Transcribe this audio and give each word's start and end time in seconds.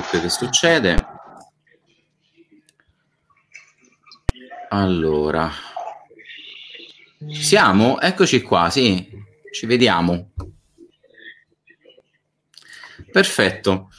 Facebook 0.00 0.20
che 0.20 0.28
succede. 0.28 0.96
Allora, 4.70 5.50
siamo? 7.28 8.00
Eccoci 8.00 8.40
qua, 8.42 8.70
sì, 8.70 9.08
ci 9.52 9.66
vediamo. 9.66 10.30
Perfetto. 13.10 13.90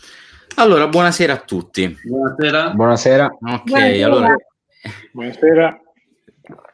Allora, 0.55 0.87
buonasera 0.87 1.33
a 1.33 1.39
tutti. 1.39 1.97
Buonasera. 2.04 2.70
Buonasera. 2.72 3.26
Ok, 3.26 3.63
Buonasera. 3.63 4.06
allora 4.06 4.36
Buonasera. 5.12 5.81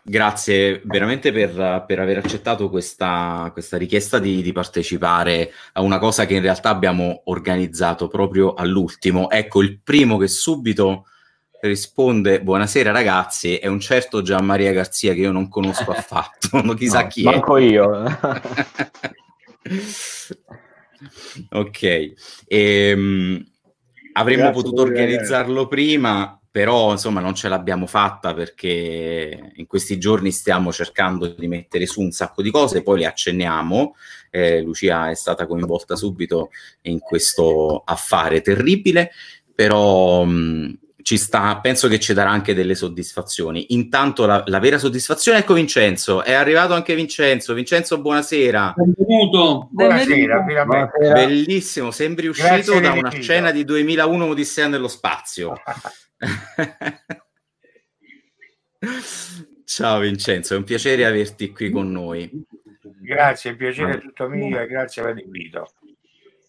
Grazie 0.04 0.82
veramente 0.86 1.32
per, 1.32 1.84
per 1.86 2.00
aver 2.00 2.18
accettato 2.18 2.70
questa, 2.70 3.50
questa 3.52 3.78
richiesta 3.78 4.20
di, 4.20 4.42
di 4.42 4.52
partecipare 4.54 5.52
a 5.74 5.82
una 5.82 6.00
cosa 6.00 6.26
che 6.26 6.36
in 6.36 6.42
realtà 6.42 6.70
abbiamo 6.70 7.24
organizzato 7.26 8.08
proprio 8.08 8.54
all'ultimo. 8.54 9.30
Ecco, 9.30 9.62
il 9.62 9.80
primo 9.82 10.18
che 10.18 10.28
subito 10.28 11.06
risponde 11.60 12.44
buonasera 12.44 12.92
ragazzi 12.92 13.58
è 13.58 13.66
un 13.66 13.80
certo 13.80 14.22
Gian 14.22 14.46
Maria 14.46 14.72
Garzia 14.72 15.16
che 15.16 15.22
io 15.22 15.32
non 15.32 15.50
conosco 15.50 15.90
affatto, 15.92 16.62
non 16.62 16.76
chissà 16.76 17.02
No, 17.02 17.08
chi 17.08 17.22
è. 17.22 17.24
manco 17.24 17.58
io. 17.58 17.90
ok, 21.52 22.14
Ehm, 22.48 23.44
avremmo 24.14 24.50
Grazie 24.50 24.52
potuto 24.52 24.82
organizzarlo 24.82 25.68
prima, 25.68 26.40
però 26.58 26.90
insomma 26.90 27.22
non 27.22 27.36
ce 27.36 27.50
l'abbiamo 27.50 27.86
fatta 27.86 28.34
perché 28.34 29.52
in 29.54 29.68
questi 29.68 30.00
giorni 30.00 30.32
stiamo 30.32 30.72
cercando 30.72 31.28
di 31.28 31.48
mettere 31.48 31.86
su 31.86 32.02
un 32.02 32.10
sacco 32.10 32.42
di 32.42 32.50
cose, 32.50 32.82
poi 32.82 32.98
le 32.98 33.06
accenniamo. 33.06 33.96
Eh, 34.32 34.64
Lucia 34.64 35.12
è 35.12 35.14
stata 35.14 35.46
coinvolta 35.46 35.96
subito 35.96 36.50
in 36.82 36.98
questo 36.98 37.84
affare 37.86 38.42
terribile, 38.42 39.12
però 39.54 40.24
mh, 40.24 40.80
ci 41.04 41.18
sta, 41.18 41.60
penso 41.60 41.88
che 41.88 42.00
ci 42.00 42.16
darà 42.16 42.32
anche 42.32 42.56
delle 42.56 42.74
soddisfazioni. 42.74 43.76
Intanto 43.76 44.26
la, 44.26 44.42
la 44.48 44.58
vera 44.58 44.80
soddisfazione, 44.80 45.38
ecco 45.38 45.54
Vincenzo, 45.54 46.24
è 46.24 46.34
arrivato 46.34 46.74
anche 46.74 46.96
Vincenzo. 46.96 47.54
Vincenzo, 47.54 48.02
buonasera. 48.02 48.74
Benvenuto. 48.76 49.70
Finalmente. 49.78 50.64
Buonasera. 50.66 51.14
Bellissimo, 51.14 51.92
sembri 51.92 52.26
uscito 52.26 52.48
Grazie 52.48 52.82
da 52.82 52.94
una 52.94 53.12
scena 53.12 53.52
di 53.52 53.64
2001 53.64 54.26
Odissea 54.26 54.66
nello 54.66 54.88
spazio. 54.88 55.54
Ciao 59.66 60.00
Vincenzo, 60.00 60.54
è 60.54 60.58
un 60.58 60.64
piacere 60.64 61.06
averti 61.06 61.52
qui 61.52 61.70
con 61.70 61.92
noi. 61.92 62.30
Grazie, 63.02 63.52
il 63.52 63.58
piacere 63.58 63.94
è 63.94 64.00
tutto 64.00 64.28
mio 64.28 64.60
e 64.60 64.68
grazie 64.68 65.04
per 65.04 65.16
l'invito. 65.16 65.72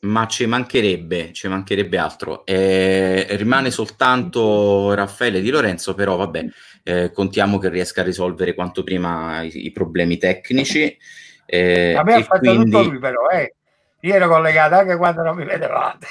Ma 0.01 0.27
ci 0.29 0.47
mancherebbe, 0.47 1.33
ci 1.33 1.49
mancherebbe 1.49 1.99
altro. 1.99 2.47
Eh, 2.47 3.27
rimane 3.31 3.71
soltanto 3.73 4.95
Raffaele 4.95 5.41
Di 5.41 5.51
Lorenzo, 5.51 5.95
però 5.95 6.17
vabbè, 6.17 6.47
eh, 6.85 7.11
contiamo 7.13 7.59
che 7.59 7.69
riesca 7.69 8.03
a 8.03 8.05
risolvere 8.05 8.55
quanto 8.55 8.85
prima 8.85 9.43
i, 9.43 9.67
i 9.67 9.73
problemi 9.73 10.17
tecnici. 10.17 10.97
eh, 11.47 11.95
A 11.95 12.05
me 12.05 12.15
ha 12.15 12.23
fatto 12.23 12.39
quindi- 12.39 12.71
tutto 12.71 12.83
lui 12.89 12.99
però, 12.99 13.29
eh. 13.29 13.55
Io 14.03 14.15
ero 14.15 14.29
collegato 14.29 14.77
anche 14.77 14.97
quando 14.97 15.23
non 15.23 15.35
mi 15.37 15.45
vedevate. 15.45 16.07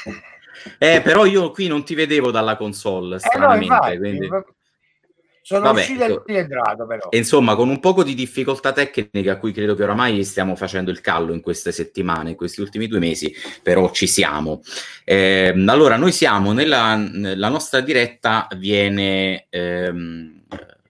Eh, 0.78 1.02
però 1.02 1.26
io 1.26 1.52
qui 1.52 1.68
non 1.68 1.84
ti 1.84 1.96
vedevo 1.96 2.32
dalla 2.32 2.56
console, 2.58 3.16
Eh 3.16 3.20
no, 3.20 3.20
stranamente, 3.20 3.98
quindi... 3.98 4.30
sono 5.42 5.62
Vabbè, 5.62 5.80
uscito 5.80 6.04
e 6.04 6.22
rientrato 6.26 6.86
però. 6.86 7.08
Insomma, 7.12 7.56
con 7.56 7.70
un 7.70 7.80
poco 7.80 8.04
di 8.04 8.14
difficoltà 8.14 8.74
tecnica 8.74 9.34
a 9.34 9.38
cui 9.38 9.54
credo 9.54 9.76
che 9.76 9.84
oramai 9.84 10.24
stiamo 10.24 10.56
facendo 10.56 10.92
il 10.92 11.02
callo 11.02 11.34
in 11.34 11.42
queste 11.42 11.72
settimane, 11.72 12.32
in 12.32 12.36
questi 12.36 12.62
ultimi 12.62 12.88
due 12.88 13.00
mesi, 13.00 13.34
però 13.64 13.92
ci 13.92 14.08
siamo. 14.08 14.62
Ehm, 15.06 15.68
allora, 15.70 15.96
noi 15.96 16.12
siamo 16.12 16.52
nella 16.52 16.96
la 17.14 17.50
nostra 17.50 17.80
diretta 17.80 18.48
viene 18.58 19.46
ehm, 19.50 20.42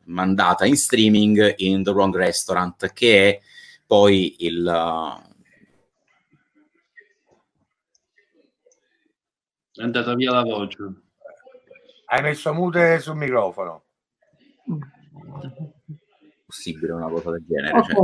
mandata 0.06 0.66
in 0.66 0.76
streaming 0.76 1.54
in 1.58 1.84
The 1.84 1.92
Wrong 1.92 2.16
Restaurant, 2.16 2.92
che 2.94 3.30
è 3.30 3.40
poi 3.86 4.36
il 4.40 4.64
È 9.78 9.84
andata 9.84 10.16
via 10.16 10.32
la 10.32 10.42
voce. 10.44 10.78
Hai 12.06 12.22
messo 12.22 12.54
mute 12.54 13.00
sul 13.00 13.16
microfono. 13.16 13.84
possibile 16.46 16.94
una 16.94 17.10
cosa 17.10 17.32
del 17.32 17.44
genere. 17.48 17.84
Cioè, 17.84 17.96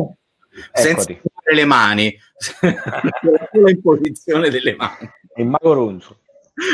Ok. 0.56 0.70
senza 0.72 1.12
le 1.52 1.66
mani, 1.66 2.16
in 3.66 3.82
posizione 3.82 4.50
delle 4.52 4.76
mani. 4.76 5.10
Il 5.38 5.48
mago 5.48 5.74
Ronzo. 5.74 6.20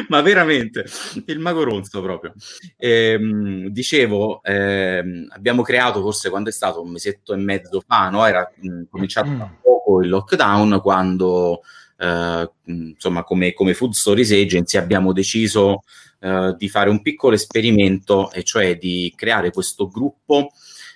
ma 0.09 0.19
veramente 0.21 0.83
il 1.27 1.39
mago 1.39 1.63
ronzo 1.63 2.01
proprio. 2.01 2.33
Ehm, 2.75 3.67
dicevo, 3.69 4.43
ehm, 4.43 5.27
abbiamo 5.29 5.61
creato 5.61 6.01
forse 6.01 6.29
quando 6.29 6.49
è 6.49 6.51
stato 6.51 6.81
un 6.81 6.89
mesetto 6.91 7.33
e 7.33 7.37
mezzo 7.37 7.81
fa, 7.87 8.09
no? 8.09 8.25
Era 8.25 8.51
mh, 8.53 8.83
cominciato 8.89 9.29
da 9.29 9.49
poco 9.61 10.01
il 10.01 10.09
lockdown 10.09 10.81
quando 10.81 11.61
eh, 11.99 12.51
insomma 12.65 13.23
come, 13.23 13.53
come 13.53 13.73
Food 13.73 13.93
Stories 13.93 14.31
Agency 14.31 14.77
abbiamo 14.77 15.11
deciso 15.11 15.83
eh, 16.19 16.55
di 16.57 16.69
fare 16.69 16.89
un 16.89 17.01
piccolo 17.01 17.35
esperimento 17.35 18.31
e 18.31 18.43
cioè 18.43 18.77
di 18.77 19.13
creare 19.15 19.51
questo 19.51 19.87
gruppo 19.87 20.51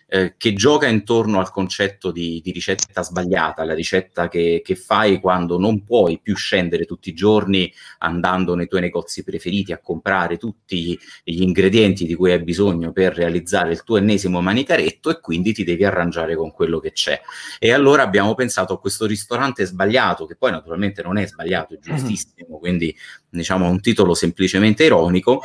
eh, 0.08 0.36
che 0.38 0.54
gioca 0.54 0.88
intorno 0.88 1.40
al 1.40 1.52
concetto 1.52 2.12
di, 2.12 2.40
di 2.44 2.52
ricetta 2.52 3.02
sbagliata, 3.02 3.64
la 3.64 3.74
ricetta 3.74 4.28
che, 4.28 4.62
che 4.64 4.76
fai 4.76 5.20
quando 5.20 5.58
non 5.58 5.84
puoi 5.84 6.20
più 6.22 6.36
scendere 6.36 6.86
tutti 6.86 7.10
i 7.10 7.14
giorni 7.14 7.72
andando 8.00 8.56
nei 8.56 8.68
tuoi 8.68 8.82
negozi 8.82 9.24
preferiti 9.24 9.72
a 9.72 9.80
comprare 9.80 10.38
tutti 10.38 10.98
gli 11.24 11.42
ingredienti 11.42 12.06
di 12.06 12.16
cui 12.16 12.32
hai 12.32 12.44
bisogno 12.44 12.92
per 12.92 13.16
realizzare 13.16 13.72
il 13.72 13.84
tuo 13.84 13.98
ennesimo 13.98 14.42
manicaretto 14.42 15.10
e 15.10 15.20
quindi 15.20 15.54
ti 15.54 15.64
devi 15.64 15.84
arrangiare 15.84 16.36
con 16.36 16.52
quello 16.52 16.80
che 16.80 16.92
c'è. 16.92 17.20
E 17.60 17.72
allora 17.72 18.04
abbiamo 18.04 18.36
pensato 18.36 18.74
a 18.74 18.80
questo 18.80 19.06
ristorante 19.06 19.66
sbagliato, 19.66 20.26
che 20.26 20.36
poi 20.36 20.52
naturalmente 20.52 21.02
non 21.02 21.18
è 21.18 21.26
sbagliato, 21.26 21.74
è 21.74 21.80
giustissimo, 21.80 22.60
quindi 22.60 22.96
diciamo 23.30 23.68
un 23.68 23.82
titolo 23.82 24.14
semplicemente 24.14 24.84
ironico, 24.84 25.42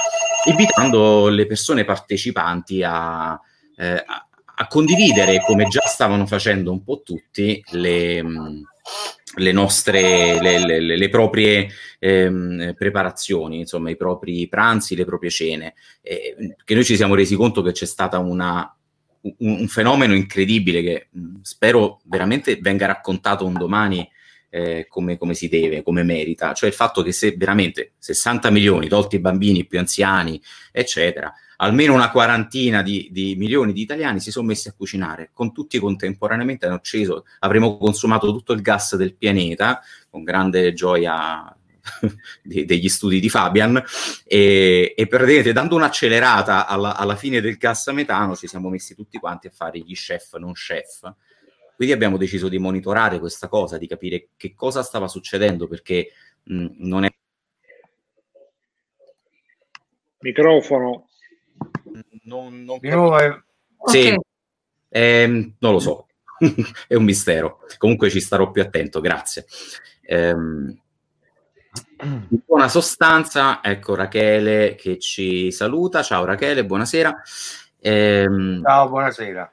invitando 0.47 1.29
le 1.29 1.47
persone 1.47 1.85
partecipanti 1.85 2.83
a, 2.83 3.39
eh, 3.77 4.05
a- 4.07 4.28
a 4.61 4.67
condividere, 4.67 5.41
come 5.47 5.67
già 5.69 5.83
stavano 5.87 6.27
facendo 6.27 6.73
un 6.73 6.83
po' 6.83 7.03
tutti, 7.03 7.63
le, 7.71 8.23
mh, 8.23 8.63
le 9.37 9.53
nostre, 9.53 10.41
le, 10.41 10.65
le- 10.65 10.97
le- 10.97 11.09
proprie 11.09 11.69
ehm, 12.01 12.75
preparazioni, 12.77 13.61
insomma, 13.61 13.91
i 13.91 13.97
propri 13.97 14.49
pranzi, 14.49 14.97
le 14.97 15.05
proprie 15.05 15.31
cene. 15.31 15.75
Eh, 16.03 16.57
che 16.65 16.75
noi 16.75 16.85
ci 16.85 16.97
siamo 16.97 17.15
resi 17.15 17.37
conto 17.37 17.63
che 17.63 17.71
c'è 17.71 17.87
stata 17.87 18.19
una, 18.19 18.77
un, 19.21 19.35
un 19.61 19.69
fenomeno 19.69 20.15
incredibile 20.15 20.83
che 20.83 21.09
mh, 21.13 21.41
spero 21.43 22.01
veramente 22.05 22.59
venga 22.61 22.87
raccontato 22.87 23.47
un 23.47 23.55
domani 23.55 24.09
eh, 24.51 24.87
come, 24.89 25.17
come 25.19 25.35
si 25.35 25.49
deve, 25.49 25.83
come 25.85 26.03
merita, 26.03 26.53
cioè 26.53 26.69
il 26.69 26.75
fatto 26.75 27.03
che 27.03 27.13
se 27.13 27.35
veramente 27.37 27.93
60 27.99 28.51
milioni, 28.51 28.89
tolti 28.89 29.17
i 29.17 29.21
bambini 29.21 29.67
più 29.67 29.79
anziani, 29.79 30.41
eccetera, 30.73 31.33
almeno 31.61 31.95
una 31.95 32.11
quarantina 32.11 32.83
di, 32.83 33.09
di 33.11 33.35
milioni 33.37 33.73
di 33.73 33.81
italiani 33.81 34.21
si 34.21 34.31
sono 34.31 34.47
messi 34.47 34.69
a 34.69 34.75
cucinare, 34.77 35.31
con 35.33 35.53
tutti 35.53 35.79
contemporaneamente 35.79 36.67
hanno 36.67 36.77
acceso, 36.77 37.25
avremo 37.41 37.79
consumato 37.79 38.31
tutto 38.33 38.53
il 38.53 38.63
gas 38.63 38.97
del 38.97 39.17
pianeta, 39.17 39.81
con 40.09 40.23
grande 40.23 40.73
gioia 40.73 41.55
de- 42.43 42.65
degli 42.65 42.89
studi 42.89 43.19
di 43.19 43.29
Fabian, 43.29 43.83
e, 44.25 44.95
e 44.97 45.07
praticamente 45.07 45.53
dando 45.53 45.75
un'accelerata 45.77 46.67
alla, 46.67 46.97
alla 46.97 47.17
fine 47.17 47.41
del 47.41 47.57
gas 47.57 47.87
metano 47.89 48.37
ci 48.37 48.47
siamo 48.47 48.69
messi 48.69 48.95
tutti 48.95 49.19
quanti 49.19 49.49
a 49.49 49.53
fare 49.53 49.79
gli 49.81 49.95
chef 49.95 50.37
non 50.37 50.53
chef. 50.53 51.13
Quindi 51.75 51.95
abbiamo 51.95 52.17
deciso 52.17 52.49
di 52.49 52.59
monitorare 52.59 53.21
questa 53.21 53.47
cosa, 53.49 53.79
di 53.79 53.87
capire 53.87 54.31
che 54.37 54.53
cosa 54.55 54.83
stava 54.83 55.07
succedendo, 55.07 55.69
perché 55.69 56.11
mh, 56.43 56.67
non 56.79 57.05
è 57.05 57.09
Microfono. 60.21 61.08
Non, 62.29 62.63
non 62.63 62.79
Di 62.81 62.91
nuovo 62.91 63.19
eh, 63.19 63.43
Sì, 63.87 64.09
Ok. 64.11 64.21
ehm, 64.91 65.55
non 65.59 65.73
lo 65.73 65.79
so, 65.79 66.07
è 66.87 66.95
un 66.95 67.05
mistero. 67.05 67.61
Comunque 67.79 68.11
ci 68.11 68.21
starò 68.21 68.51
più 68.51 68.63
attento, 68.63 69.01
grazie. 69.01 69.47
Ehm, 70.03 70.79
in 72.01 72.41
buona 72.47 72.69
sostanza, 72.69 73.61
ecco 73.63 73.95
Rachele 73.95 74.75
che 74.77 74.99
ci 74.99 75.51
saluta. 75.51 76.03
Ciao 76.03 76.25
Rachele, 76.25 76.65
buonasera. 76.65 77.23
Ehm, 77.81 78.63
ciao, 78.63 78.89
buonasera. 78.89 79.53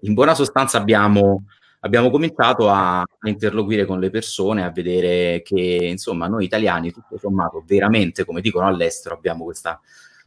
in 0.00 0.14
buona 0.14 0.34
sostanza 0.34 0.78
abbiamo, 0.78 1.44
abbiamo 1.80 2.10
cominciato 2.10 2.68
a, 2.68 3.00
a 3.00 3.28
interloquire 3.28 3.84
con 3.84 4.00
le 4.00 4.10
persone, 4.10 4.64
a 4.64 4.70
vedere 4.70 5.42
che 5.42 5.60
insomma 5.60 6.26
noi 6.26 6.44
italiani, 6.44 6.92
tutto 6.92 7.16
sommato, 7.18 7.62
veramente, 7.66 8.24
come 8.24 8.40
dicono 8.40 8.66
all'estero, 8.66 9.14
abbiamo 9.14 9.44
questa 9.44 9.80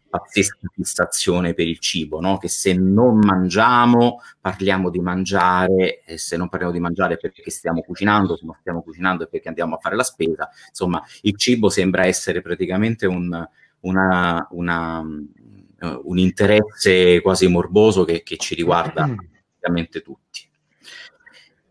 pazzesca 0.10 0.68
fissazione 0.74 1.54
per 1.54 1.68
il 1.68 1.80
cibo, 1.80 2.20
no? 2.20 2.38
che 2.38 2.48
se 2.48 2.74
non 2.74 3.20
mangiamo 3.20 4.22
parliamo 4.42 4.90
di 4.90 5.00
mangiare 5.00 6.04
e 6.04 6.18
se 6.18 6.36
non 6.36 6.50
parliamo 6.50 6.74
di 6.74 6.80
mangiare 6.80 7.14
è 7.14 7.18
perché 7.18 7.50
stiamo 7.50 7.82
cucinando, 7.82 8.36
se 8.36 8.46
non 8.46 8.56
stiamo 8.60 8.82
cucinando 8.82 9.24
è 9.24 9.28
perché 9.28 9.48
andiamo 9.48 9.76
a 9.76 9.80
fare 9.80 9.96
la 9.96 10.04
spesa, 10.04 10.50
insomma 10.68 11.02
il 11.22 11.38
cibo 11.38 11.70
sembra 11.70 12.06
essere 12.06 12.42
praticamente 12.42 13.06
un, 13.06 13.48
una, 13.82 14.48
una, 14.52 15.00
un 15.02 16.18
interesse 16.18 17.22
quasi 17.22 17.48
morboso 17.48 18.04
che, 18.04 18.24
che 18.24 18.38
ci 18.38 18.56
riguarda 18.56 19.04
praticamente 19.04 20.02
tutti. 20.02 20.49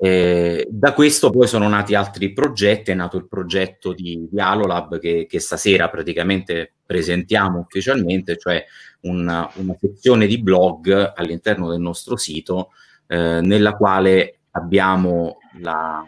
Eh, 0.00 0.64
da 0.70 0.92
questo 0.92 1.30
poi 1.30 1.48
sono 1.48 1.68
nati 1.68 1.96
altri 1.96 2.32
progetti, 2.32 2.92
è 2.92 2.94
nato 2.94 3.16
il 3.16 3.26
progetto 3.26 3.92
di, 3.92 4.28
di 4.30 4.40
Alolab 4.40 5.00
che, 5.00 5.26
che, 5.28 5.40
stasera 5.40 5.90
praticamente 5.90 6.74
presentiamo 6.86 7.58
ufficialmente, 7.58 8.36
cioè 8.36 8.64
una, 9.00 9.50
una 9.54 9.76
sezione 9.80 10.28
di 10.28 10.40
blog 10.40 11.14
all'interno 11.16 11.68
del 11.68 11.80
nostro 11.80 12.16
sito 12.16 12.70
eh, 13.08 13.40
nella 13.42 13.74
quale 13.74 14.38
abbiamo 14.52 15.38
la, 15.60 16.06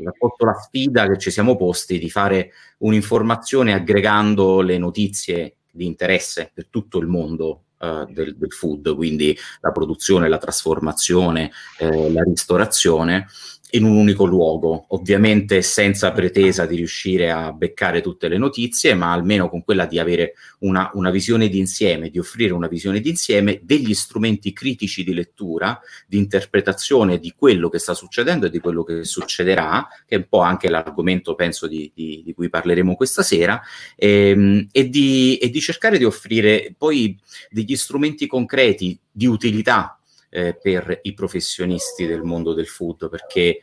la, 0.00 0.12
la 0.36 0.54
sfida 0.54 1.08
che 1.08 1.16
ci 1.16 1.30
siamo 1.30 1.56
posti 1.56 1.98
di 1.98 2.10
fare 2.10 2.50
un'informazione 2.78 3.72
aggregando 3.72 4.60
le 4.60 4.76
notizie 4.76 5.56
di 5.70 5.86
interesse 5.86 6.50
per 6.52 6.66
tutto 6.68 6.98
il 6.98 7.06
mondo 7.06 7.62
uh, 7.78 8.04
del, 8.12 8.36
del, 8.36 8.52
food, 8.52 8.94
quindi 8.94 9.36
la 9.60 9.72
produzione, 9.72 10.28
la 10.28 10.38
trasformazione, 10.38 11.50
eh, 11.78 12.12
la 12.12 12.22
ristorazione 12.22 13.26
in 13.70 13.84
un 13.84 13.96
unico 13.96 14.24
luogo, 14.24 14.86
ovviamente 14.88 15.60
senza 15.60 16.12
pretesa 16.12 16.64
di 16.64 16.76
riuscire 16.76 17.30
a 17.30 17.52
beccare 17.52 18.00
tutte 18.00 18.28
le 18.28 18.38
notizie, 18.38 18.94
ma 18.94 19.12
almeno 19.12 19.50
con 19.50 19.62
quella 19.62 19.84
di 19.84 19.98
avere 19.98 20.34
una, 20.60 20.90
una 20.94 21.10
visione 21.10 21.48
d'insieme, 21.48 22.08
di 22.08 22.18
offrire 22.18 22.52
una 22.54 22.68
visione 22.68 23.00
d'insieme 23.00 23.60
degli 23.62 23.92
strumenti 23.92 24.52
critici 24.52 25.04
di 25.04 25.12
lettura, 25.12 25.78
di 26.06 26.16
interpretazione 26.16 27.18
di 27.18 27.34
quello 27.36 27.68
che 27.68 27.78
sta 27.78 27.92
succedendo 27.92 28.46
e 28.46 28.50
di 28.50 28.58
quello 28.58 28.82
che 28.84 29.04
succederà, 29.04 29.86
che 30.06 30.14
è 30.14 30.18
un 30.18 30.26
po' 30.28 30.40
anche 30.40 30.70
l'argomento, 30.70 31.34
penso, 31.34 31.66
di, 31.66 31.90
di, 31.94 32.22
di 32.24 32.32
cui 32.32 32.48
parleremo 32.48 32.94
questa 32.94 33.22
sera, 33.22 33.60
ehm, 33.96 34.68
e, 34.72 34.88
di, 34.88 35.36
e 35.36 35.50
di 35.50 35.60
cercare 35.60 35.98
di 35.98 36.04
offrire 36.04 36.74
poi 36.76 37.18
degli 37.50 37.76
strumenti 37.76 38.26
concreti 38.26 38.98
di 39.10 39.26
utilità 39.26 39.97
eh, 40.30 40.58
per 40.60 41.00
i 41.02 41.14
professionisti 41.14 42.06
del 42.06 42.22
mondo 42.22 42.52
del 42.54 42.66
food, 42.66 43.08
perché 43.08 43.60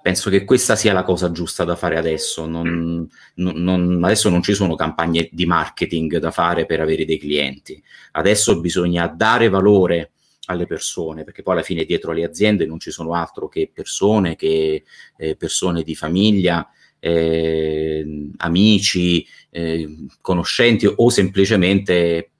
penso 0.00 0.30
che 0.30 0.44
questa 0.44 0.76
sia 0.76 0.92
la 0.92 1.02
cosa 1.02 1.30
giusta 1.30 1.64
da 1.64 1.76
fare 1.76 1.98
adesso. 1.98 2.46
Non, 2.46 3.06
non, 3.34 3.62
non, 3.62 4.00
adesso 4.04 4.28
non 4.28 4.42
ci 4.42 4.54
sono 4.54 4.74
campagne 4.74 5.28
di 5.32 5.46
marketing 5.46 6.18
da 6.18 6.30
fare 6.30 6.66
per 6.66 6.80
avere 6.80 7.04
dei 7.04 7.18
clienti. 7.18 7.82
Adesso 8.12 8.60
bisogna 8.60 9.06
dare 9.06 9.48
valore 9.48 10.12
alle 10.46 10.66
persone, 10.66 11.24
perché 11.24 11.42
poi 11.42 11.54
alla 11.54 11.62
fine 11.62 11.84
dietro 11.84 12.12
le 12.12 12.24
aziende 12.24 12.64
non 12.64 12.80
ci 12.80 12.90
sono 12.90 13.12
altro 13.12 13.48
che 13.48 13.70
persone, 13.72 14.34
che 14.34 14.84
eh, 15.16 15.36
persone 15.36 15.82
di 15.82 15.94
famiglia, 15.94 16.66
eh, 17.00 18.30
amici, 18.38 19.26
eh, 19.50 20.06
conoscenti 20.20 20.90
o 20.92 21.10
semplicemente 21.10 22.30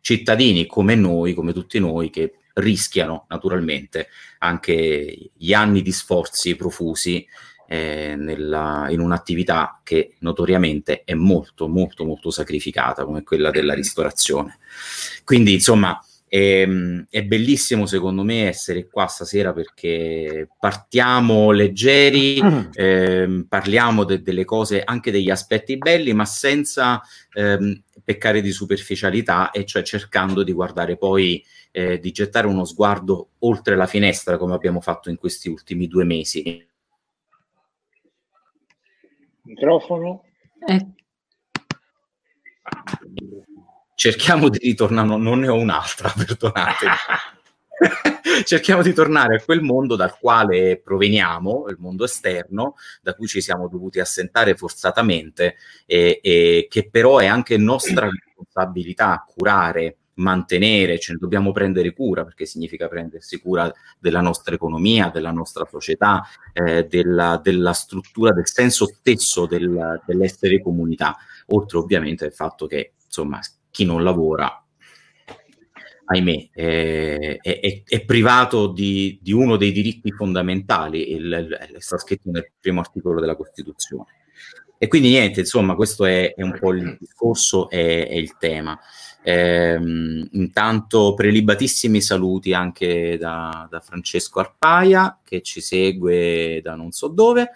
cittadini 0.00 0.66
come 0.66 0.96
noi, 0.96 1.34
come 1.34 1.52
tutti 1.52 1.78
noi, 1.78 2.10
che 2.10 2.34
rischiano 2.54 3.26
naturalmente 3.28 4.08
anche 4.38 5.30
gli 5.34 5.52
anni 5.52 5.82
di 5.82 5.92
sforzi 5.92 6.56
profusi 6.56 7.26
eh, 7.66 8.14
nella, 8.16 8.86
in 8.90 9.00
un'attività 9.00 9.80
che 9.82 10.16
notoriamente 10.18 11.04
è 11.04 11.14
molto, 11.14 11.68
molto, 11.68 12.04
molto 12.04 12.30
sacrificata 12.30 13.04
come 13.04 13.22
quella 13.22 13.50
della 13.50 13.74
ristorazione. 13.74 14.58
Quindi, 15.24 15.54
insomma, 15.54 15.98
è, 16.32 16.66
è, 17.10 17.24
bellissimo 17.24 17.84
secondo 17.84 18.22
me 18.22 18.48
essere 18.48 18.88
qua 18.88 19.06
stasera 19.06 19.52
perché 19.52 20.48
partiamo 20.58 21.50
leggeri, 21.50 22.40
eh, 22.72 23.44
parliamo 23.46 24.04
de- 24.04 24.22
delle 24.22 24.46
cose, 24.46 24.82
anche 24.82 25.10
degli 25.10 25.28
aspetti 25.28 25.76
belli, 25.76 26.14
ma 26.14 26.24
senza 26.24 27.02
ehm, 27.34 27.82
peccare 28.02 28.40
di 28.40 28.50
superficialità 28.50 29.50
e 29.50 29.66
cioè 29.66 29.82
cercando 29.82 30.42
di 30.42 30.54
guardare 30.54 30.96
poi 30.96 31.44
eh, 31.70 31.98
di 31.98 32.10
gettare 32.12 32.46
uno 32.46 32.64
sguardo 32.64 33.32
oltre 33.40 33.76
la 33.76 33.86
finestra 33.86 34.38
come 34.38 34.54
abbiamo 34.54 34.80
fatto 34.80 35.10
in 35.10 35.16
questi 35.16 35.50
ultimi 35.50 35.86
due 35.86 36.04
mesi. 36.04 36.66
Microfono. 39.42 40.24
Eh. 40.66 40.86
Cerchiamo 44.02 44.48
di 44.48 44.58
ritornare, 44.58 45.06
no, 45.06 45.16
non 45.16 45.38
ne 45.38 45.46
ho 45.46 45.54
un'altra, 45.54 46.10
perdonatemi. 46.18 46.90
cerchiamo 48.44 48.82
di 48.82 48.92
tornare 48.92 49.36
a 49.36 49.42
quel 49.44 49.60
mondo 49.60 49.94
dal 49.94 50.18
quale 50.18 50.80
proveniamo, 50.82 51.66
il 51.68 51.76
mondo 51.78 52.02
esterno, 52.02 52.74
da 53.00 53.14
cui 53.14 53.28
ci 53.28 53.40
siamo 53.40 53.68
dovuti 53.68 54.00
assentare 54.00 54.56
forzatamente 54.56 55.54
e, 55.86 56.18
e 56.20 56.66
che 56.68 56.90
però 56.90 57.18
è 57.18 57.26
anche 57.26 57.56
nostra 57.58 58.08
responsabilità 58.10 59.24
curare 59.24 59.98
mantenere, 60.14 60.98
ce 60.98 61.12
ne 61.12 61.18
dobbiamo 61.20 61.52
prendere 61.52 61.92
cura 61.92 62.24
perché 62.24 62.44
significa 62.44 62.88
prendersi 62.88 63.40
cura 63.40 63.72
della 64.00 64.20
nostra 64.20 64.56
economia, 64.56 65.10
della 65.14 65.30
nostra 65.30 65.64
società, 65.70 66.26
eh, 66.52 66.88
della, 66.88 67.40
della, 67.40 67.72
struttura, 67.72 68.32
del 68.32 68.48
senso 68.48 68.86
stesso 68.86 69.46
del, 69.46 70.02
dell'essere 70.04 70.60
comunità, 70.60 71.16
oltre 71.50 71.78
ovviamente 71.78 72.24
al 72.24 72.32
fatto 72.32 72.66
che 72.66 72.94
insomma 73.04 73.38
chi 73.72 73.84
non 73.84 74.04
lavora 74.04 74.62
ahimè, 76.04 76.50
è, 76.52 77.38
è, 77.40 77.82
è 77.84 78.04
privato 78.04 78.66
di, 78.68 79.18
di, 79.22 79.32
uno 79.32 79.56
dei 79.56 79.72
diritti 79.72 80.12
fondamentali, 80.12 81.12
il, 81.12 81.24
il, 81.70 81.76
sta 81.78 81.98
scritto 81.98 82.30
nel 82.30 82.50
primo 82.60 82.80
articolo 82.80 83.20
della 83.20 83.36
Costituzione. 83.36 84.06
E 84.76 84.88
quindi 84.88 85.10
niente, 85.10 85.40
insomma, 85.40 85.74
questo 85.74 86.04
è, 86.04 86.34
è 86.34 86.42
un 86.42 86.58
po' 86.58 86.72
il 86.72 86.96
discorso 86.98 87.70
e 87.70 88.18
il 88.18 88.36
tema. 88.36 88.78
Ehm, 89.22 90.28
intanto 90.32 91.14
prelibatissimi 91.14 92.00
saluti 92.00 92.52
anche 92.52 93.16
da, 93.16 93.68
da, 93.70 93.78
Francesco 93.78 94.40
Arpaia 94.40 95.20
che 95.22 95.40
ci 95.42 95.60
segue 95.60 96.60
da 96.60 96.74
non 96.74 96.90
so 96.90 97.06
dove. 97.06 97.52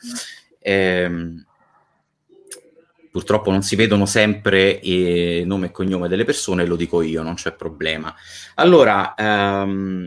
Ehm, 0.60 1.44
purtroppo 3.16 3.50
non 3.50 3.62
si 3.62 3.76
vedono 3.76 4.04
sempre 4.04 4.78
il 4.82 5.46
nome 5.46 5.68
e 5.68 5.70
cognome 5.70 6.06
delle 6.06 6.24
persone, 6.24 6.66
lo 6.66 6.76
dico 6.76 7.00
io, 7.00 7.22
non 7.22 7.32
c'è 7.32 7.54
problema. 7.54 8.14
Allora, 8.56 9.14
ehm, 9.14 10.06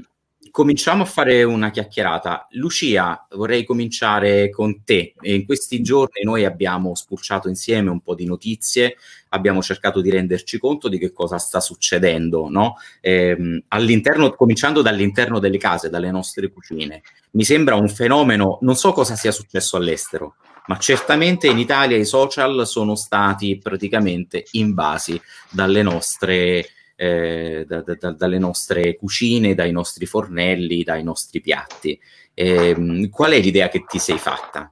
cominciamo 0.51 1.01
a 1.01 1.05
fare 1.07 1.41
una 1.41 1.71
chiacchierata. 1.71 2.45
Lucia, 2.51 3.25
vorrei 3.31 3.63
cominciare 3.63 4.51
con 4.51 4.83
te. 4.83 5.15
In 5.21 5.43
questi 5.47 5.81
giorni 5.81 6.21
noi 6.21 6.45
abbiamo 6.45 6.93
spulciato 6.93 7.49
insieme 7.49 7.89
un 7.89 8.01
po' 8.01 8.13
di 8.13 8.25
notizie, 8.25 8.97
abbiamo 9.29 9.63
cercato 9.63 10.01
di 10.01 10.11
renderci 10.11 10.59
conto 10.59 10.87
di 10.87 10.99
che 10.99 11.11
cosa 11.11 11.39
sta 11.39 11.59
succedendo, 11.59 12.47
no? 12.47 12.75
eh, 13.01 13.63
all'interno, 13.69 14.35
cominciando 14.35 14.83
dall'interno 14.83 15.39
delle 15.39 15.57
case, 15.57 15.89
dalle 15.89 16.11
nostre 16.11 16.51
cucine. 16.51 17.01
Mi 17.31 17.43
sembra 17.43 17.73
un 17.73 17.89
fenomeno, 17.89 18.59
non 18.61 18.75
so 18.75 18.91
cosa 18.91 19.15
sia 19.15 19.31
successo 19.31 19.77
all'estero, 19.77 20.35
ma 20.69 20.77
certamente 20.77 21.47
in 21.47 21.57
Italia 21.57 21.97
i 21.97 22.05
social 22.05 22.67
sono 22.67 22.93
stati 22.93 23.57
praticamente 23.57 24.45
invasi 24.51 25.19
dalle 25.49 25.81
nostre 25.81 26.63
eh, 26.95 27.65
da, 27.67 27.81
da, 27.81 28.11
dalle 28.11 28.37
nostre 28.37 28.95
cucine, 28.95 29.55
dai 29.55 29.71
nostri 29.71 30.05
fornelli, 30.05 30.83
dai 30.83 31.01
nostri 31.01 31.41
piatti. 31.41 31.99
Eh, 32.35 33.09
qual 33.09 33.31
è 33.31 33.39
l'idea 33.39 33.67
che 33.67 33.83
ti 33.87 33.97
sei 33.97 34.19
fatta? 34.19 34.71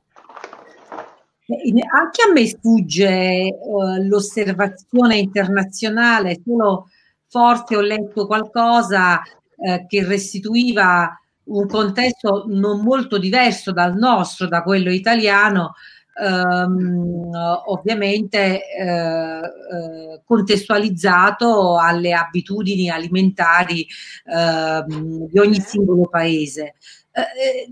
Eh, 1.47 1.73
anche 1.89 2.21
a 2.27 2.31
me 2.31 2.45
sfugge 2.45 3.57
uh, 3.57 4.05
l'osservazione 4.07 5.17
internazionale, 5.17 6.41
solo 6.45 6.89
forse 7.27 7.75
ho 7.75 7.81
letto 7.81 8.27
qualcosa 8.27 9.19
uh, 9.19 9.87
che 9.87 10.05
restituiva 10.05 11.17
un 11.47 11.67
contesto 11.67 12.45
non 12.47 12.81
molto 12.81 13.17
diverso 13.17 13.71
dal 13.71 13.95
nostro, 13.95 14.47
da 14.47 14.63
quello 14.63 14.91
italiano, 14.91 15.73
ehm, 16.19 17.31
ovviamente 17.65 18.61
eh, 18.61 18.85
eh, 18.85 20.21
contestualizzato 20.25 21.77
alle 21.77 22.13
abitudini 22.13 22.89
alimentari 22.89 23.87
ehm, 24.25 25.27
di 25.29 25.39
ogni 25.39 25.59
singolo 25.61 26.07
paese. 26.09 26.75
Eh, 27.11 27.21
eh, 27.21 27.71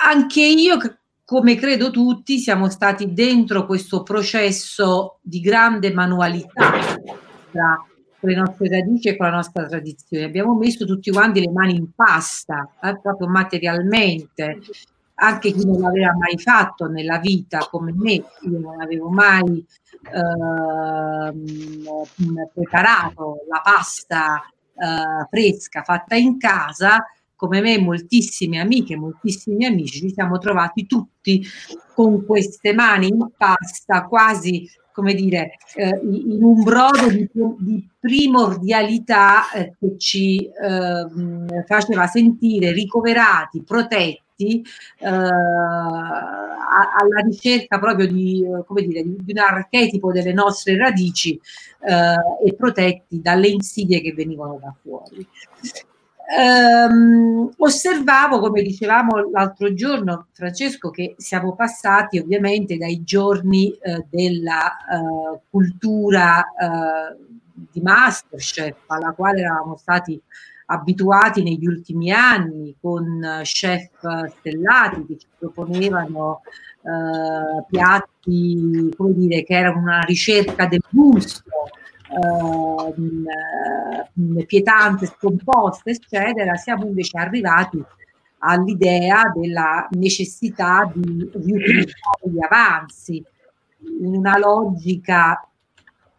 anche 0.00 0.42
io, 0.42 0.78
come 1.24 1.56
credo 1.56 1.90
tutti, 1.90 2.38
siamo 2.38 2.70
stati 2.70 3.12
dentro 3.12 3.66
questo 3.66 4.02
processo 4.02 5.18
di 5.20 5.40
grande 5.40 5.92
manualità 5.92 6.70
tra 7.50 7.87
con 8.20 8.30
le 8.30 8.36
nostre 8.36 8.68
radici 8.68 9.08
e 9.08 9.16
con 9.16 9.26
la 9.26 9.36
nostra 9.36 9.66
tradizione. 9.66 10.24
Abbiamo 10.24 10.54
messo 10.54 10.84
tutti 10.84 11.10
quanti 11.10 11.40
le 11.40 11.50
mani 11.50 11.76
in 11.76 11.92
pasta, 11.94 12.68
eh, 12.82 12.98
proprio 13.00 13.28
materialmente, 13.28 14.58
anche 15.20 15.52
chi 15.52 15.64
non 15.64 15.80
l'aveva 15.80 16.14
mai 16.16 16.38
fatto 16.38 16.86
nella 16.86 17.18
vita 17.18 17.66
come 17.70 17.92
me, 17.94 18.12
io 18.12 18.58
non 18.58 18.80
avevo 18.80 19.08
mai 19.08 19.64
eh, 20.02 21.32
preparato 22.52 23.44
la 23.48 23.60
pasta 23.62 24.42
eh, 24.74 25.26
fresca 25.28 25.82
fatta 25.82 26.14
in 26.14 26.38
casa, 26.38 27.04
come 27.34 27.60
me 27.60 27.78
moltissime 27.78 28.60
amiche, 28.60 28.96
moltissimi 28.96 29.64
amici 29.64 30.00
ci 30.00 30.12
siamo 30.12 30.38
trovati 30.38 30.86
tutti 30.86 31.44
con 31.94 32.24
queste 32.24 32.72
mani 32.72 33.08
in 33.08 33.28
pasta 33.36 34.06
quasi 34.06 34.68
come 34.98 35.14
dire, 35.14 35.52
eh, 35.76 35.96
in 36.02 36.42
un 36.42 36.64
brodo 36.64 37.08
di, 37.08 37.30
di 37.60 37.88
primordialità 38.00 39.48
eh, 39.52 39.76
che 39.78 39.96
ci 39.96 40.44
eh, 40.44 41.62
faceva 41.64 42.08
sentire 42.08 42.72
ricoverati, 42.72 43.62
protetti 43.62 44.60
eh, 44.98 45.08
alla 45.08 47.20
ricerca 47.24 47.78
proprio 47.78 48.08
di, 48.08 48.44
come 48.66 48.82
dire, 48.82 49.04
di, 49.04 49.18
di, 49.20 49.30
un 49.30 49.38
archetipo 49.38 50.10
delle 50.10 50.32
nostre 50.32 50.76
radici 50.76 51.40
eh, 51.86 52.16
e 52.44 52.54
protetti 52.56 53.20
dalle 53.20 53.46
insidie 53.46 54.00
che 54.00 54.12
venivano 54.12 54.58
da 54.60 54.74
fuori. 54.82 55.24
Um, 56.30 57.50
osservavo, 57.56 58.38
come 58.38 58.60
dicevamo 58.60 59.30
l'altro 59.30 59.72
giorno, 59.72 60.26
Francesco, 60.32 60.90
che 60.90 61.14
siamo 61.16 61.54
passati 61.54 62.18
ovviamente 62.18 62.76
dai 62.76 63.02
giorni 63.02 63.72
uh, 63.82 64.04
della 64.10 64.76
uh, 64.90 65.40
cultura 65.48 66.40
uh, 66.40 67.16
di 67.70 67.80
Masterchef, 67.80 68.76
alla 68.88 69.12
quale 69.12 69.40
eravamo 69.40 69.76
stati 69.78 70.20
abituati 70.66 71.42
negli 71.42 71.66
ultimi 71.66 72.12
anni, 72.12 72.76
con 72.78 73.40
chef 73.42 73.88
stellati 74.38 75.06
che 75.06 75.16
ci 75.16 75.26
proponevano 75.38 76.42
piatti, 77.68 78.92
come 78.96 79.14
dire, 79.14 79.44
che 79.44 79.54
erano 79.54 79.80
una 79.80 80.00
ricerca 80.00 80.66
del 80.66 80.82
gusto, 80.90 81.42
Ehm, 81.50 81.97
eh, 82.08 82.94
pietante, 84.46 85.06
scomposta, 85.06 85.90
eccetera, 85.90 86.54
siamo 86.54 86.86
invece 86.86 87.18
arrivati 87.18 87.84
all'idea 88.38 89.32
della 89.34 89.86
necessità 89.92 90.90
di 90.94 91.28
riutilizzare 91.32 92.30
gli 92.30 92.42
avanzi. 92.42 93.22
In 94.00 94.16
una 94.16 94.38
logica 94.38 95.42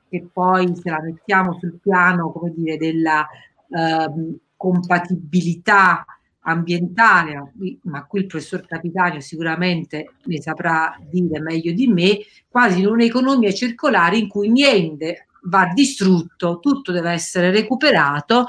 che 0.10 0.28
poi 0.32 0.76
se 0.76 0.90
la 0.90 1.02
mettiamo 1.02 1.58
sul 1.60 1.80
piano 1.82 2.32
come 2.32 2.52
dire 2.56 2.78
della 2.78 3.28
eh, 3.70 4.40
compatibilità 4.56 6.06
ambientale, 6.42 7.54
ma 7.84 8.06
qui 8.06 8.22
il 8.22 8.26
professor 8.26 8.66
Capitano 8.66 9.20
sicuramente 9.20 10.14
ne 10.24 10.42
saprà 10.42 10.98
dire 11.10 11.40
meglio 11.40 11.72
di 11.74 11.88
me, 11.88 12.20
quasi 12.48 12.80
in 12.80 12.88
un'economia 12.88 13.52
circolare 13.52 14.18
in 14.18 14.28
cui 14.28 14.50
niente 14.50 15.28
va 15.44 15.72
distrutto, 15.74 16.60
tutto 16.60 16.92
deve 16.92 17.12
essere 17.12 17.52
recuperato 17.52 18.48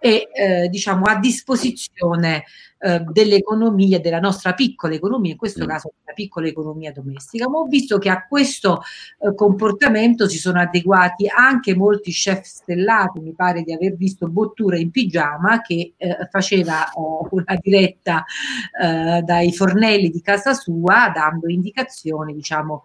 e 0.00 0.28
eh, 0.32 0.68
diciamo 0.68 1.06
a 1.06 1.18
disposizione 1.18 2.44
eh, 2.80 3.00
dell'economia, 3.10 3.98
della 3.98 4.20
nostra 4.20 4.52
piccola 4.54 4.94
economia, 4.94 5.32
in 5.32 5.36
questo 5.36 5.64
mm. 5.64 5.66
caso 5.66 5.92
la 6.04 6.12
piccola 6.12 6.46
economia 6.46 6.92
domestica. 6.92 7.48
Ma 7.48 7.58
ho 7.58 7.64
visto 7.64 7.98
che 7.98 8.08
a 8.08 8.24
questo 8.24 8.82
eh, 9.18 9.34
comportamento 9.34 10.28
si 10.28 10.38
sono 10.38 10.60
adeguati 10.60 11.26
anche 11.28 11.74
molti 11.74 12.12
chef 12.12 12.42
stellati, 12.42 13.18
mi 13.18 13.32
pare 13.32 13.62
di 13.62 13.72
aver 13.72 13.96
visto 13.96 14.28
Bottura 14.28 14.76
in 14.76 14.92
pigiama 14.92 15.60
che 15.60 15.94
eh, 15.96 16.28
faceva 16.30 16.86
eh, 16.86 16.92
una 17.30 17.58
diretta 17.60 18.24
eh, 18.80 19.22
dai 19.22 19.52
fornelli 19.52 20.10
di 20.10 20.20
casa 20.20 20.54
sua 20.54 21.10
dando 21.12 21.48
indicazioni 21.48 22.34
diciamo 22.34 22.84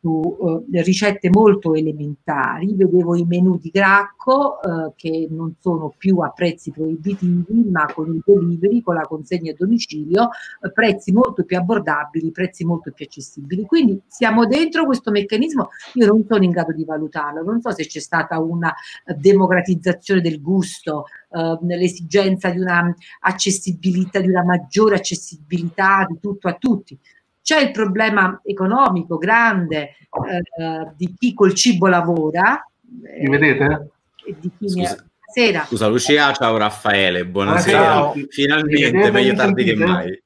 su 0.00 0.64
ricette 0.70 1.30
molto 1.30 1.74
elementari. 1.74 2.74
Vedevo 2.74 3.16
i 3.16 3.24
menù 3.24 3.56
di 3.58 3.70
Gracco 3.70 4.58
che 4.96 5.26
non 5.30 5.54
sono 5.58 5.94
più 5.96 6.18
a 6.18 6.30
prezzi 6.30 6.70
proibitivi 6.70 7.68
ma 7.70 7.86
con 7.92 8.14
il 8.14 8.22
delivery 8.24 8.73
delivery, 8.74 8.82
con 8.82 8.94
la 8.94 9.02
consegna 9.02 9.52
a 9.52 9.54
domicilio, 9.56 10.30
eh, 10.60 10.72
prezzi 10.72 11.12
molto 11.12 11.44
più 11.44 11.56
abbordabili, 11.56 12.30
prezzi 12.30 12.64
molto 12.64 12.90
più 12.92 13.04
accessibili. 13.04 13.64
Quindi 13.64 14.00
siamo 14.06 14.46
dentro 14.46 14.84
questo 14.84 15.10
meccanismo, 15.10 15.68
io 15.94 16.06
non 16.06 16.24
sono 16.28 16.42
in 16.42 16.50
grado 16.50 16.72
di 16.72 16.84
valutarlo, 16.84 17.42
non 17.42 17.60
so 17.60 17.72
se 17.72 17.86
c'è 17.86 18.00
stata 18.00 18.38
una 18.40 18.74
eh, 19.04 19.14
democratizzazione 19.14 20.20
del 20.20 20.40
gusto, 20.40 21.06
eh, 21.30 21.58
l'esigenza 21.60 22.50
di 22.50 22.58
una 22.58 22.94
accessibilità, 23.20 24.20
di 24.20 24.28
una 24.28 24.44
maggiore 24.44 24.96
accessibilità 24.96 26.06
di 26.08 26.18
tutto 26.20 26.48
a 26.48 26.54
tutti. 26.54 26.98
C'è 27.42 27.60
il 27.60 27.72
problema 27.72 28.40
economico 28.42 29.18
grande 29.18 29.82
eh, 29.82 30.92
di 30.96 31.14
chi 31.18 31.34
col 31.34 31.52
cibo 31.52 31.88
lavora. 31.88 32.66
Mi 32.80 33.28
vedete? 33.28 33.90
Eh, 34.26 34.34
di 34.40 34.50
chi 34.56 34.68
Scusa. 34.70 35.04
Buonasera. 35.24 35.64
Scusa 35.64 35.86
Lucia, 35.86 36.32
ciao 36.32 36.56
Raffaele, 36.56 37.26
buonasera. 37.26 37.78
Ciao. 37.78 38.14
Finalmente, 38.28 39.10
meglio 39.10 39.34
tardi 39.34 39.64
che 39.64 39.74
mai. 39.74 40.22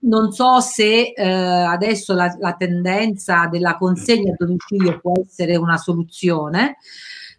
Non 0.00 0.32
so 0.32 0.60
se 0.60 1.12
eh, 1.14 1.24
adesso 1.24 2.12
la, 2.12 2.34
la, 2.40 2.54
tendenza 2.54 3.46
della 3.46 3.76
consegna 3.76 4.32
a 4.32 4.36
domicilio 4.36 4.98
può 4.98 5.12
essere 5.24 5.56
una 5.56 5.76
soluzione. 5.76 6.78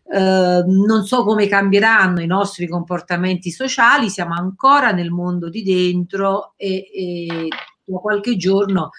Eh, 0.10 0.64
non 0.66 1.04
so 1.06 1.24
come 1.24 1.48
cambieranno 1.48 2.22
i 2.22 2.28
nostri 2.28 2.68
comportamenti 2.68 3.52
sociali, 3.52 4.10
siamo 4.10 4.36
ancora 4.36 4.92
nel 4.92 5.10
mondo 5.10 5.50
di 5.50 5.64
dentro 5.64 6.54
e, 6.56 6.90
e 6.94 7.48
da 7.84 7.98
qualche 7.98 8.38
giorno 8.38 8.92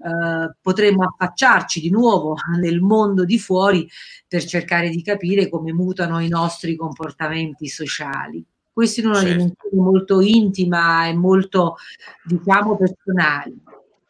eh, 0.00 0.54
potremmo 0.60 1.04
affacciarci 1.04 1.80
di 1.80 1.90
nuovo 1.90 2.36
nel 2.60 2.80
mondo 2.80 3.24
di 3.24 3.38
fuori 3.38 3.88
per 4.26 4.44
cercare 4.44 4.90
di 4.90 5.02
capire 5.02 5.48
come 5.48 5.72
mutano 5.72 6.20
i 6.20 6.28
nostri 6.28 6.76
comportamenti 6.76 7.66
sociali. 7.68 8.44
Questa 8.72 9.02
è 9.02 9.06
una 9.06 9.14
certo. 9.14 9.32
dimensione 9.32 9.82
molto 9.82 10.20
intima 10.20 11.08
e 11.08 11.14
molto, 11.14 11.78
diciamo, 12.22 12.76
personale. 12.76 13.54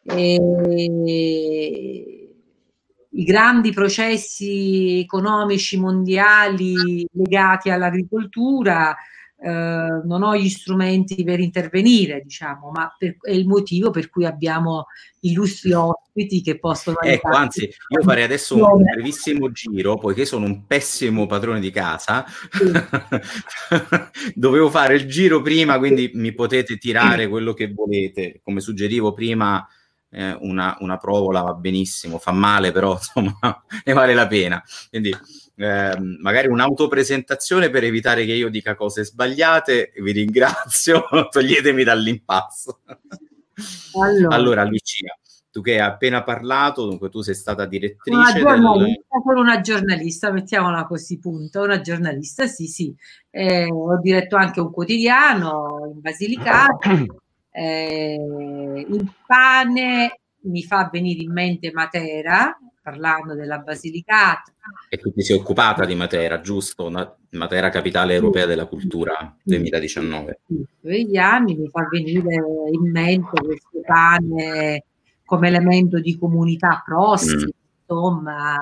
E 0.03 0.35
I 3.09 3.23
grandi 3.23 3.71
processi 3.71 4.99
economici 4.99 5.79
mondiali 5.79 7.03
legati 7.13 7.71
all'agricoltura 7.71 8.95
eh, 9.41 10.01
non 10.03 10.21
ho 10.21 10.35
gli 10.35 10.49
strumenti 10.49 11.23
per 11.23 11.39
intervenire, 11.39 12.21
diciamo, 12.21 12.71
ma 12.71 12.93
per, 12.97 13.15
è 13.21 13.31
il 13.31 13.47
motivo 13.47 13.89
per 13.89 14.09
cui 14.09 14.25
abbiamo 14.25 14.87
illustri 15.21 15.71
ospiti 15.71 16.41
che 16.41 16.59
possono... 16.59 16.99
Ecco, 16.99 17.29
anzi, 17.29 17.63
io 17.63 18.01
farei 18.01 18.23
adesso 18.23 18.57
un 18.57 18.83
brevissimo 18.83 19.49
giro, 19.51 19.97
poiché 19.97 20.25
sono 20.25 20.45
un 20.45 20.65
pessimo 20.65 21.25
padrone 21.25 21.61
di 21.61 21.71
casa, 21.71 22.25
sì. 22.51 22.71
dovevo 24.35 24.69
fare 24.69 24.95
il 24.95 25.07
giro 25.07 25.41
prima, 25.41 25.77
quindi 25.77 26.11
mi 26.15 26.33
potete 26.33 26.77
tirare 26.77 27.29
quello 27.29 27.53
che 27.53 27.71
volete, 27.71 28.41
come 28.43 28.59
suggerivo 28.59 29.13
prima 29.13 29.65
eh, 30.11 30.35
una, 30.41 30.75
una 30.79 30.97
provola 30.97 31.41
va 31.41 31.53
benissimo, 31.53 32.17
fa 32.17 32.31
male, 32.31 32.71
però 32.71 32.93
insomma 32.97 33.63
ne 33.83 33.93
vale 33.93 34.13
la 34.13 34.27
pena. 34.27 34.63
Quindi 34.89 35.15
eh, 35.55 35.97
magari 36.21 36.47
un'autopresentazione 36.47 37.69
per 37.69 37.83
evitare 37.83 38.25
che 38.25 38.33
io 38.33 38.49
dica 38.49 38.75
cose 38.75 39.03
sbagliate. 39.03 39.91
Vi 39.95 40.11
ringrazio, 40.11 41.05
toglietemi 41.29 41.83
dall'impasto. 41.83 42.79
Allora. 44.01 44.35
allora, 44.35 44.63
Lucia, 44.63 45.17
tu 45.51 45.61
che 45.61 45.73
hai 45.73 45.79
appena 45.79 46.23
parlato, 46.23 46.85
dunque 46.85 47.09
tu 47.09 47.21
sei 47.21 47.35
stata 47.35 47.65
direttrice. 47.65 48.17
Una 48.17 48.33
giornalista, 48.33 49.17
del... 49.25 49.37
una 49.37 49.61
giornalista, 49.61 50.31
mettiamola 50.31 50.85
così, 50.85 51.19
punto. 51.19 51.61
Una 51.61 51.81
giornalista, 51.81 52.47
sì, 52.47 52.67
sì. 52.67 52.95
Eh, 53.29 53.69
ho 53.69 53.99
diretto 53.99 54.37
anche 54.37 54.61
un 54.61 54.71
quotidiano 54.71 55.91
in 55.93 55.99
Basilicata. 55.99 56.89
Eh, 57.51 58.85
il 58.87 59.13
pane 59.25 60.19
mi 60.41 60.63
fa 60.63 60.89
venire 60.91 61.23
in 61.23 61.31
mente 61.31 61.71
Matera, 61.71 62.57
parlando 62.81 63.35
della 63.35 63.59
Basilicata. 63.59 64.53
E 64.89 64.97
tu 64.97 65.11
ti 65.11 65.21
sei 65.21 65.37
occupata 65.37 65.85
di 65.85 65.95
Matera, 65.95 66.41
giusto? 66.41 66.89
Matera 67.31 67.69
capitale 67.69 68.15
europea 68.15 68.45
della 68.45 68.65
cultura 68.65 69.35
2019. 69.43 70.39
Sì, 70.47 70.65
quegli 70.81 71.17
anni 71.17 71.55
mi 71.55 71.69
fa 71.69 71.87
venire 71.89 72.35
in 72.71 72.91
mente 72.91 73.41
questo 73.41 73.81
pane 73.85 74.83
come 75.25 75.47
elemento 75.47 75.99
di 75.99 76.17
comunità 76.17 76.81
prossima, 76.83 77.43
mm. 77.43 77.49
insomma. 77.81 78.57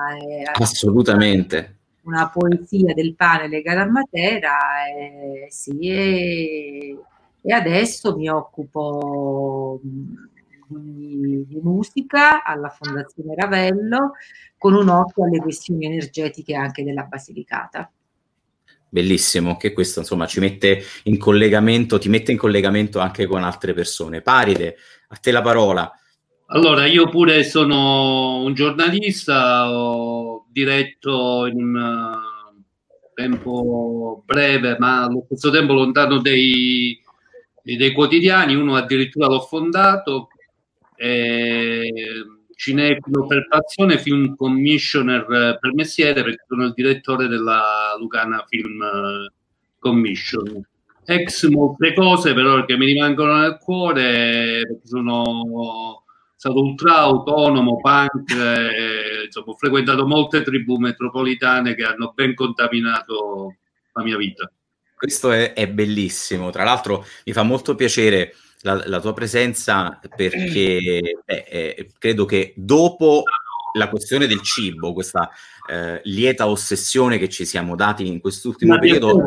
Assolutamente. 0.52 1.76
Una 2.02 2.28
poesia 2.28 2.92
del 2.94 3.14
pane 3.14 3.48
legata 3.48 3.82
a 3.82 3.90
Matera, 3.90 4.56
eh, 4.94 5.46
sì, 5.50 5.78
e 5.78 6.98
e 7.48 7.54
adesso 7.54 8.14
mi 8.14 8.28
occupo 8.28 9.80
di, 9.82 11.46
di, 11.46 11.60
musica 11.62 12.44
alla 12.44 12.68
Fondazione 12.68 13.34
Ravello 13.34 14.12
con 14.58 14.74
un 14.74 14.90
occhio 14.90 15.24
alle 15.24 15.38
questioni 15.38 15.86
energetiche 15.86 16.54
anche 16.54 16.84
della 16.84 17.04
Basilicata. 17.04 17.90
Bellissimo, 18.90 19.56
che 19.56 19.72
questo 19.72 20.00
insomma 20.00 20.26
ci 20.26 20.40
mette 20.40 20.82
in 21.04 21.16
collegamento, 21.16 21.96
ti 21.96 22.10
mette 22.10 22.32
in 22.32 22.36
collegamento 22.36 22.98
anche 22.98 23.24
con 23.24 23.42
altre 23.42 23.72
persone. 23.72 24.20
Paride, 24.20 24.76
a 25.08 25.16
te 25.16 25.30
la 25.30 25.40
parola. 25.40 25.90
Allora, 26.48 26.84
io 26.84 27.08
pure 27.08 27.44
sono 27.44 28.42
un 28.42 28.52
giornalista, 28.52 29.72
ho 29.72 30.44
diretto 30.50 31.46
in 31.46 31.56
un 31.56 32.18
tempo 33.14 34.22
breve, 34.26 34.76
ma 34.78 35.04
allo 35.04 35.22
stesso 35.24 35.50
tempo 35.50 35.72
lontano 35.72 36.20
dei, 36.20 37.02
dei 37.76 37.92
quotidiani, 37.92 38.54
uno 38.54 38.76
addirittura 38.76 39.26
l'ho 39.26 39.40
fondato, 39.40 40.28
eh, 40.96 41.92
cinefilo 42.54 43.26
per 43.26 43.46
passione, 43.48 43.98
film 43.98 44.34
commissioner 44.34 45.20
eh, 45.30 45.58
per 45.60 45.74
mestiere, 45.74 46.22
perché 46.22 46.44
sono 46.48 46.64
il 46.64 46.72
direttore 46.74 47.28
della 47.28 47.96
Lucana 47.98 48.44
Film 48.48 48.82
eh, 48.82 49.32
Commission. 49.78 50.66
Ex 51.04 51.48
molte 51.48 51.94
cose 51.94 52.34
però 52.34 52.64
che 52.64 52.76
mi 52.76 52.86
rimangono 52.86 53.38
nel 53.38 53.58
cuore, 53.58 54.62
perché 54.66 54.86
sono 54.86 56.02
stato 56.36 56.62
ultra 56.62 56.98
autonomo, 56.98 57.80
punk, 57.80 58.30
eh, 58.30 59.24
insomma, 59.24 59.46
ho 59.46 59.56
frequentato 59.56 60.06
molte 60.06 60.42
tribù 60.42 60.76
metropolitane 60.76 61.74
che 61.74 61.84
hanno 61.84 62.12
ben 62.14 62.34
contaminato 62.34 63.56
la 63.92 64.02
mia 64.02 64.16
vita. 64.16 64.50
Questo 64.98 65.30
è, 65.30 65.52
è 65.52 65.68
bellissimo, 65.68 66.50
tra 66.50 66.64
l'altro 66.64 67.06
mi 67.24 67.32
fa 67.32 67.44
molto 67.44 67.76
piacere 67.76 68.34
la, 68.62 68.82
la 68.86 69.00
tua 69.00 69.12
presenza 69.12 70.00
perché 70.16 71.20
beh, 71.24 71.44
eh, 71.48 71.90
credo 71.98 72.24
che 72.24 72.52
dopo 72.56 73.22
la 73.74 73.88
questione 73.88 74.26
del 74.26 74.42
cibo, 74.42 74.92
questa 74.92 75.30
eh, 75.70 76.00
lieta 76.04 76.48
ossessione 76.48 77.18
che 77.18 77.28
ci 77.28 77.44
siamo 77.44 77.76
dati 77.76 78.06
in 78.06 78.20
quest'ultimo 78.20 78.72
una 78.72 78.80
periodo. 78.80 79.24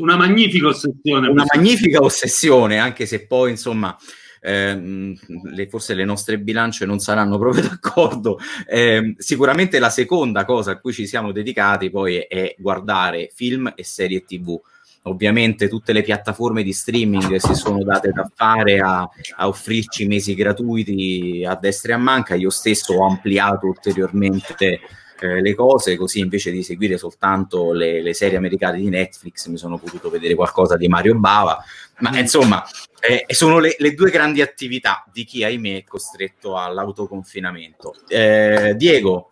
Una 0.00 0.16
magnifica 0.16 0.66
ossessione. 0.68 1.28
Una 1.28 1.44
magnifica 1.54 2.00
ossessione, 2.00 2.78
anche 2.78 3.06
se 3.06 3.26
poi, 3.26 3.50
insomma, 3.50 3.96
eh, 4.40 5.14
le, 5.54 5.68
forse 5.68 5.94
le 5.94 6.04
nostre 6.04 6.38
bilance 6.38 6.84
non 6.84 6.98
saranno 6.98 7.38
proprio 7.38 7.62
d'accordo. 7.68 8.38
Eh, 8.66 9.14
sicuramente 9.18 9.78
la 9.78 9.90
seconda 9.90 10.44
cosa 10.44 10.72
a 10.72 10.80
cui 10.80 10.92
ci 10.92 11.06
siamo 11.06 11.32
dedicati 11.32 11.90
poi 11.90 12.16
è, 12.16 12.26
è 12.26 12.56
guardare 12.58 13.30
film 13.32 13.72
e 13.74 13.84
serie 13.84 14.24
TV 14.24 14.60
ovviamente 15.06 15.68
tutte 15.68 15.92
le 15.92 16.02
piattaforme 16.02 16.62
di 16.62 16.72
streaming 16.72 17.36
si 17.36 17.54
sono 17.54 17.82
date 17.82 18.10
da 18.10 18.30
fare 18.34 18.78
a, 18.78 19.08
a, 19.36 19.48
offrirci 19.48 20.06
mesi 20.06 20.34
gratuiti 20.34 21.44
a 21.46 21.56
destra 21.56 21.92
e 21.92 21.94
a 21.94 21.98
manca. 21.98 22.34
Io 22.34 22.50
stesso 22.50 22.94
ho 22.94 23.06
ampliato 23.06 23.66
ulteriormente 23.66 24.80
eh, 25.20 25.40
le 25.40 25.54
cose, 25.54 25.96
così 25.96 26.20
invece 26.20 26.50
di 26.50 26.62
seguire 26.62 26.98
soltanto 26.98 27.72
le, 27.72 28.02
le, 28.02 28.14
serie 28.14 28.36
americane 28.36 28.78
di 28.78 28.88
Netflix 28.88 29.46
mi 29.46 29.56
sono 29.56 29.78
potuto 29.78 30.10
vedere 30.10 30.34
qualcosa 30.34 30.76
di 30.76 30.88
Mario 30.88 31.18
Bava. 31.18 31.62
Ma 31.98 32.10
mm. 32.10 32.14
insomma, 32.14 32.64
eh, 33.00 33.26
sono 33.34 33.58
le, 33.58 33.76
le, 33.78 33.94
due 33.94 34.10
grandi 34.10 34.40
attività 34.40 35.04
di 35.12 35.24
chi, 35.24 35.44
ahimè, 35.44 35.76
è 35.76 35.84
costretto 35.84 36.56
all'autoconfinamento. 36.56 37.94
Eh, 38.08 38.74
Diego. 38.76 39.30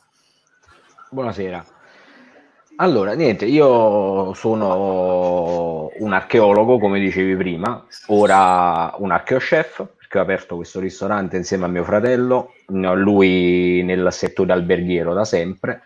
Buonasera. 1.11 1.65
Allora, 2.77 3.13
niente, 3.15 3.45
io 3.45 4.33
sono 4.35 5.91
un 5.99 6.13
archeologo, 6.13 6.79
come 6.79 6.99
dicevi 6.99 7.37
prima, 7.37 7.85
ora 8.07 8.95
un 8.99 9.11
archeochef, 9.13 9.87
perché 9.99 10.19
ho 10.19 10.23
aperto 10.23 10.57
questo 10.57 10.81
ristorante 10.81 11.37
insieme 11.37 11.67
a 11.67 11.69
mio 11.69 11.85
fratello, 11.85 12.55
lui 12.67 13.83
nel 13.85 14.09
settore 14.11 14.53
alberghiero 14.53 15.13
da 15.13 15.25
sempre, 15.25 15.83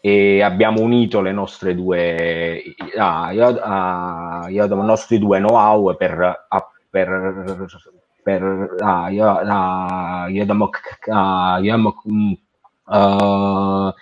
e 0.00 0.42
abbiamo 0.42 0.80
unito 0.80 1.20
le 1.20 1.32
nostre 1.32 1.74
due, 1.74 2.62
ah, 2.98 3.30
io, 3.30 3.58
ah, 3.62 4.46
io 4.48 4.64
i 4.64 4.68
nostri 4.68 5.18
due 5.18 5.38
know-how 5.38 5.94
per, 5.96 6.46
per, 6.90 7.66
per 8.22 8.74
ah, 8.80 9.08
io, 9.10 9.28
ah, 9.28 10.26
io, 10.28 10.46
ah, 11.10 11.58
io, 11.60 11.94
uh, 12.86 13.94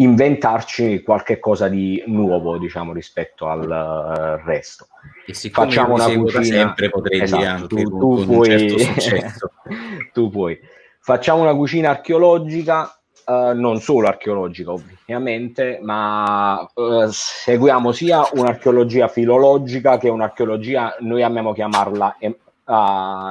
inventarci 0.00 1.02
qualche 1.02 1.38
cosa 1.38 1.68
di 1.68 2.02
nuovo, 2.06 2.58
diciamo, 2.58 2.92
rispetto 2.92 3.48
al 3.48 4.40
uh, 4.40 4.46
resto. 4.46 4.88
E 5.26 5.34
Facciamo 5.34 5.94
una 5.94 6.06
cucina 6.06 6.42
sempre 6.42 6.88
potrei 6.88 7.20
esatto, 7.20 7.38
dire 7.38 7.50
anche 7.50 7.66
tu, 7.84 7.98
tu 7.98 8.26
puoi... 8.26 8.78
Certo 8.78 9.52
tu 10.12 10.30
puoi. 10.30 10.58
Facciamo 11.00 11.42
una 11.42 11.54
cucina 11.54 11.90
archeologica, 11.90 12.98
uh, 13.26 13.52
non 13.54 13.80
solo 13.80 14.08
archeologica 14.08 14.72
ovviamente, 14.72 15.78
ma 15.82 16.60
uh, 16.74 17.06
seguiamo 17.08 17.92
sia 17.92 18.26
un'archeologia 18.32 19.08
filologica 19.08 19.98
che 19.98 20.08
un'archeologia, 20.08 20.96
noi 21.00 21.22
amiamo 21.22 21.52
chiamarla, 21.52 22.16
eh, 22.18 22.36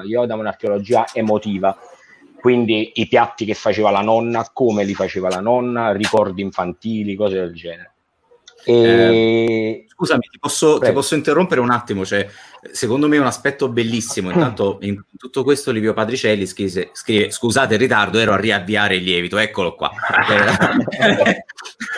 io 0.05 0.25
da 0.25 0.35
un'archeologia 0.35 1.07
emotiva, 1.13 1.77
quindi 2.39 2.91
i 2.95 3.07
piatti 3.07 3.45
che 3.45 3.53
faceva 3.53 3.91
la 3.91 4.01
nonna, 4.01 4.49
come 4.53 4.83
li 4.83 4.93
faceva 4.93 5.29
la 5.29 5.39
nonna, 5.39 5.91
ricordi 5.91 6.41
infantili, 6.41 7.15
cose 7.15 7.35
del 7.35 7.53
genere. 7.53 7.93
E... 8.63 8.73
Eh, 8.73 9.85
scusami, 9.87 10.27
ti 10.29 10.39
posso, 10.39 10.79
ti 10.79 10.91
posso, 10.91 11.15
interrompere 11.15 11.61
un 11.61 11.71
attimo? 11.71 12.05
Cioè, 12.05 12.27
secondo 12.71 13.07
me 13.07 13.15
è 13.15 13.19
un 13.19 13.25
aspetto 13.25 13.69
bellissimo. 13.69 14.31
Intanto, 14.31 14.79
in 14.81 15.01
tutto 15.17 15.43
questo, 15.43 15.71
Livio 15.71 15.93
Patricelli 15.93 16.45
scrive, 16.45 16.89
scrive: 16.93 17.31
Scusate 17.31 17.75
il 17.75 17.79
ritardo, 17.79 18.19
ero 18.19 18.33
a 18.33 18.37
riavviare 18.37 18.95
il 18.97 19.03
lievito. 19.03 19.37
Eccolo 19.37 19.75
qua. 19.75 19.91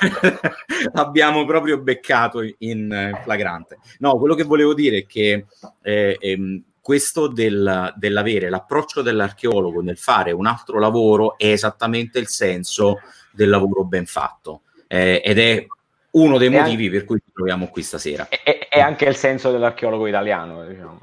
Abbiamo 0.93 1.45
proprio 1.45 1.79
beccato 1.79 2.41
in 2.59 3.19
flagrante. 3.23 3.79
No, 3.99 4.17
quello 4.17 4.35
che 4.35 4.43
volevo 4.43 4.73
dire 4.73 4.99
è 4.99 5.05
che 5.05 5.45
eh, 5.81 6.17
ehm, 6.19 6.63
questo 6.81 7.27
del, 7.27 7.93
dell'avere 7.95 8.49
l'approccio 8.49 9.01
dell'archeologo 9.01 9.81
nel 9.81 9.97
fare 9.97 10.31
un 10.31 10.47
altro 10.47 10.79
lavoro 10.79 11.37
è 11.37 11.45
esattamente 11.45 12.19
il 12.19 12.27
senso 12.27 12.99
del 13.31 13.49
lavoro 13.49 13.85
ben 13.85 14.05
fatto 14.05 14.63
eh, 14.87 15.21
ed 15.23 15.39
è 15.39 15.65
uno 16.11 16.37
dei 16.37 16.47
è 16.47 16.51
motivi 16.51 16.85
anche, 16.85 16.97
per 16.97 17.05
cui 17.05 17.21
ci 17.23 17.31
troviamo 17.33 17.67
qui 17.67 17.83
stasera. 17.83 18.27
È, 18.27 18.67
è, 18.69 18.79
anche 18.79 19.05
il 19.05 19.15
senso 19.15 19.51
dell'archeologo 19.51 20.07
italiano, 20.07 20.65
diciamo. 20.65 20.99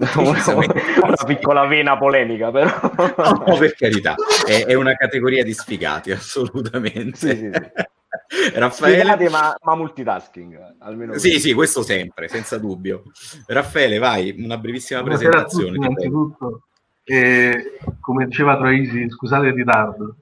una, 0.16 1.24
piccola 1.26 1.66
vena 1.66 1.98
polemica, 1.98 2.50
però. 2.50 2.70
no, 3.46 3.56
per 3.58 3.74
carità, 3.74 4.14
è, 4.46 4.64
è, 4.64 4.72
una 4.72 4.94
categoria 4.94 5.44
di 5.44 5.52
sfigati, 5.52 6.10
assolutamente. 6.10 7.18
Sì, 7.18 7.36
sì, 7.36 7.50
sì. 7.52 7.88
Raffaele... 8.54 9.00
Spiegate, 9.00 9.28
ma, 9.28 9.56
ma, 9.60 9.74
multitasking, 9.74 10.76
almeno. 10.78 11.18
Sì, 11.18 11.40
sì, 11.40 11.52
questo 11.52 11.82
sempre, 11.82 12.28
senza 12.28 12.58
dubbio. 12.58 13.02
Raffaele, 13.46 13.98
vai, 13.98 14.34
una 14.38 14.56
brevissima 14.56 15.00
Buonasera 15.00 15.30
presentazione. 15.30 15.74
Tutti, 15.74 15.86
innanzitutto, 15.86 16.62
eh, 17.02 17.78
come 17.98 18.26
diceva 18.26 18.56
Troisi, 18.56 19.10
scusate 19.10 19.46
il 19.46 19.54
ritardo. 19.54 20.16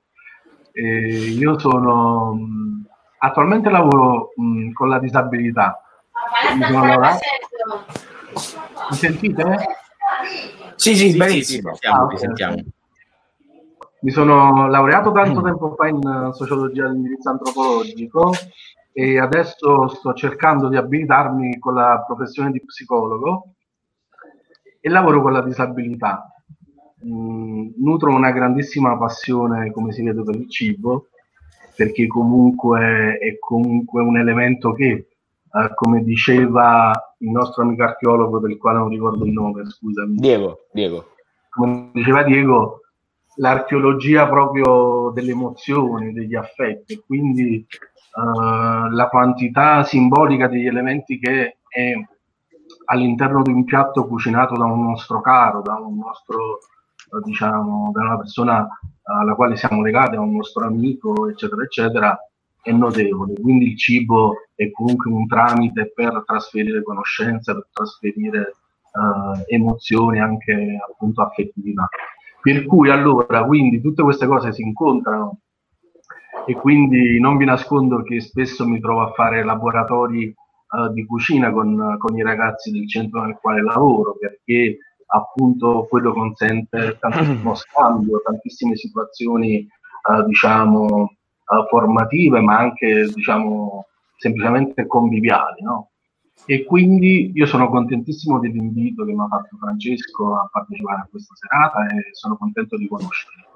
Eh, 0.73 1.09
io 1.09 1.59
sono 1.59 2.39
attualmente 3.19 3.69
lavoro 3.69 4.33
mh, 4.37 4.73
con 4.73 4.89
la 4.89 4.99
disabilità. 4.99 5.83
Mi 6.57 6.65
sono 6.65 6.87
lavorato. 6.87 7.19
Mi 8.91 8.97
sentite? 8.97 9.59
Sì, 10.77 10.97
sì, 10.97 11.15
benissimo. 11.15 11.75
Sì, 11.75 11.81
sì, 11.83 11.87
ah, 11.89 12.05
okay. 12.05 12.19
sentiamo. 12.19 12.65
Mi 14.09 14.15
sono 14.15 14.69
laureato 14.69 15.13
tanto 15.13 15.41
mm. 15.41 15.45
tempo 15.45 15.75
fa 15.75 15.87
in 15.87 16.31
sociologia 16.33 16.89
di 16.89 16.97
indirizzo 16.97 17.29
antropologico 17.29 18.33
e 18.91 19.21
adesso 19.21 19.89
sto 19.89 20.15
cercando 20.15 20.69
di 20.69 20.77
abilitarmi 20.79 21.59
con 21.59 21.75
la 21.75 22.03
professione 22.07 22.51
di 22.51 22.65
psicologo 22.65 23.53
e 24.81 24.89
lavoro 24.89 25.21
con 25.21 25.33
la 25.33 25.43
disabilità. 25.43 26.27
Mm, 27.07 27.73
nutro 27.77 28.15
una 28.15 28.31
grandissima 28.31 28.97
passione, 28.97 29.71
come 29.73 29.93
si 29.93 30.03
vede, 30.03 30.23
per 30.23 30.37
il 30.37 30.49
cibo, 30.49 31.09
perché 31.77 32.07
comunque 32.07 33.19
è 33.19 33.39
comunque 33.39 34.01
un 34.01 34.17
elemento 34.17 34.73
che, 34.73 34.87
eh, 34.87 35.75
come 35.75 36.03
diceva 36.03 37.15
il 37.19 37.31
nostro 37.31 37.63
amico 37.63 37.83
archeologo, 37.83 38.39
del 38.39 38.57
quale 38.57 38.79
non 38.79 38.89
ricordo 38.89 39.27
il 39.27 39.33
nome, 39.33 39.67
scusami. 39.67 40.15
Diego, 40.15 40.61
Diego. 40.73 41.11
Come 41.51 41.91
diceva 41.93 42.23
Diego, 42.23 42.78
l'archeologia 43.39 44.29
proprio 44.29 45.11
delle 45.15 45.33
emozioni, 45.33 46.13
degli 46.13 46.35
affetti, 46.35 47.03
quindi 47.05 47.67
uh, 48.15 48.89
la 48.91 49.09
quantità 49.09 49.83
simbolica 49.85 50.49
degli 50.49 50.67
elementi 50.67 51.19
che 51.19 51.59
è 51.69 51.93
all'interno 52.87 53.43
di 53.43 53.53
un 53.53 53.65
piatto 53.65 54.07
cucinato 54.07 54.57
da 54.57 54.65
un 54.65 54.83
nostro 54.83 55.21
caro, 55.21 55.61
da 55.61 55.75
un 55.75 55.99
nostro, 55.99 56.59
uh, 57.11 57.21
diciamo, 57.23 57.91
da 57.93 58.03
una 58.03 58.19
persona 58.19 58.69
alla 59.03 59.35
quale 59.35 59.57
siamo 59.57 59.83
legati, 59.83 60.17
a 60.17 60.21
un 60.21 60.35
nostro 60.35 60.67
amico, 60.67 61.29
eccetera, 61.29 61.63
eccetera, 61.63 62.19
è 62.61 62.73
notevole. 62.73 63.35
Quindi 63.41 63.71
il 63.71 63.79
cibo 63.79 64.35
è 64.55 64.71
comunque 64.71 65.11
un 65.11 65.27
tramite 65.27 65.93
per 65.95 66.25
trasferire 66.27 66.83
conoscenza, 66.83 67.55
per 67.55 67.69
trasferire 67.73 68.57
uh, 68.93 69.43
emozioni 69.47 70.21
anche 70.21 70.77
appunto 70.91 71.23
affettiva. 71.23 71.89
Per 72.41 72.67
cui 72.67 72.91
allora, 72.91 73.45
quindi 73.45 73.81
tutte 73.81 74.03
queste 74.03 74.27
cose 74.27 74.53
si 74.53 74.63
incontrano 74.63 75.41
e 76.47 76.55
quindi 76.55 77.21
non 77.21 77.37
vi 77.37 77.45
nascondo 77.45 78.03
che 78.03 78.21
spesso 78.21 78.67
mi 78.67 78.81
trovo 78.81 79.03
a 79.03 79.13
fare 79.13 79.45
laboratori 79.45 80.27
uh, 80.27 80.93
di 80.93 81.05
cucina 81.05 81.51
con, 81.51 81.97
con, 81.99 82.17
i 82.17 82.23
ragazzi 82.23 82.71
del 82.71 82.89
centro 82.89 83.23
nel 83.23 83.39
quale 83.41 83.63
lavoro 83.63 84.17
perché 84.19 84.79
appunto 85.09 85.87
quello 85.89 86.13
consente 86.13 86.97
tantissimo 86.99 87.53
scambio, 87.55 88.23
tantissime 88.25 88.77
situazioni 88.77 89.67
uh, 90.09 90.25
diciamo 90.25 90.85
uh, 90.85 91.67
formative 91.69 92.41
ma 92.41 92.57
anche 92.57 93.09
diciamo 93.13 93.87
semplicemente 94.17 94.87
conviviali, 94.87 95.63
no? 95.63 95.91
E 96.47 96.65
quindi 96.65 97.31
io 97.35 97.47
sono 97.47 97.69
contentissimo 97.69 98.39
dell'invito 98.39 99.05
che 99.05 99.13
mi 99.13 99.23
ha 99.23 99.29
fatto 99.29 99.57
Francesco 99.59 100.35
a 100.37 100.49
partecipare 100.51 101.03
a 101.03 101.09
questa 101.11 101.35
serata 101.35 101.87
e 101.87 102.09
sono 102.13 102.37
contento 102.37 102.77
di 102.77 102.89
conoscerlo. 102.89 103.47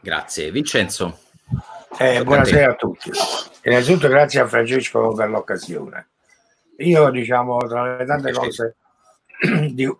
Grazie. 0.00 0.50
Vincenzo. 0.50 1.18
Eh, 1.98 2.22
buonasera 2.22 2.68
a, 2.68 2.70
a 2.70 2.74
tutti. 2.74 3.10
Innanzitutto 3.64 4.08
grazie 4.08 4.40
a 4.40 4.46
Francesco 4.46 5.12
per 5.12 5.28
l'occasione. 5.30 6.08
Io, 6.78 7.10
diciamo, 7.10 7.56
tra 7.66 7.96
le 7.96 8.04
tante 8.04 8.32
cose 8.32 8.76
di, 9.72 9.84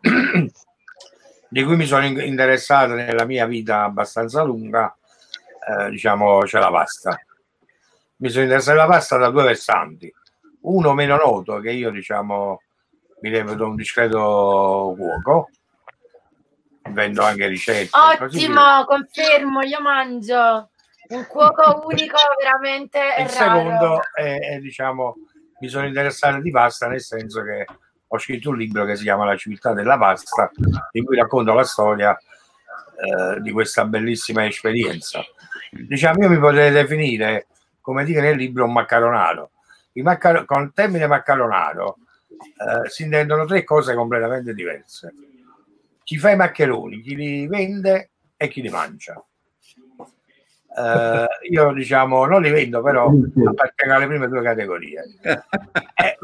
di 1.48 1.62
cui 1.64 1.76
mi 1.76 1.86
sono 1.86 2.06
interessato 2.06 2.94
nella 2.94 3.24
mia 3.24 3.46
vita 3.46 3.82
abbastanza 3.82 4.42
lunga, 4.42 4.96
eh, 5.68 5.90
diciamo, 5.90 6.40
c'è 6.40 6.60
la 6.60 6.70
pasta. 6.70 7.20
Mi 8.16 8.28
sono 8.28 8.44
interessato 8.44 8.78
alla 8.78 8.88
pasta 8.88 9.16
da 9.16 9.30
due 9.30 9.42
versanti. 9.42 10.12
Uno 10.68 10.94
meno 10.94 11.16
noto, 11.16 11.60
che 11.60 11.70
io, 11.70 11.90
diciamo, 11.90 12.60
mi 13.20 13.30
reputo 13.30 13.64
un 13.64 13.76
discreto 13.76 14.94
cuoco, 14.96 15.48
vendo 16.90 17.22
anche 17.22 17.46
ricette. 17.46 17.90
Ottimo, 17.96 18.84
confermo, 18.84 19.62
io 19.62 19.80
mangio 19.80 20.70
un 21.08 21.26
cuoco 21.26 21.86
unico 21.86 22.16
veramente 22.38 22.98
il 23.18 23.28
secondo 23.28 24.00
è, 24.14 24.38
è, 24.40 24.58
diciamo 24.58 25.14
mi 25.60 25.68
sono 25.68 25.86
interessato 25.86 26.40
di 26.40 26.50
pasta 26.50 26.86
nel 26.86 27.00
senso 27.00 27.42
che 27.42 27.64
ho 28.06 28.18
scritto 28.18 28.50
un 28.50 28.56
libro 28.56 28.84
che 28.84 28.96
si 28.96 29.02
chiama 29.02 29.24
La 29.24 29.36
civiltà 29.36 29.72
della 29.72 29.98
pasta 29.98 30.50
in 30.92 31.04
cui 31.04 31.16
racconto 31.16 31.52
la 31.52 31.64
storia 31.64 32.16
eh, 32.16 33.40
di 33.40 33.50
questa 33.50 33.84
bellissima 33.84 34.46
esperienza. 34.46 35.22
Diciamo 35.70 36.22
io 36.22 36.30
mi 36.30 36.38
potrei 36.38 36.70
definire 36.70 37.46
come 37.80 38.04
dire 38.04 38.20
nel 38.20 38.36
libro 38.36 38.64
un 38.64 38.72
maccaronato 38.72 39.50
maccar- 40.02 40.44
con 40.44 40.62
il 40.62 40.72
termine 40.74 41.06
maccaronato 41.06 41.98
eh, 42.28 42.88
si 42.88 43.04
intendono 43.04 43.44
tre 43.46 43.64
cose 43.64 43.94
completamente 43.94 44.54
diverse. 44.54 45.12
Chi 46.02 46.16
fa 46.18 46.30
i 46.30 46.36
maccheroni 46.36 47.00
chi 47.00 47.14
li 47.14 47.46
vende 47.46 48.10
e 48.36 48.48
chi 48.48 48.62
li 48.62 48.68
mangia. 48.68 49.22
Uh, 50.78 51.26
io 51.50 51.72
diciamo 51.72 52.24
non 52.26 52.40
li 52.40 52.50
vendo 52.50 52.82
però 52.82 53.10
appartengo 53.46 53.94
alle 53.94 54.06
prime 54.06 54.28
due 54.28 54.42
categorie. 54.42 55.02
Eh, 55.94 56.18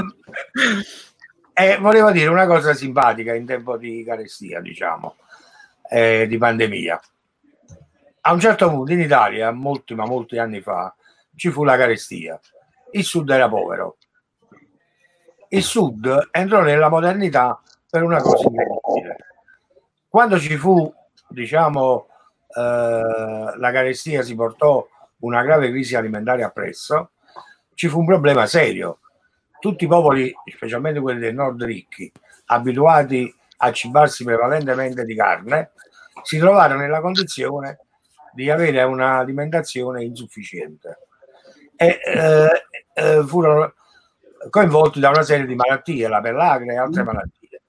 eh, 1.52 1.76
volevo 1.78 2.12
dire 2.12 2.28
una 2.28 2.46
cosa 2.46 2.72
simpatica 2.72 3.34
in 3.34 3.46
tempo 3.46 3.76
di 3.76 4.04
carestia 4.04 4.60
diciamo 4.60 5.16
eh, 5.90 6.26
di 6.28 6.38
pandemia. 6.38 7.00
A 8.20 8.32
un 8.32 8.40
certo 8.40 8.70
punto 8.70 8.92
in 8.92 9.00
Italia 9.00 9.50
molti 9.50 9.94
ma 9.94 10.06
molti 10.06 10.38
anni 10.38 10.60
fa 10.60 10.94
ci 11.34 11.50
fu 11.50 11.64
la 11.64 11.76
carestia 11.76 12.38
il 12.94 13.04
sud 13.04 13.30
era 13.30 13.48
povero. 13.48 13.96
Il 15.48 15.62
sud 15.62 16.28
entrò 16.30 16.62
nella 16.62 16.88
modernità 16.88 17.60
per 17.88 18.02
una 18.02 18.20
cosa 18.20 18.48
incredibile. 18.48 19.16
Quando 20.08 20.38
ci 20.38 20.56
fu 20.56 20.92
diciamo 21.28 22.06
eh, 22.56 22.60
la 22.60 23.70
carestia 23.72 24.22
si 24.22 24.34
portò 24.34 24.86
una 25.20 25.42
grave 25.42 25.70
crisi 25.70 25.96
alimentare 25.96 26.42
appresso, 26.42 27.10
ci 27.74 27.88
fu 27.88 28.00
un 28.00 28.06
problema 28.06 28.46
serio. 28.46 29.00
Tutti 29.58 29.84
i 29.84 29.88
popoli, 29.88 30.32
specialmente 30.52 31.00
quelli 31.00 31.20
del 31.20 31.34
nord 31.34 31.62
ricchi, 31.62 32.10
abituati 32.46 33.34
a 33.58 33.72
cibarsi 33.72 34.24
prevalentemente 34.24 35.04
di 35.04 35.14
carne, 35.14 35.72
si 36.22 36.38
trovarono 36.38 36.80
nella 36.80 37.00
condizione 37.00 37.78
di 38.32 38.50
avere 38.50 38.82
un'alimentazione 38.82 40.04
insufficiente. 40.04 40.98
E 41.76 42.00
eh, 42.04 42.66
eh, 42.94 43.22
furono 43.26 43.74
coinvolti 44.50 45.00
da 45.00 45.10
una 45.10 45.22
serie 45.22 45.46
di 45.46 45.54
malattie, 45.54 46.08
la 46.08 46.20
pellagra 46.20 46.72
e 46.72 46.76
altre 46.76 47.02
malattie. 47.02 47.62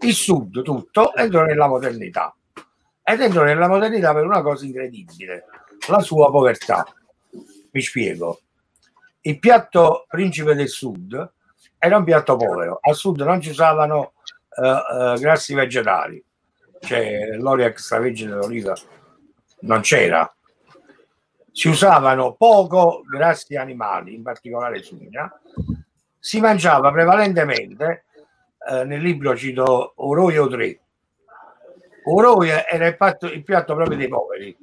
Il 0.00 0.14
sud 0.14 0.62
tutto 0.62 1.14
entrò 1.14 1.44
nella 1.44 1.68
modernità 1.68 2.34
ed 3.04 3.20
entrò 3.20 3.42
nella 3.42 3.68
modernità 3.68 4.12
per 4.14 4.24
una 4.24 4.42
cosa 4.42 4.64
incredibile, 4.64 5.44
la 5.88 6.00
sua 6.00 6.30
povertà. 6.30 6.86
Mi 7.70 7.80
spiego. 7.80 8.40
Il 9.22 9.38
piatto 9.38 10.06
principe 10.08 10.54
del 10.54 10.68
sud 10.68 11.32
era 11.78 11.96
un 11.96 12.04
piatto 12.04 12.36
povero. 12.36 12.78
Al 12.80 12.94
sud 12.94 13.20
non 13.20 13.40
ci 13.40 13.50
usavano 13.50 14.12
uh, 14.56 14.62
uh, 14.62 15.18
grassi 15.18 15.54
vegetali, 15.54 16.22
cioè 16.80 17.36
l'olio 17.36 17.66
extravergine 17.66 18.34
d'oliva 18.34 18.74
non 19.60 19.80
c'era. 19.80 20.32
Si 21.52 21.68
usavano 21.68 22.34
poco 22.34 23.02
grassi 23.08 23.56
animali, 23.56 24.14
in 24.14 24.22
particolare 24.22 24.82
sugna. 24.82 25.30
Si 26.18 26.40
mangiava 26.40 26.90
prevalentemente, 26.90 28.04
eh, 28.68 28.84
nel 28.84 29.02
libro 29.02 29.36
cito 29.36 29.92
Oroio 29.96 30.48
3, 30.48 30.80
Oroia 32.04 32.66
era 32.66 32.86
il, 32.86 32.96
patto, 32.96 33.26
il 33.26 33.44
piatto 33.44 33.74
proprio 33.74 33.96
dei 33.96 34.08
poveri. 34.08 34.56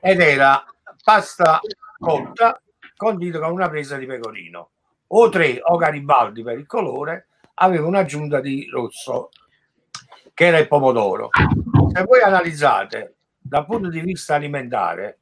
Ed 0.00 0.20
era 0.20 0.64
pasta 1.02 1.60
cotta 1.98 2.60
condito 2.96 3.38
con 3.40 3.52
una 3.52 3.68
presa 3.68 3.96
di 3.96 4.06
pecorino. 4.06 4.70
O 5.08 5.28
tre 5.28 5.60
o 5.62 5.76
Garibaldi 5.76 6.42
per 6.42 6.58
il 6.58 6.66
colore 6.66 7.28
aveva 7.54 7.86
un'aggiunta 7.86 8.40
di 8.40 8.68
rosso 8.70 9.30
che 10.34 10.46
era 10.46 10.58
il 10.58 10.68
pomodoro. 10.68 11.30
Se 11.92 12.04
voi 12.04 12.22
analizzate 12.22 13.16
dal 13.38 13.66
punto 13.66 13.88
di 13.88 14.00
vista 14.00 14.34
alimentare 14.34 15.19